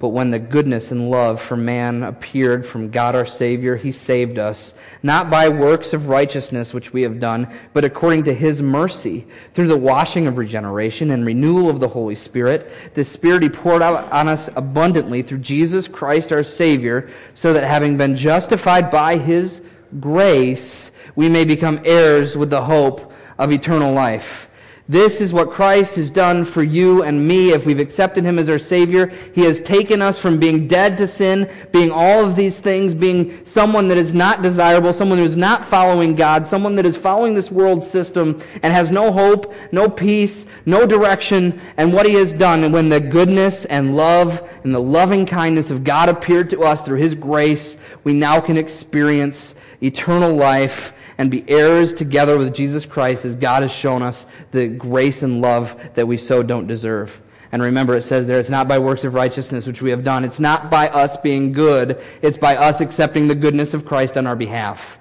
But 0.00 0.08
when 0.08 0.30
the 0.30 0.38
goodness 0.38 0.90
and 0.90 1.08
love 1.08 1.40
for 1.40 1.56
man 1.56 2.02
appeared 2.02 2.66
from 2.66 2.90
God 2.90 3.14
our 3.14 3.24
Savior, 3.24 3.76
he 3.76 3.92
saved 3.92 4.38
us, 4.38 4.74
not 5.02 5.30
by 5.30 5.48
works 5.48 5.92
of 5.92 6.08
righteousness 6.08 6.74
which 6.74 6.92
we 6.92 7.02
have 7.02 7.20
done, 7.20 7.48
but 7.72 7.84
according 7.84 8.24
to 8.24 8.34
his 8.34 8.60
mercy, 8.60 9.24
through 9.54 9.68
the 9.68 9.76
washing 9.76 10.26
of 10.26 10.36
regeneration 10.36 11.12
and 11.12 11.24
renewal 11.24 11.70
of 11.70 11.80
the 11.80 11.88
Holy 11.88 12.16
Spirit. 12.16 12.70
The 12.94 13.04
Spirit 13.04 13.44
he 13.44 13.48
poured 13.48 13.82
out 13.82 14.10
on 14.12 14.28
us 14.28 14.50
abundantly 14.56 15.22
through 15.22 15.38
Jesus 15.38 15.86
Christ 15.86 16.32
our 16.32 16.44
Savior, 16.44 17.08
so 17.34 17.52
that 17.52 17.64
having 17.64 17.96
been 17.96 18.16
justified 18.16 18.90
by 18.90 19.16
his 19.16 19.62
grace, 20.00 20.90
we 21.14 21.28
may 21.28 21.44
become 21.44 21.80
heirs 21.84 22.36
with 22.36 22.50
the 22.50 22.64
hope 22.64 23.12
of 23.38 23.52
eternal 23.52 23.92
life. 23.92 24.48
This 24.86 25.22
is 25.22 25.32
what 25.32 25.50
Christ 25.50 25.94
has 25.94 26.10
done 26.10 26.44
for 26.44 26.62
you 26.62 27.04
and 27.04 27.26
me 27.26 27.52
if 27.52 27.64
we've 27.64 27.78
accepted 27.78 28.22
Him 28.22 28.38
as 28.38 28.50
our 28.50 28.58
Savior. 28.58 29.06
He 29.34 29.40
has 29.44 29.62
taken 29.62 30.02
us 30.02 30.18
from 30.18 30.38
being 30.38 30.68
dead 30.68 30.98
to 30.98 31.06
sin, 31.06 31.50
being 31.72 31.90
all 31.90 32.22
of 32.22 32.36
these 32.36 32.58
things, 32.58 32.92
being 32.92 33.46
someone 33.46 33.88
that 33.88 33.96
is 33.96 34.12
not 34.12 34.42
desirable, 34.42 34.92
someone 34.92 35.16
who 35.16 35.24
is 35.24 35.38
not 35.38 35.64
following 35.64 36.14
God, 36.14 36.46
someone 36.46 36.76
that 36.76 36.84
is 36.84 36.98
following 36.98 37.34
this 37.34 37.50
world 37.50 37.82
system 37.82 38.42
and 38.62 38.74
has 38.74 38.90
no 38.90 39.10
hope, 39.10 39.54
no 39.72 39.88
peace, 39.88 40.44
no 40.66 40.84
direction. 40.84 41.58
And 41.78 41.90
what 41.90 42.04
He 42.04 42.12
has 42.16 42.34
done, 42.34 42.62
and 42.62 42.74
when 42.74 42.90
the 42.90 43.00
goodness 43.00 43.64
and 43.64 43.96
love 43.96 44.46
and 44.64 44.74
the 44.74 44.82
loving 44.82 45.24
kindness 45.24 45.70
of 45.70 45.82
God 45.82 46.10
appeared 46.10 46.50
to 46.50 46.60
us 46.60 46.82
through 46.82 46.98
His 46.98 47.14
grace, 47.14 47.78
we 48.04 48.12
now 48.12 48.38
can 48.38 48.58
experience 48.58 49.54
eternal 49.80 50.34
life 50.34 50.93
and 51.18 51.30
be 51.30 51.48
heirs 51.48 51.92
together 51.92 52.38
with 52.38 52.54
Jesus 52.54 52.84
Christ 52.84 53.24
as 53.24 53.34
God 53.34 53.62
has 53.62 53.72
shown 53.72 54.02
us 54.02 54.26
the 54.50 54.68
grace 54.68 55.22
and 55.22 55.40
love 55.40 55.78
that 55.94 56.06
we 56.06 56.16
so 56.16 56.42
don't 56.42 56.66
deserve. 56.66 57.20
And 57.52 57.62
remember, 57.62 57.94
it 57.94 58.02
says 58.02 58.26
there, 58.26 58.40
it's 58.40 58.50
not 58.50 58.66
by 58.66 58.80
works 58.80 59.04
of 59.04 59.14
righteousness 59.14 59.66
which 59.66 59.80
we 59.80 59.90
have 59.90 60.02
done. 60.02 60.24
It's 60.24 60.40
not 60.40 60.70
by 60.70 60.88
us 60.88 61.16
being 61.16 61.52
good. 61.52 62.02
It's 62.20 62.36
by 62.36 62.56
us 62.56 62.80
accepting 62.80 63.28
the 63.28 63.34
goodness 63.36 63.74
of 63.74 63.86
Christ 63.86 64.16
on 64.16 64.26
our 64.26 64.34
behalf. 64.34 64.98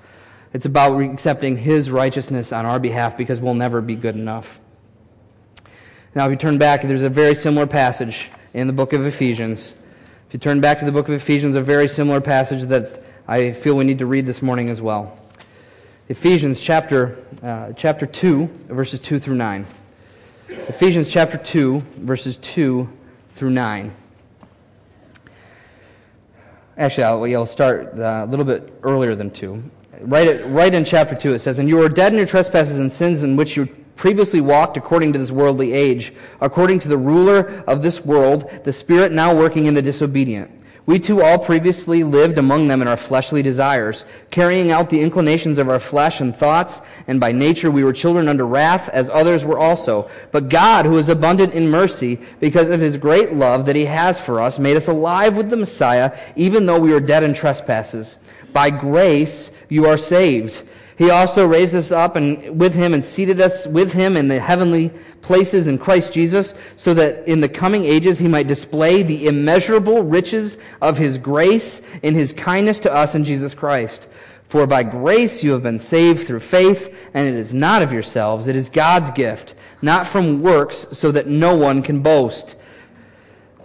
It's 0.54 0.67
about 0.67 0.99
accepting 0.99 1.58
His 1.58 1.89
righteousness 1.89 2.54
on 2.54 2.67
our 2.67 2.80
behalf 2.80 3.17
because 3.17 3.39
we'll 3.39 3.56
never 3.56 3.82
be 3.82 3.95
good 3.95 4.15
enough. 4.15 4.60
Now, 6.13 6.28
if 6.28 6.30
you 6.30 6.38
turn 6.38 6.60
back, 6.60 6.84
there's 6.84 7.02
a 7.02 7.10
very 7.10 7.34
similar 7.34 7.65
passage 7.65 8.30
in 8.54 8.67
the 8.67 8.73
book 8.73 8.93
of 8.93 9.04
Ephesians. 9.04 9.73
If 10.28 10.34
you 10.34 10.39
turn 10.39 10.62
back 10.62 10.78
to 10.78 10.86
the 10.86 10.91
book 10.91 11.10
of 11.10 11.15
Ephesians, 11.15 11.56
a 11.56 11.62
very 11.62 11.88
similar 11.88 12.21
passage 12.21 12.65
that 12.65 13.04
I 13.28 13.54
feel 13.54 13.76
we 13.76 13.84
need 13.84 13.97
to 13.97 14.06
read 14.06 14.28
this 14.28 14.43
morning 14.43 14.69
as 14.69 14.80
well. 14.80 15.22
Ephesians 16.09 16.59
chapter, 16.59 17.17
uh, 17.41 17.71
chapter 17.77 18.05
2, 18.05 18.45
verses 18.67 18.99
2 18.99 19.19
through 19.19 19.35
9. 19.35 19.65
Ephesians 20.49 21.07
chapter 21.07 21.37
2, 21.37 21.79
verses 21.99 22.35
2 22.37 22.89
through 23.35 23.49
9. 23.51 23.95
Actually, 26.77 27.03
I'll, 27.05 27.23
I'll 27.37 27.45
start 27.45 27.97
uh, 27.97 28.25
a 28.25 28.27
little 28.27 28.43
bit 28.43 28.77
earlier 28.83 29.15
than 29.15 29.31
2. 29.31 29.63
Right, 30.01 30.27
at, 30.27 30.51
right 30.51 30.73
in 30.73 30.83
chapter 30.83 31.15
2, 31.15 31.35
it 31.35 31.39
says, 31.39 31.59
And 31.59 31.69
you 31.69 31.77
were 31.77 31.87
dead 31.87 32.11
in 32.11 32.17
your 32.17 32.27
trespasses 32.27 32.79
and 32.79 32.91
sins 32.91 33.23
in 33.23 33.37
which 33.37 33.55
you 33.55 33.67
previously 33.95 34.41
walked 34.41 34.75
according 34.75 35.13
to 35.13 35.19
this 35.19 35.31
worldly 35.31 35.71
age, 35.71 36.11
according 36.41 36.81
to 36.81 36.89
the 36.89 36.97
ruler 36.97 37.63
of 37.65 37.81
this 37.81 38.03
world, 38.03 38.51
the 38.65 38.73
spirit 38.73 39.13
now 39.13 39.33
working 39.33 39.67
in 39.67 39.73
the 39.73 39.81
disobedient 39.81 40.51
we 40.86 41.00
too 41.00 41.22
all 41.22 41.39
previously 41.39 42.04
lived 42.04 42.38
among 42.38 42.67
them 42.67 42.82
in 42.82 42.88
our 42.88 42.98
fleshly 42.98 43.41
desires, 43.41 44.04
carrying 44.32 44.72
out 44.72 44.89
the 44.89 45.00
inclinations 45.00 45.58
of 45.58 45.69
our 45.69 45.80
flesh 45.80 46.19
and 46.19 46.36
thoughts, 46.36 46.82
and 47.08 47.19
by 47.19 47.32
nature 47.32 47.72
we 47.72 47.86
were 47.86 47.93
children 47.93 48.28
under 48.28 48.46
wrath, 48.46 48.89
as 48.89 49.10
others 49.10 49.46
were 49.46 49.58
also. 49.58 50.10
But 50.32 50.50
God, 50.50 50.86
who 50.86 50.98
is 50.98 51.08
abundant 51.08 51.54
in 51.54 51.69
mercy, 51.69 52.19
because 52.41 52.69
of 52.69 52.82
his 52.82 52.98
great 52.98 53.34
love 53.34 53.65
that 53.65 53.78
he 53.78 53.86
has 53.86 54.19
for 54.19 54.41
us, 54.41 54.60
made 54.60 54.76
us 54.76 54.89
alive 54.89 55.38
with 55.38 55.50
the 55.50 55.58
Messiah, 55.58 56.17
even 56.36 56.65
though 56.65 56.80
we 56.80 56.91
were 56.91 57.00
dead 57.00 57.24
in 57.24 57.34
trespasses. 57.34 58.17
By 58.52 58.69
grace 58.69 59.52
you 59.69 59.86
are 59.86 59.98
saved. 59.98 60.63
He 60.98 61.10
also 61.10 61.48
raised 61.48 61.76
us 61.76 61.91
up 61.91 62.15
and 62.15 62.60
with 62.60 62.74
him 62.74 62.93
and 62.93 63.04
seated 63.04 63.41
us 63.41 63.65
with 63.65 63.93
him 63.93 64.15
in 64.15 64.28
the 64.28 64.39
heavenly 64.39 64.91
places 65.23 65.65
in 65.65 65.79
Christ 65.79 66.13
Jesus, 66.13 66.53
so 66.75 66.93
that 66.93 67.27
in 67.27 67.41
the 67.41 67.49
coming 67.49 67.86
ages 67.86 68.19
he 68.19 68.27
might 68.27 68.47
display 68.47 69.01
the 69.01 69.27
immeasurable 69.27 70.03
riches 70.03 70.59
of 70.81 70.97
his 70.97 71.17
grace 71.17 71.81
in 72.03 72.13
his 72.13 72.33
kindness 72.33 72.79
to 72.81 72.93
us 72.93 73.15
in 73.15 73.23
Jesus 73.23 73.55
Christ. 73.55 74.07
For 74.49 74.67
by 74.67 74.83
grace 74.83 75.41
you 75.43 75.51
have 75.53 75.63
been 75.63 75.79
saved 75.79 76.27
through 76.27 76.41
faith, 76.41 76.95
and 77.15 77.27
it 77.27 77.33
is 77.33 77.55
not 77.55 77.81
of 77.81 77.91
yourselves, 77.91 78.47
it 78.47 78.55
is 78.55 78.69
God's 78.69 79.09
gift, 79.12 79.55
not 79.81 80.05
from 80.05 80.43
works, 80.43 80.86
so 80.91 81.12
that 81.12 81.25
no 81.25 81.55
one 81.55 81.81
can 81.81 82.01
boast. 82.01 82.55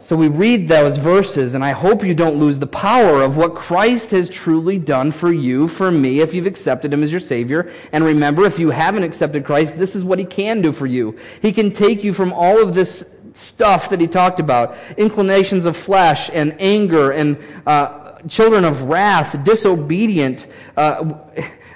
So 0.01 0.15
we 0.15 0.29
read 0.29 0.69
those 0.69 0.97
verses, 0.97 1.55
and 1.55 1.65
I 1.65 1.73
hope 1.73 2.05
you 2.05 2.15
don't 2.15 2.37
lose 2.37 2.61
the 2.61 2.69
power 2.69 3.21
of 3.21 3.37
what 3.37 3.57
Christ 3.57 4.13
has 4.13 4.31
truly 4.31 4.79
done 4.79 5.11
for 5.11 5.33
you, 5.33 5.67
for 5.67 5.91
me, 5.91 6.21
if 6.21 6.33
you've 6.33 6.47
accepted 6.47 6.93
Him 6.93 7.03
as 7.03 7.11
your 7.11 7.19
Savior. 7.19 7.73
And 7.91 8.05
remember, 8.05 8.45
if 8.47 8.61
you 8.61 8.71
haven't 8.71 9.03
accepted 9.03 9.45
Christ, 9.45 9.77
this 9.77 9.97
is 9.97 10.05
what 10.05 10.21
He 10.21 10.25
can 10.25 10.63
do 10.63 10.73
for 10.73 10.87
you. 10.87 11.19
He 11.43 11.53
can 11.53 11.73
take 11.73 12.05
you 12.05 12.15
from 12.15 12.33
all 12.33 12.63
of 12.63 12.77
this 12.77 13.05
stuff 13.35 13.91
that 13.91 14.01
He 14.01 14.07
talked 14.07 14.39
about 14.39 14.77
inclinations 14.97 15.65
of 15.65 15.77
flesh 15.77 16.31
and 16.33 16.55
anger 16.61 17.11
and 17.11 17.37
uh, 17.67 18.21
children 18.29 18.65
of 18.65 18.83
wrath, 18.83 19.43
disobedient. 19.43 20.47
Uh, 20.77 21.15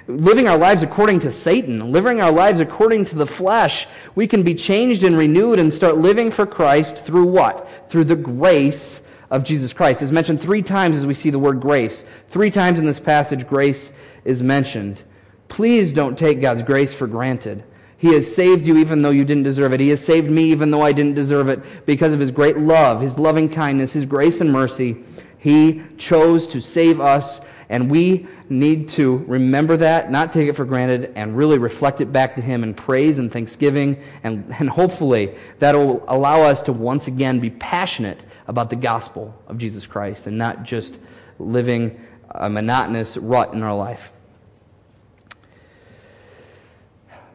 living 0.07 0.47
our 0.47 0.57
lives 0.57 0.83
according 0.83 1.21
to 1.21 1.31
Satan, 1.31 1.91
living 1.91 2.21
our 2.21 2.31
lives 2.31 2.59
according 2.59 3.05
to 3.05 3.15
the 3.15 3.27
flesh, 3.27 3.87
we 4.15 4.27
can 4.27 4.43
be 4.43 4.55
changed 4.55 5.03
and 5.03 5.17
renewed 5.17 5.59
and 5.59 5.73
start 5.73 5.97
living 5.97 6.31
for 6.31 6.45
Christ 6.45 6.97
through 6.97 7.25
what? 7.25 7.67
Through 7.89 8.05
the 8.05 8.15
grace 8.15 8.99
of 9.29 9.43
Jesus 9.43 9.73
Christ. 9.73 10.01
It's 10.01 10.11
mentioned 10.11 10.41
three 10.41 10.61
times 10.61 10.97
as 10.97 11.05
we 11.05 11.13
see 11.13 11.29
the 11.29 11.39
word 11.39 11.59
grace. 11.59 12.05
Three 12.29 12.51
times 12.51 12.79
in 12.79 12.85
this 12.85 12.99
passage, 12.99 13.47
grace 13.47 13.91
is 14.25 14.43
mentioned. 14.43 15.01
Please 15.47 15.93
don't 15.93 16.17
take 16.17 16.41
God's 16.41 16.61
grace 16.61 16.93
for 16.93 17.07
granted. 17.07 17.63
He 17.97 18.13
has 18.13 18.33
saved 18.33 18.67
you 18.67 18.77
even 18.77 19.01
though 19.01 19.11
you 19.11 19.23
didn't 19.23 19.43
deserve 19.43 19.71
it. 19.71 19.79
He 19.79 19.89
has 19.89 20.03
saved 20.03 20.29
me 20.29 20.51
even 20.51 20.71
though 20.71 20.81
I 20.81 20.91
didn't 20.91 21.13
deserve 21.13 21.47
it 21.47 21.61
because 21.85 22.11
of 22.11 22.19
His 22.19 22.31
great 22.31 22.57
love, 22.57 22.99
His 22.99 23.17
loving 23.17 23.47
kindness, 23.47 23.93
His 23.93 24.05
grace 24.05 24.41
and 24.41 24.51
mercy. 24.51 24.97
He 25.37 25.81
chose 25.97 26.47
to 26.49 26.59
save 26.59 26.99
us 26.99 27.39
and 27.69 27.89
we 27.89 28.27
need 28.53 28.89
to 28.89 29.17
remember 29.27 29.77
that, 29.77 30.11
not 30.11 30.31
take 30.31 30.47
it 30.47 30.53
for 30.53 30.65
granted, 30.65 31.11
and 31.15 31.35
really 31.35 31.57
reflect 31.57 31.99
it 32.01 32.13
back 32.13 32.35
to 32.35 32.41
Him 32.41 32.63
in 32.63 32.73
praise 32.73 33.17
and 33.17 33.31
thanksgiving. 33.31 34.01
And, 34.23 34.53
and 34.59 34.69
hopefully 34.69 35.35
that 35.59 35.75
will 35.75 36.03
allow 36.07 36.41
us 36.41 36.63
to 36.63 36.73
once 36.73 37.07
again 37.07 37.39
be 37.39 37.49
passionate 37.49 38.21
about 38.47 38.69
the 38.69 38.75
gospel 38.75 39.33
of 39.47 39.57
Jesus 39.57 39.85
Christ 39.85 40.27
and 40.27 40.37
not 40.37 40.63
just 40.63 40.99
living 41.39 41.99
a 42.31 42.49
monotonous 42.49 43.17
rut 43.17 43.53
in 43.53 43.63
our 43.63 43.75
life. 43.75 44.11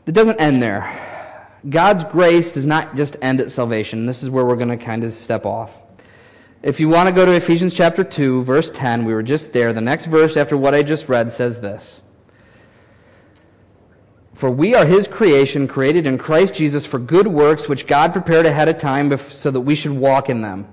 It 0.07 0.12
doesn't 0.12 0.40
end 0.40 0.62
there. 0.62 1.04
God's 1.68 2.04
grace 2.04 2.52
does 2.52 2.64
not 2.64 2.96
just 2.96 3.16
end 3.20 3.40
at 3.40 3.52
salvation. 3.52 4.07
This 4.07 4.22
is 4.22 4.31
where 4.31 4.44
we're 4.44 4.57
going 4.57 4.77
to 4.77 4.83
kind 4.83 5.04
of 5.04 5.12
step 5.12 5.44
off. 5.44 5.71
If 6.63 6.81
you 6.81 6.88
want 6.88 7.09
to 7.09 7.15
go 7.15 7.25
to 7.25 7.33
Ephesians 7.33 7.73
chapter 7.73 8.02
2, 8.02 8.42
verse 8.42 8.71
10, 8.71 9.04
we 9.04 9.15
were 9.15 9.23
just 9.23 9.52
there. 9.52 9.73
The 9.73 9.81
next 9.81 10.06
verse 10.06 10.37
after 10.37 10.56
what 10.56 10.75
I 10.75 10.83
just 10.83 11.09
read 11.09 11.33
says 11.33 11.61
this 11.61 12.00
For 14.35 14.50
we 14.50 14.75
are 14.75 14.85
his 14.85 15.06
creation, 15.06 15.69
created 15.69 16.04
in 16.04 16.19
Christ 16.19 16.56
Jesus 16.56 16.85
for 16.85 16.98
good 16.98 17.29
works, 17.29 17.69
which 17.69 17.87
God 17.87 18.13
prepared 18.13 18.44
ahead 18.44 18.69
of 18.69 18.79
time 18.79 19.17
so 19.19 19.52
that 19.52 19.61
we 19.61 19.77
should 19.77 19.92
walk 19.92 20.31
in 20.31 20.42
them. 20.42 20.67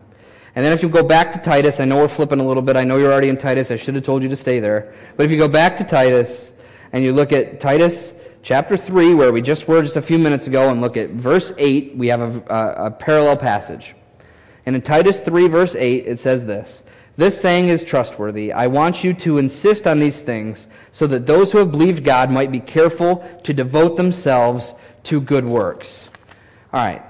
And 0.56 0.66
then 0.66 0.72
if 0.72 0.82
you 0.82 0.90
go 0.90 1.04
back 1.04 1.32
to 1.34 1.40
Titus, 1.40 1.80
I 1.80 1.86
know 1.86 1.98
we're 1.98 2.08
flipping 2.08 2.40
a 2.40 2.48
little 2.48 2.64
bit. 2.64 2.78
I 2.78 2.84
know 2.84 2.98
you're 2.98 3.12
already 3.12 3.30
in 3.30 3.38
Titus. 3.38 3.70
I 3.70 3.76
should 3.76 3.94
have 3.94 4.06
told 4.06 4.24
you 4.24 4.30
to 4.30 4.38
stay 4.38 4.60
there. 4.60 4.96
But 5.18 5.26
if 5.26 5.32
you 5.32 5.38
go 5.38 5.50
back 5.50 5.78
to 5.78 5.84
Titus 5.84 6.52
and 6.94 7.04
you 7.04 7.14
look 7.14 7.32
at 7.32 7.60
Titus 7.60 8.14
chapter 8.42 8.76
3, 8.76 9.14
where 9.14 9.32
we 9.32 9.42
just 9.42 9.68
were 9.68 9.84
just 9.84 9.98
a 9.98 10.02
few 10.02 10.18
minutes 10.18 10.48
ago, 10.48 10.70
and 10.70 10.82
look 10.82 10.98
at 10.98 11.12
verse 11.12 11.52
8, 11.60 11.96
we 11.96 12.08
have 12.08 12.22
a, 12.22 12.54
a, 12.54 12.86
a 12.86 12.92
parallel 12.92 13.38
passage. 13.38 13.94
And 14.66 14.76
in 14.76 14.82
Titus 14.82 15.20
3, 15.20 15.48
verse 15.48 15.76
8, 15.76 16.08
it 16.08 16.20
says 16.20 16.46
this 16.46 16.84
This 17.18 17.40
saying 17.40 17.70
is 17.70 17.84
trustworthy. 17.84 18.52
I 18.52 18.68
want 18.68 19.04
you 19.04 19.14
to 19.16 19.38
insist 19.38 19.88
on 19.88 20.00
these 20.00 20.20
things 20.20 20.68
so 20.92 21.08
that 21.08 21.26
those 21.26 21.52
who 21.52 21.60
have 21.60 21.72
believed 21.72 22.04
God 22.04 22.32
might 22.32 22.52
be 22.52 22.60
careful 22.60 23.28
to 23.44 23.54
devote 23.54 23.98
themselves 23.98 24.74
to 25.04 25.22
good 25.22 25.46
works. 25.46 26.10
All 26.74 26.86
right. 26.86 27.04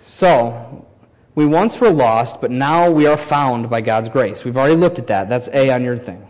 So, 0.00 0.86
we 1.34 1.44
once 1.44 1.78
were 1.78 1.90
lost, 1.90 2.40
but 2.40 2.50
now 2.50 2.90
we 2.90 3.06
are 3.06 3.18
found 3.18 3.68
by 3.68 3.82
God's 3.82 4.08
grace. 4.08 4.44
We've 4.44 4.56
already 4.56 4.76
looked 4.76 4.98
at 4.98 5.06
that. 5.08 5.28
That's 5.28 5.48
A 5.48 5.70
on 5.70 5.84
your 5.84 5.98
thing. 5.98 6.26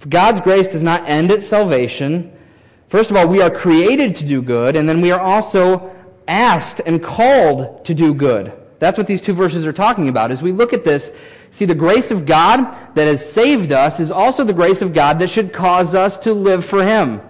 If 0.00 0.08
God's 0.08 0.40
grace 0.40 0.68
does 0.68 0.82
not 0.82 1.08
end 1.08 1.30
at 1.30 1.42
salvation. 1.42 2.32
First 2.88 3.10
of 3.10 3.16
all, 3.16 3.28
we 3.28 3.42
are 3.42 3.50
created 3.50 4.14
to 4.16 4.24
do 4.24 4.40
good, 4.42 4.76
and 4.76 4.88
then 4.88 5.00
we 5.00 5.10
are 5.10 5.20
also 5.20 5.94
asked 6.30 6.80
and 6.86 7.02
called 7.02 7.84
to 7.84 7.92
do 7.92 8.14
good. 8.14 8.52
That's 8.78 8.96
what 8.96 9.06
these 9.06 9.20
two 9.20 9.34
verses 9.34 9.66
are 9.66 9.72
talking 9.72 10.08
about. 10.08 10.30
As 10.30 10.42
we 10.42 10.52
look 10.52 10.72
at 10.72 10.84
this, 10.84 11.12
see 11.50 11.66
the 11.66 11.74
grace 11.74 12.10
of 12.10 12.24
God 12.24 12.94
that 12.94 13.06
has 13.06 13.30
saved 13.30 13.72
us 13.72 14.00
is 14.00 14.10
also 14.10 14.44
the 14.44 14.54
grace 14.54 14.80
of 14.80 14.94
God 14.94 15.18
that 15.18 15.28
should 15.28 15.52
cause 15.52 15.94
us 15.94 16.16
to 16.18 16.32
live 16.32 16.64
for 16.64 16.82
Him. 16.82 17.20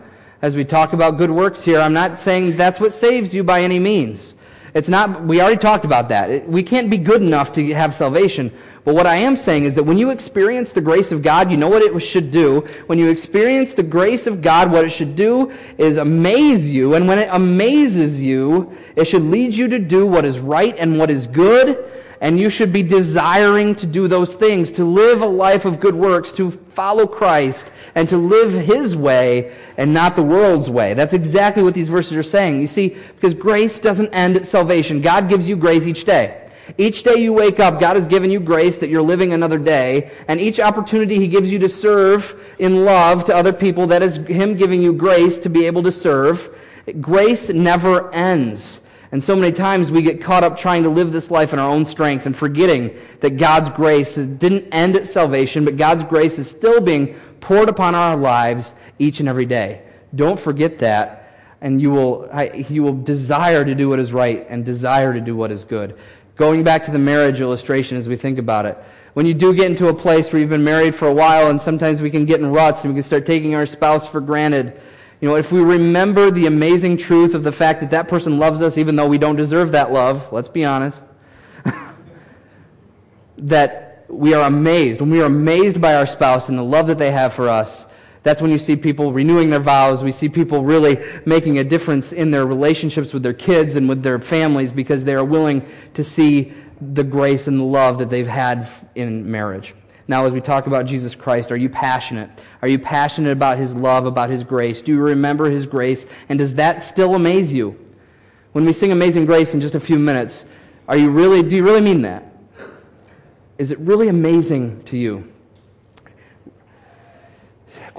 As 0.42 0.54
we 0.54 0.64
talk 0.64 0.92
about 0.92 1.18
good 1.18 1.30
works 1.30 1.62
here, 1.62 1.80
I'm 1.80 1.92
not 1.92 2.18
saying 2.18 2.56
that's 2.56 2.78
what 2.78 2.92
saves 2.92 3.34
you 3.34 3.42
by 3.42 3.62
any 3.62 3.78
means. 3.78 4.34
It's 4.74 4.88
not, 4.88 5.24
we 5.24 5.40
already 5.40 5.58
talked 5.58 5.84
about 5.84 6.08
that. 6.10 6.48
we 6.48 6.62
can't 6.62 6.88
be 6.88 6.98
good 6.98 7.22
enough 7.22 7.50
to 7.52 7.74
have 7.74 7.94
salvation. 7.94 8.52
But 8.84 8.94
what 8.94 9.06
I 9.06 9.16
am 9.16 9.36
saying 9.36 9.64
is 9.64 9.74
that 9.74 9.84
when 9.84 9.98
you 9.98 10.10
experience 10.10 10.70
the 10.70 10.80
grace 10.80 11.12
of 11.12 11.22
God, 11.22 11.50
you 11.50 11.58
know 11.58 11.68
what 11.68 11.82
it 11.82 11.98
should 12.00 12.30
do. 12.30 12.60
When 12.86 12.98
you 12.98 13.10
experience 13.10 13.74
the 13.74 13.82
grace 13.82 14.26
of 14.26 14.40
God, 14.40 14.72
what 14.72 14.86
it 14.86 14.90
should 14.90 15.16
do 15.16 15.52
is 15.76 15.98
amaze 15.98 16.66
you. 16.66 16.94
And 16.94 17.06
when 17.06 17.18
it 17.18 17.28
amazes 17.30 18.18
you, 18.18 18.74
it 18.96 19.04
should 19.04 19.22
lead 19.22 19.54
you 19.54 19.68
to 19.68 19.78
do 19.78 20.06
what 20.06 20.24
is 20.24 20.38
right 20.38 20.74
and 20.78 20.98
what 20.98 21.10
is 21.10 21.26
good. 21.26 21.84
And 22.22 22.38
you 22.38 22.48
should 22.50 22.72
be 22.72 22.82
desiring 22.82 23.74
to 23.76 23.86
do 23.86 24.08
those 24.08 24.34
things, 24.34 24.72
to 24.72 24.84
live 24.84 25.20
a 25.20 25.26
life 25.26 25.64
of 25.64 25.80
good 25.80 25.94
works, 25.94 26.32
to 26.32 26.50
follow 26.50 27.06
Christ, 27.06 27.70
and 27.94 28.08
to 28.08 28.16
live 28.16 28.52
His 28.52 28.96
way 28.96 29.56
and 29.76 29.92
not 29.92 30.16
the 30.16 30.22
world's 30.22 30.70
way. 30.70 30.94
That's 30.94 31.14
exactly 31.14 31.62
what 31.62 31.74
these 31.74 31.88
verses 31.88 32.16
are 32.16 32.22
saying. 32.22 32.60
You 32.60 32.66
see, 32.66 32.96
because 33.14 33.34
grace 33.34 33.78
doesn't 33.78 34.12
end 34.12 34.36
at 34.36 34.46
salvation. 34.46 35.00
God 35.02 35.28
gives 35.28 35.48
you 35.48 35.56
grace 35.56 35.86
each 35.86 36.04
day. 36.04 36.39
Each 36.78 37.02
day 37.02 37.16
you 37.16 37.32
wake 37.32 37.60
up, 37.60 37.80
God 37.80 37.96
has 37.96 38.06
given 38.06 38.30
you 38.30 38.40
grace 38.40 38.78
that 38.78 38.88
you're 38.90 39.02
living 39.02 39.32
another 39.32 39.58
day. 39.58 40.10
And 40.28 40.40
each 40.40 40.60
opportunity 40.60 41.18
He 41.18 41.28
gives 41.28 41.50
you 41.50 41.58
to 41.60 41.68
serve 41.68 42.34
in 42.58 42.84
love 42.84 43.24
to 43.24 43.34
other 43.34 43.52
people, 43.52 43.86
that 43.88 44.02
is 44.02 44.16
Him 44.16 44.56
giving 44.56 44.80
you 44.80 44.92
grace 44.92 45.38
to 45.40 45.48
be 45.48 45.66
able 45.66 45.82
to 45.84 45.92
serve. 45.92 46.50
Grace 47.00 47.48
never 47.48 48.12
ends. 48.12 48.80
And 49.12 49.22
so 49.22 49.34
many 49.34 49.52
times 49.52 49.90
we 49.90 50.02
get 50.02 50.22
caught 50.22 50.44
up 50.44 50.56
trying 50.56 50.84
to 50.84 50.88
live 50.88 51.12
this 51.12 51.30
life 51.30 51.52
in 51.52 51.58
our 51.58 51.68
own 51.68 51.84
strength 51.84 52.26
and 52.26 52.36
forgetting 52.36 52.96
that 53.20 53.36
God's 53.36 53.68
grace 53.70 54.14
didn't 54.14 54.68
end 54.72 54.94
at 54.94 55.08
salvation, 55.08 55.64
but 55.64 55.76
God's 55.76 56.04
grace 56.04 56.38
is 56.38 56.48
still 56.48 56.80
being 56.80 57.16
poured 57.40 57.68
upon 57.68 57.94
our 57.94 58.16
lives 58.16 58.74
each 58.98 59.18
and 59.18 59.28
every 59.28 59.46
day. 59.46 59.82
Don't 60.14 60.38
forget 60.38 60.78
that 60.78 61.20
and 61.60 61.80
you 61.80 61.90
will, 61.90 62.28
you 62.68 62.82
will 62.82 62.94
desire 62.94 63.64
to 63.64 63.74
do 63.74 63.88
what 63.88 63.98
is 63.98 64.12
right 64.12 64.46
and 64.48 64.64
desire 64.64 65.12
to 65.12 65.20
do 65.20 65.36
what 65.36 65.50
is 65.50 65.64
good. 65.64 65.98
Going 66.40 66.64
back 66.64 66.86
to 66.86 66.90
the 66.90 66.98
marriage 66.98 67.38
illustration 67.38 67.98
as 67.98 68.08
we 68.08 68.16
think 68.16 68.38
about 68.38 68.64
it. 68.64 68.78
When 69.12 69.26
you 69.26 69.34
do 69.34 69.52
get 69.52 69.70
into 69.70 69.88
a 69.88 69.94
place 69.94 70.32
where 70.32 70.40
you've 70.40 70.48
been 70.48 70.64
married 70.64 70.94
for 70.94 71.06
a 71.06 71.12
while 71.12 71.50
and 71.50 71.60
sometimes 71.60 72.00
we 72.00 72.08
can 72.08 72.24
get 72.24 72.40
in 72.40 72.50
ruts 72.50 72.82
and 72.82 72.94
we 72.94 72.98
can 72.98 73.06
start 73.06 73.26
taking 73.26 73.54
our 73.54 73.66
spouse 73.66 74.06
for 74.06 74.22
granted, 74.22 74.80
you 75.20 75.28
know, 75.28 75.36
if 75.36 75.52
we 75.52 75.60
remember 75.60 76.30
the 76.30 76.46
amazing 76.46 76.96
truth 76.96 77.34
of 77.34 77.42
the 77.42 77.52
fact 77.52 77.80
that 77.80 77.90
that 77.90 78.08
person 78.08 78.38
loves 78.38 78.62
us 78.62 78.78
even 78.78 78.96
though 78.96 79.06
we 79.06 79.18
don't 79.18 79.36
deserve 79.36 79.72
that 79.72 79.92
love, 79.92 80.32
let's 80.32 80.48
be 80.48 80.64
honest, 80.64 81.02
that 83.36 84.06
we 84.08 84.32
are 84.32 84.46
amazed. 84.46 85.02
When 85.02 85.10
we 85.10 85.20
are 85.20 85.26
amazed 85.26 85.78
by 85.78 85.94
our 85.94 86.06
spouse 86.06 86.48
and 86.48 86.56
the 86.56 86.62
love 86.62 86.86
that 86.86 86.96
they 86.96 87.10
have 87.10 87.34
for 87.34 87.50
us, 87.50 87.84
that's 88.22 88.42
when 88.42 88.50
you 88.50 88.58
see 88.58 88.76
people 88.76 89.12
renewing 89.12 89.50
their 89.50 89.60
vows. 89.60 90.04
We 90.04 90.12
see 90.12 90.28
people 90.28 90.62
really 90.62 90.98
making 91.24 91.58
a 91.58 91.64
difference 91.64 92.12
in 92.12 92.30
their 92.30 92.46
relationships 92.46 93.12
with 93.12 93.22
their 93.22 93.32
kids 93.32 93.76
and 93.76 93.88
with 93.88 94.02
their 94.02 94.18
families 94.18 94.70
because 94.70 95.04
they 95.04 95.14
are 95.14 95.24
willing 95.24 95.66
to 95.94 96.04
see 96.04 96.52
the 96.92 97.04
grace 97.04 97.46
and 97.46 97.58
the 97.58 97.64
love 97.64 97.98
that 97.98 98.10
they've 98.10 98.26
had 98.26 98.68
in 98.94 99.30
marriage. 99.30 99.74
Now, 100.08 100.26
as 100.26 100.32
we 100.32 100.40
talk 100.40 100.66
about 100.66 100.86
Jesus 100.86 101.14
Christ, 101.14 101.52
are 101.52 101.56
you 101.56 101.68
passionate? 101.68 102.30
Are 102.62 102.68
you 102.68 102.78
passionate 102.78 103.30
about 103.30 103.58
his 103.58 103.74
love, 103.74 104.06
about 104.06 104.28
his 104.28 104.42
grace? 104.42 104.82
Do 104.82 104.92
you 104.92 105.00
remember 105.00 105.48
his 105.48 105.66
grace? 105.66 106.04
And 106.28 106.38
does 106.38 106.54
that 106.56 106.82
still 106.82 107.14
amaze 107.14 107.52
you? 107.52 107.78
When 108.52 108.64
we 108.64 108.72
sing 108.72 108.90
Amazing 108.90 109.26
Grace 109.26 109.54
in 109.54 109.60
just 109.60 109.76
a 109.76 109.80
few 109.80 109.98
minutes, 109.98 110.44
are 110.88 110.96
you 110.96 111.10
really, 111.10 111.44
do 111.44 111.54
you 111.54 111.64
really 111.64 111.80
mean 111.80 112.02
that? 112.02 112.24
Is 113.58 113.70
it 113.70 113.78
really 113.78 114.08
amazing 114.08 114.82
to 114.84 114.96
you? 114.96 115.30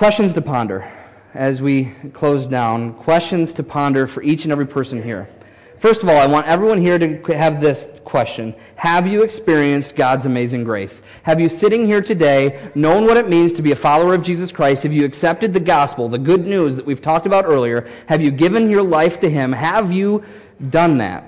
Questions 0.01 0.33
to 0.33 0.41
ponder 0.41 0.91
as 1.35 1.61
we 1.61 1.93
close 2.11 2.47
down. 2.47 2.95
Questions 2.95 3.53
to 3.53 3.61
ponder 3.61 4.07
for 4.07 4.23
each 4.23 4.45
and 4.45 4.51
every 4.51 4.65
person 4.65 5.03
here. 5.03 5.29
First 5.77 6.01
of 6.01 6.09
all, 6.09 6.17
I 6.17 6.25
want 6.25 6.47
everyone 6.47 6.81
here 6.81 6.97
to 6.97 7.37
have 7.37 7.61
this 7.61 7.87
question. 8.03 8.55
Have 8.77 9.05
you 9.05 9.21
experienced 9.21 9.95
God's 9.95 10.25
amazing 10.25 10.63
grace? 10.63 11.03
Have 11.21 11.39
you 11.39 11.47
sitting 11.47 11.85
here 11.85 12.01
today 12.01 12.71
known 12.73 13.05
what 13.05 13.15
it 13.15 13.29
means 13.29 13.53
to 13.53 13.61
be 13.61 13.73
a 13.73 13.75
follower 13.75 14.15
of 14.15 14.23
Jesus 14.23 14.51
Christ? 14.51 14.81
Have 14.81 14.91
you 14.91 15.05
accepted 15.05 15.53
the 15.53 15.59
gospel, 15.59 16.09
the 16.09 16.17
good 16.17 16.47
news 16.47 16.75
that 16.77 16.85
we've 16.87 16.99
talked 16.99 17.27
about 17.27 17.45
earlier? 17.45 17.87
Have 18.07 18.23
you 18.23 18.31
given 18.31 18.71
your 18.71 18.81
life 18.81 19.19
to 19.19 19.29
Him? 19.29 19.51
Have 19.51 19.91
you 19.91 20.25
done 20.71 20.97
that? 20.97 21.25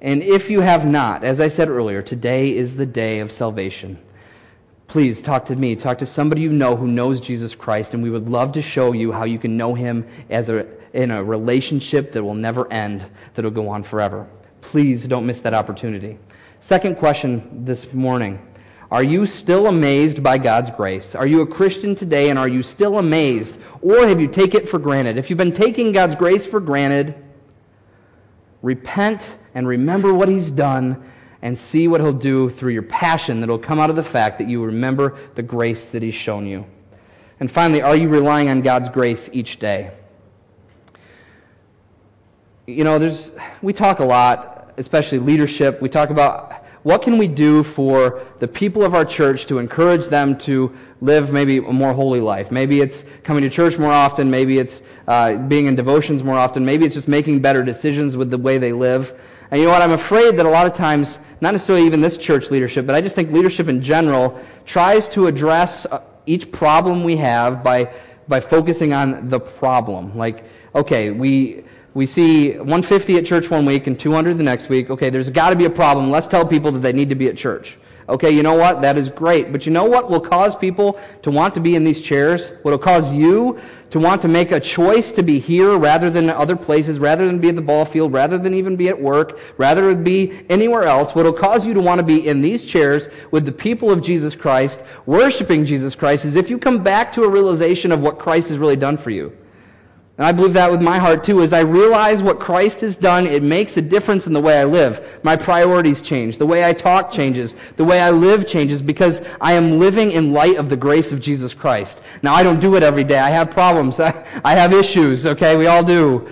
And 0.00 0.22
if 0.22 0.48
you 0.48 0.60
have 0.60 0.86
not, 0.86 1.24
as 1.24 1.40
I 1.40 1.48
said 1.48 1.68
earlier, 1.68 2.00
today 2.00 2.54
is 2.54 2.76
the 2.76 2.86
day 2.86 3.18
of 3.18 3.32
salvation 3.32 3.98
please 4.92 5.22
talk 5.22 5.46
to 5.46 5.56
me. 5.56 5.74
Talk 5.74 5.96
to 6.00 6.06
somebody 6.06 6.42
you 6.42 6.52
know 6.52 6.76
who 6.76 6.86
knows 6.86 7.18
Jesus 7.18 7.54
Christ, 7.54 7.94
and 7.94 8.02
we 8.02 8.10
would 8.10 8.28
love 8.28 8.52
to 8.52 8.60
show 8.60 8.92
you 8.92 9.10
how 9.10 9.24
you 9.24 9.38
can 9.38 9.56
know 9.56 9.72
him 9.72 10.06
as 10.28 10.50
a, 10.50 10.66
in 10.92 11.10
a 11.10 11.24
relationship 11.24 12.12
that 12.12 12.22
will 12.22 12.34
never 12.34 12.70
end, 12.70 13.06
that 13.32 13.42
will 13.42 13.52
go 13.52 13.70
on 13.70 13.84
forever. 13.84 14.28
Please 14.60 15.08
don't 15.08 15.24
miss 15.24 15.40
that 15.40 15.54
opportunity. 15.54 16.18
Second 16.60 16.98
question 16.98 17.64
this 17.64 17.94
morning 17.94 18.38
Are 18.90 19.02
you 19.02 19.24
still 19.24 19.66
amazed 19.68 20.22
by 20.22 20.36
God's 20.36 20.68
grace? 20.68 21.14
Are 21.14 21.26
you 21.26 21.40
a 21.40 21.46
Christian 21.46 21.94
today, 21.94 22.28
and 22.28 22.38
are 22.38 22.46
you 22.46 22.62
still 22.62 22.98
amazed? 22.98 23.58
Or 23.80 24.06
have 24.06 24.20
you 24.20 24.28
taken 24.28 24.60
it 24.60 24.68
for 24.68 24.78
granted? 24.78 25.16
If 25.16 25.30
you've 25.30 25.38
been 25.38 25.54
taking 25.54 25.92
God's 25.92 26.16
grace 26.16 26.44
for 26.44 26.60
granted, 26.60 27.14
repent 28.60 29.38
and 29.54 29.66
remember 29.66 30.12
what 30.12 30.28
He's 30.28 30.50
done 30.50 31.02
and 31.42 31.58
see 31.58 31.88
what 31.88 32.00
He'll 32.00 32.12
do 32.12 32.48
through 32.48 32.72
your 32.72 32.82
passion 32.82 33.40
that'll 33.40 33.58
come 33.58 33.78
out 33.78 33.90
of 33.90 33.96
the 33.96 34.02
fact 34.02 34.38
that 34.38 34.48
you 34.48 34.64
remember 34.64 35.18
the 35.34 35.42
grace 35.42 35.86
that 35.86 36.02
He's 36.02 36.14
shown 36.14 36.46
you. 36.46 36.64
And 37.40 37.50
finally, 37.50 37.82
are 37.82 37.96
you 37.96 38.08
relying 38.08 38.48
on 38.48 38.62
God's 38.62 38.88
grace 38.88 39.28
each 39.32 39.58
day? 39.58 39.90
You 42.68 42.84
know, 42.84 43.00
there's, 43.00 43.32
we 43.60 43.72
talk 43.72 43.98
a 43.98 44.04
lot, 44.04 44.72
especially 44.76 45.18
leadership. 45.18 45.82
We 45.82 45.88
talk 45.88 46.10
about 46.10 46.64
what 46.84 47.02
can 47.02 47.18
we 47.18 47.28
do 47.28 47.62
for 47.62 48.24
the 48.38 48.48
people 48.48 48.84
of 48.84 48.94
our 48.94 49.04
church 49.04 49.46
to 49.46 49.58
encourage 49.58 50.06
them 50.06 50.36
to 50.38 50.76
live 51.00 51.32
maybe 51.32 51.58
a 51.58 51.62
more 51.62 51.92
holy 51.92 52.20
life. 52.20 52.50
Maybe 52.50 52.80
it's 52.80 53.04
coming 53.24 53.42
to 53.42 53.50
church 53.50 53.78
more 53.78 53.92
often. 53.92 54.30
Maybe 54.30 54.58
it's 54.58 54.82
uh, 55.08 55.36
being 55.36 55.66
in 55.66 55.74
devotions 55.74 56.22
more 56.22 56.38
often. 56.38 56.64
Maybe 56.64 56.84
it's 56.84 56.94
just 56.94 57.08
making 57.08 57.40
better 57.40 57.64
decisions 57.64 58.16
with 58.16 58.30
the 58.30 58.38
way 58.38 58.58
they 58.58 58.72
live. 58.72 59.18
And 59.50 59.60
you 59.60 59.66
know 59.66 59.72
what? 59.72 59.82
I'm 59.82 59.92
afraid 59.92 60.36
that 60.38 60.46
a 60.46 60.50
lot 60.50 60.66
of 60.66 60.74
times 60.74 61.18
not 61.42 61.50
necessarily 61.50 61.84
even 61.84 62.00
this 62.00 62.16
church 62.16 62.52
leadership, 62.52 62.86
but 62.86 62.94
I 62.94 63.00
just 63.00 63.16
think 63.16 63.32
leadership 63.32 63.68
in 63.68 63.82
general 63.82 64.40
tries 64.64 65.08
to 65.08 65.26
address 65.26 65.86
uh, 65.86 66.00
each 66.24 66.52
problem 66.52 67.02
we 67.02 67.16
have 67.16 67.64
by, 67.64 67.92
by 68.28 68.38
focusing 68.38 68.92
on 68.92 69.28
the 69.28 69.40
problem. 69.40 70.16
Like, 70.16 70.44
okay, 70.72 71.10
we, 71.10 71.64
we 71.94 72.06
see 72.06 72.50
150 72.52 73.16
at 73.16 73.26
church 73.26 73.50
one 73.50 73.66
week 73.66 73.88
and 73.88 73.98
200 73.98 74.38
the 74.38 74.44
next 74.44 74.68
week. 74.68 74.88
Okay, 74.88 75.10
there's 75.10 75.28
got 75.30 75.50
to 75.50 75.56
be 75.56 75.64
a 75.64 75.70
problem. 75.70 76.12
Let's 76.12 76.28
tell 76.28 76.46
people 76.46 76.70
that 76.70 76.78
they 76.78 76.92
need 76.92 77.08
to 77.08 77.16
be 77.16 77.26
at 77.26 77.36
church. 77.36 77.76
Okay, 78.08 78.30
you 78.30 78.42
know 78.42 78.54
what? 78.54 78.82
That 78.82 78.96
is 78.96 79.08
great. 79.08 79.52
But 79.52 79.64
you 79.64 79.72
know 79.72 79.84
what 79.84 80.10
will 80.10 80.20
cause 80.20 80.56
people 80.56 80.98
to 81.22 81.30
want 81.30 81.54
to 81.54 81.60
be 81.60 81.76
in 81.76 81.84
these 81.84 82.00
chairs? 82.00 82.50
What 82.62 82.72
will 82.72 82.78
cause 82.78 83.12
you 83.12 83.60
to 83.90 84.00
want 84.00 84.22
to 84.22 84.28
make 84.28 84.50
a 84.52 84.58
choice 84.58 85.12
to 85.12 85.22
be 85.22 85.38
here 85.38 85.78
rather 85.78 86.10
than 86.10 86.30
other 86.30 86.56
places, 86.56 86.98
rather 86.98 87.26
than 87.26 87.38
be 87.38 87.50
at 87.50 87.56
the 87.56 87.62
ball 87.62 87.84
field, 87.84 88.12
rather 88.12 88.38
than 88.38 88.54
even 88.54 88.74
be 88.74 88.88
at 88.88 89.00
work, 89.00 89.38
rather 89.58 89.94
than 89.94 90.02
be 90.02 90.44
anywhere 90.48 90.84
else? 90.84 91.14
What 91.14 91.24
will 91.24 91.32
cause 91.32 91.64
you 91.64 91.74
to 91.74 91.80
want 91.80 91.98
to 91.98 92.04
be 92.04 92.26
in 92.26 92.42
these 92.42 92.64
chairs 92.64 93.08
with 93.30 93.44
the 93.44 93.52
people 93.52 93.90
of 93.90 94.02
Jesus 94.02 94.34
Christ, 94.34 94.82
worshiping 95.06 95.64
Jesus 95.64 95.94
Christ, 95.94 96.24
is 96.24 96.36
if 96.36 96.50
you 96.50 96.58
come 96.58 96.82
back 96.82 97.12
to 97.12 97.22
a 97.22 97.30
realization 97.30 97.92
of 97.92 98.00
what 98.00 98.18
Christ 98.18 98.48
has 98.48 98.58
really 98.58 98.76
done 98.76 98.96
for 98.96 99.10
you. 99.10 99.36
And 100.22 100.28
I 100.28 100.30
believe 100.30 100.52
that 100.52 100.70
with 100.70 100.80
my 100.80 100.98
heart 100.98 101.24
too. 101.24 101.42
As 101.42 101.52
I 101.52 101.62
realize 101.62 102.22
what 102.22 102.38
Christ 102.38 102.80
has 102.82 102.96
done, 102.96 103.26
it 103.26 103.42
makes 103.42 103.76
a 103.76 103.82
difference 103.82 104.28
in 104.28 104.32
the 104.32 104.40
way 104.40 104.60
I 104.60 104.62
live. 104.62 105.18
My 105.24 105.34
priorities 105.34 106.00
change. 106.00 106.38
The 106.38 106.46
way 106.46 106.64
I 106.64 106.72
talk 106.72 107.10
changes. 107.10 107.56
The 107.74 107.84
way 107.84 108.00
I 108.00 108.10
live 108.10 108.46
changes 108.46 108.80
because 108.80 109.20
I 109.40 109.54
am 109.54 109.80
living 109.80 110.12
in 110.12 110.32
light 110.32 110.58
of 110.58 110.68
the 110.68 110.76
grace 110.76 111.10
of 111.10 111.20
Jesus 111.20 111.54
Christ. 111.54 112.02
Now, 112.22 112.34
I 112.34 112.44
don't 112.44 112.60
do 112.60 112.76
it 112.76 112.84
every 112.84 113.02
day. 113.02 113.18
I 113.18 113.30
have 113.30 113.50
problems. 113.50 113.98
I 114.44 114.52
have 114.54 114.72
issues, 114.72 115.26
okay? 115.26 115.56
We 115.56 115.66
all 115.66 115.82
do. 115.82 116.30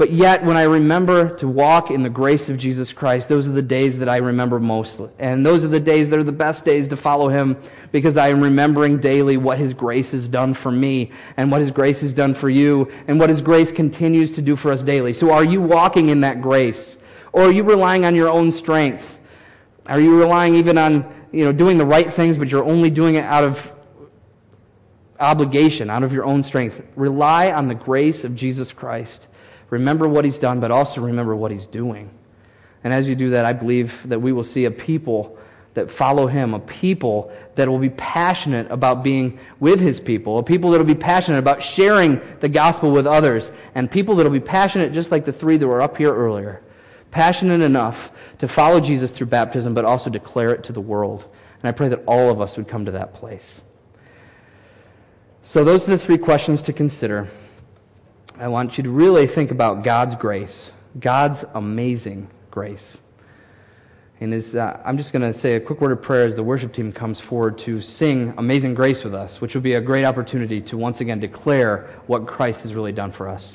But 0.00 0.12
yet, 0.12 0.42
when 0.46 0.56
I 0.56 0.62
remember 0.62 1.36
to 1.36 1.46
walk 1.46 1.90
in 1.90 2.02
the 2.02 2.08
grace 2.08 2.48
of 2.48 2.56
Jesus 2.56 2.90
Christ, 2.90 3.28
those 3.28 3.46
are 3.46 3.52
the 3.52 3.60
days 3.60 3.98
that 3.98 4.08
I 4.08 4.16
remember 4.16 4.58
most. 4.58 4.98
And 5.18 5.44
those 5.44 5.62
are 5.62 5.68
the 5.68 5.78
days 5.78 6.08
that 6.08 6.18
are 6.18 6.24
the 6.24 6.32
best 6.32 6.64
days 6.64 6.88
to 6.88 6.96
follow 6.96 7.28
Him 7.28 7.58
because 7.92 8.16
I 8.16 8.28
am 8.28 8.40
remembering 8.40 8.98
daily 8.98 9.36
what 9.36 9.58
His 9.58 9.74
grace 9.74 10.12
has 10.12 10.26
done 10.26 10.54
for 10.54 10.72
me 10.72 11.12
and 11.36 11.52
what 11.52 11.60
His 11.60 11.70
grace 11.70 12.00
has 12.00 12.14
done 12.14 12.32
for 12.32 12.48
you 12.48 12.90
and 13.08 13.20
what 13.20 13.28
His 13.28 13.42
grace 13.42 13.70
continues 13.70 14.32
to 14.32 14.40
do 14.40 14.56
for 14.56 14.72
us 14.72 14.82
daily. 14.82 15.12
So 15.12 15.32
are 15.32 15.44
you 15.44 15.60
walking 15.60 16.08
in 16.08 16.22
that 16.22 16.40
grace? 16.40 16.96
Or 17.34 17.42
are 17.42 17.52
you 17.52 17.62
relying 17.62 18.06
on 18.06 18.14
your 18.14 18.30
own 18.30 18.52
strength? 18.52 19.18
Are 19.84 20.00
you 20.00 20.18
relying 20.18 20.54
even 20.54 20.78
on, 20.78 21.14
you 21.30 21.44
know, 21.44 21.52
doing 21.52 21.76
the 21.76 21.84
right 21.84 22.10
things, 22.10 22.38
but 22.38 22.48
you're 22.48 22.64
only 22.64 22.88
doing 22.88 23.16
it 23.16 23.24
out 23.24 23.44
of 23.44 23.70
obligation, 25.18 25.90
out 25.90 26.04
of 26.04 26.14
your 26.14 26.24
own 26.24 26.42
strength? 26.42 26.80
Rely 26.96 27.52
on 27.52 27.68
the 27.68 27.74
grace 27.74 28.24
of 28.24 28.34
Jesus 28.34 28.72
Christ. 28.72 29.26
Remember 29.70 30.08
what 30.08 30.24
he's 30.24 30.38
done, 30.38 30.60
but 30.60 30.70
also 30.70 31.00
remember 31.00 31.34
what 31.34 31.50
he's 31.50 31.66
doing. 31.66 32.10
And 32.82 32.92
as 32.92 33.08
you 33.08 33.14
do 33.14 33.30
that, 33.30 33.44
I 33.44 33.52
believe 33.52 34.08
that 34.08 34.20
we 34.20 34.32
will 34.32 34.44
see 34.44 34.64
a 34.64 34.70
people 34.70 35.38
that 35.74 35.90
follow 35.90 36.26
him, 36.26 36.52
a 36.52 36.58
people 36.58 37.32
that 37.54 37.68
will 37.68 37.78
be 37.78 37.90
passionate 37.90 38.70
about 38.70 39.04
being 39.04 39.38
with 39.60 39.78
his 39.78 40.00
people, 40.00 40.38
a 40.38 40.42
people 40.42 40.70
that 40.70 40.78
will 40.78 40.84
be 40.84 40.94
passionate 40.94 41.38
about 41.38 41.62
sharing 41.62 42.20
the 42.40 42.48
gospel 42.48 42.90
with 42.90 43.06
others, 43.06 43.52
and 43.74 43.90
people 43.90 44.16
that 44.16 44.24
will 44.24 44.30
be 44.30 44.40
passionate 44.40 44.92
just 44.92 45.12
like 45.12 45.24
the 45.24 45.32
three 45.32 45.56
that 45.56 45.66
were 45.66 45.80
up 45.80 45.96
here 45.96 46.12
earlier. 46.12 46.60
Passionate 47.12 47.60
enough 47.60 48.10
to 48.38 48.48
follow 48.48 48.80
Jesus 48.80 49.10
through 49.10 49.28
baptism, 49.28 49.74
but 49.74 49.84
also 49.84 50.10
declare 50.10 50.52
it 50.52 50.64
to 50.64 50.72
the 50.72 50.80
world. 50.80 51.28
And 51.62 51.68
I 51.68 51.72
pray 51.72 51.88
that 51.88 52.02
all 52.06 52.30
of 52.30 52.40
us 52.40 52.56
would 52.56 52.66
come 52.66 52.84
to 52.86 52.92
that 52.92 53.14
place. 53.14 53.60
So, 55.42 55.64
those 55.64 55.86
are 55.88 55.92
the 55.92 55.98
three 55.98 56.18
questions 56.18 56.62
to 56.62 56.72
consider. 56.72 57.28
I 58.40 58.48
want 58.48 58.78
you 58.78 58.84
to 58.84 58.90
really 58.90 59.26
think 59.26 59.50
about 59.50 59.84
God's 59.84 60.14
grace, 60.14 60.70
God's 60.98 61.44
amazing 61.52 62.30
grace. 62.50 62.96
And 64.22 64.32
as, 64.32 64.56
uh, 64.56 64.80
I'm 64.82 64.96
just 64.96 65.12
going 65.12 65.30
to 65.30 65.38
say 65.38 65.56
a 65.56 65.60
quick 65.60 65.82
word 65.82 65.92
of 65.92 66.00
prayer 66.00 66.24
as 66.24 66.34
the 66.34 66.42
worship 66.42 66.72
team 66.72 66.90
comes 66.90 67.20
forward 67.20 67.58
to 67.58 67.82
sing 67.82 68.32
Amazing 68.38 68.72
Grace 68.72 69.04
with 69.04 69.14
us, 69.14 69.42
which 69.42 69.54
will 69.54 69.60
be 69.60 69.74
a 69.74 69.80
great 69.80 70.06
opportunity 70.06 70.58
to 70.62 70.78
once 70.78 71.02
again 71.02 71.20
declare 71.20 71.90
what 72.06 72.26
Christ 72.26 72.62
has 72.62 72.72
really 72.72 72.92
done 72.92 73.12
for 73.12 73.28
us. 73.28 73.54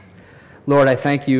Lord, 0.67 0.87
I 0.87 0.95
thank 0.95 1.27
you. 1.27 1.33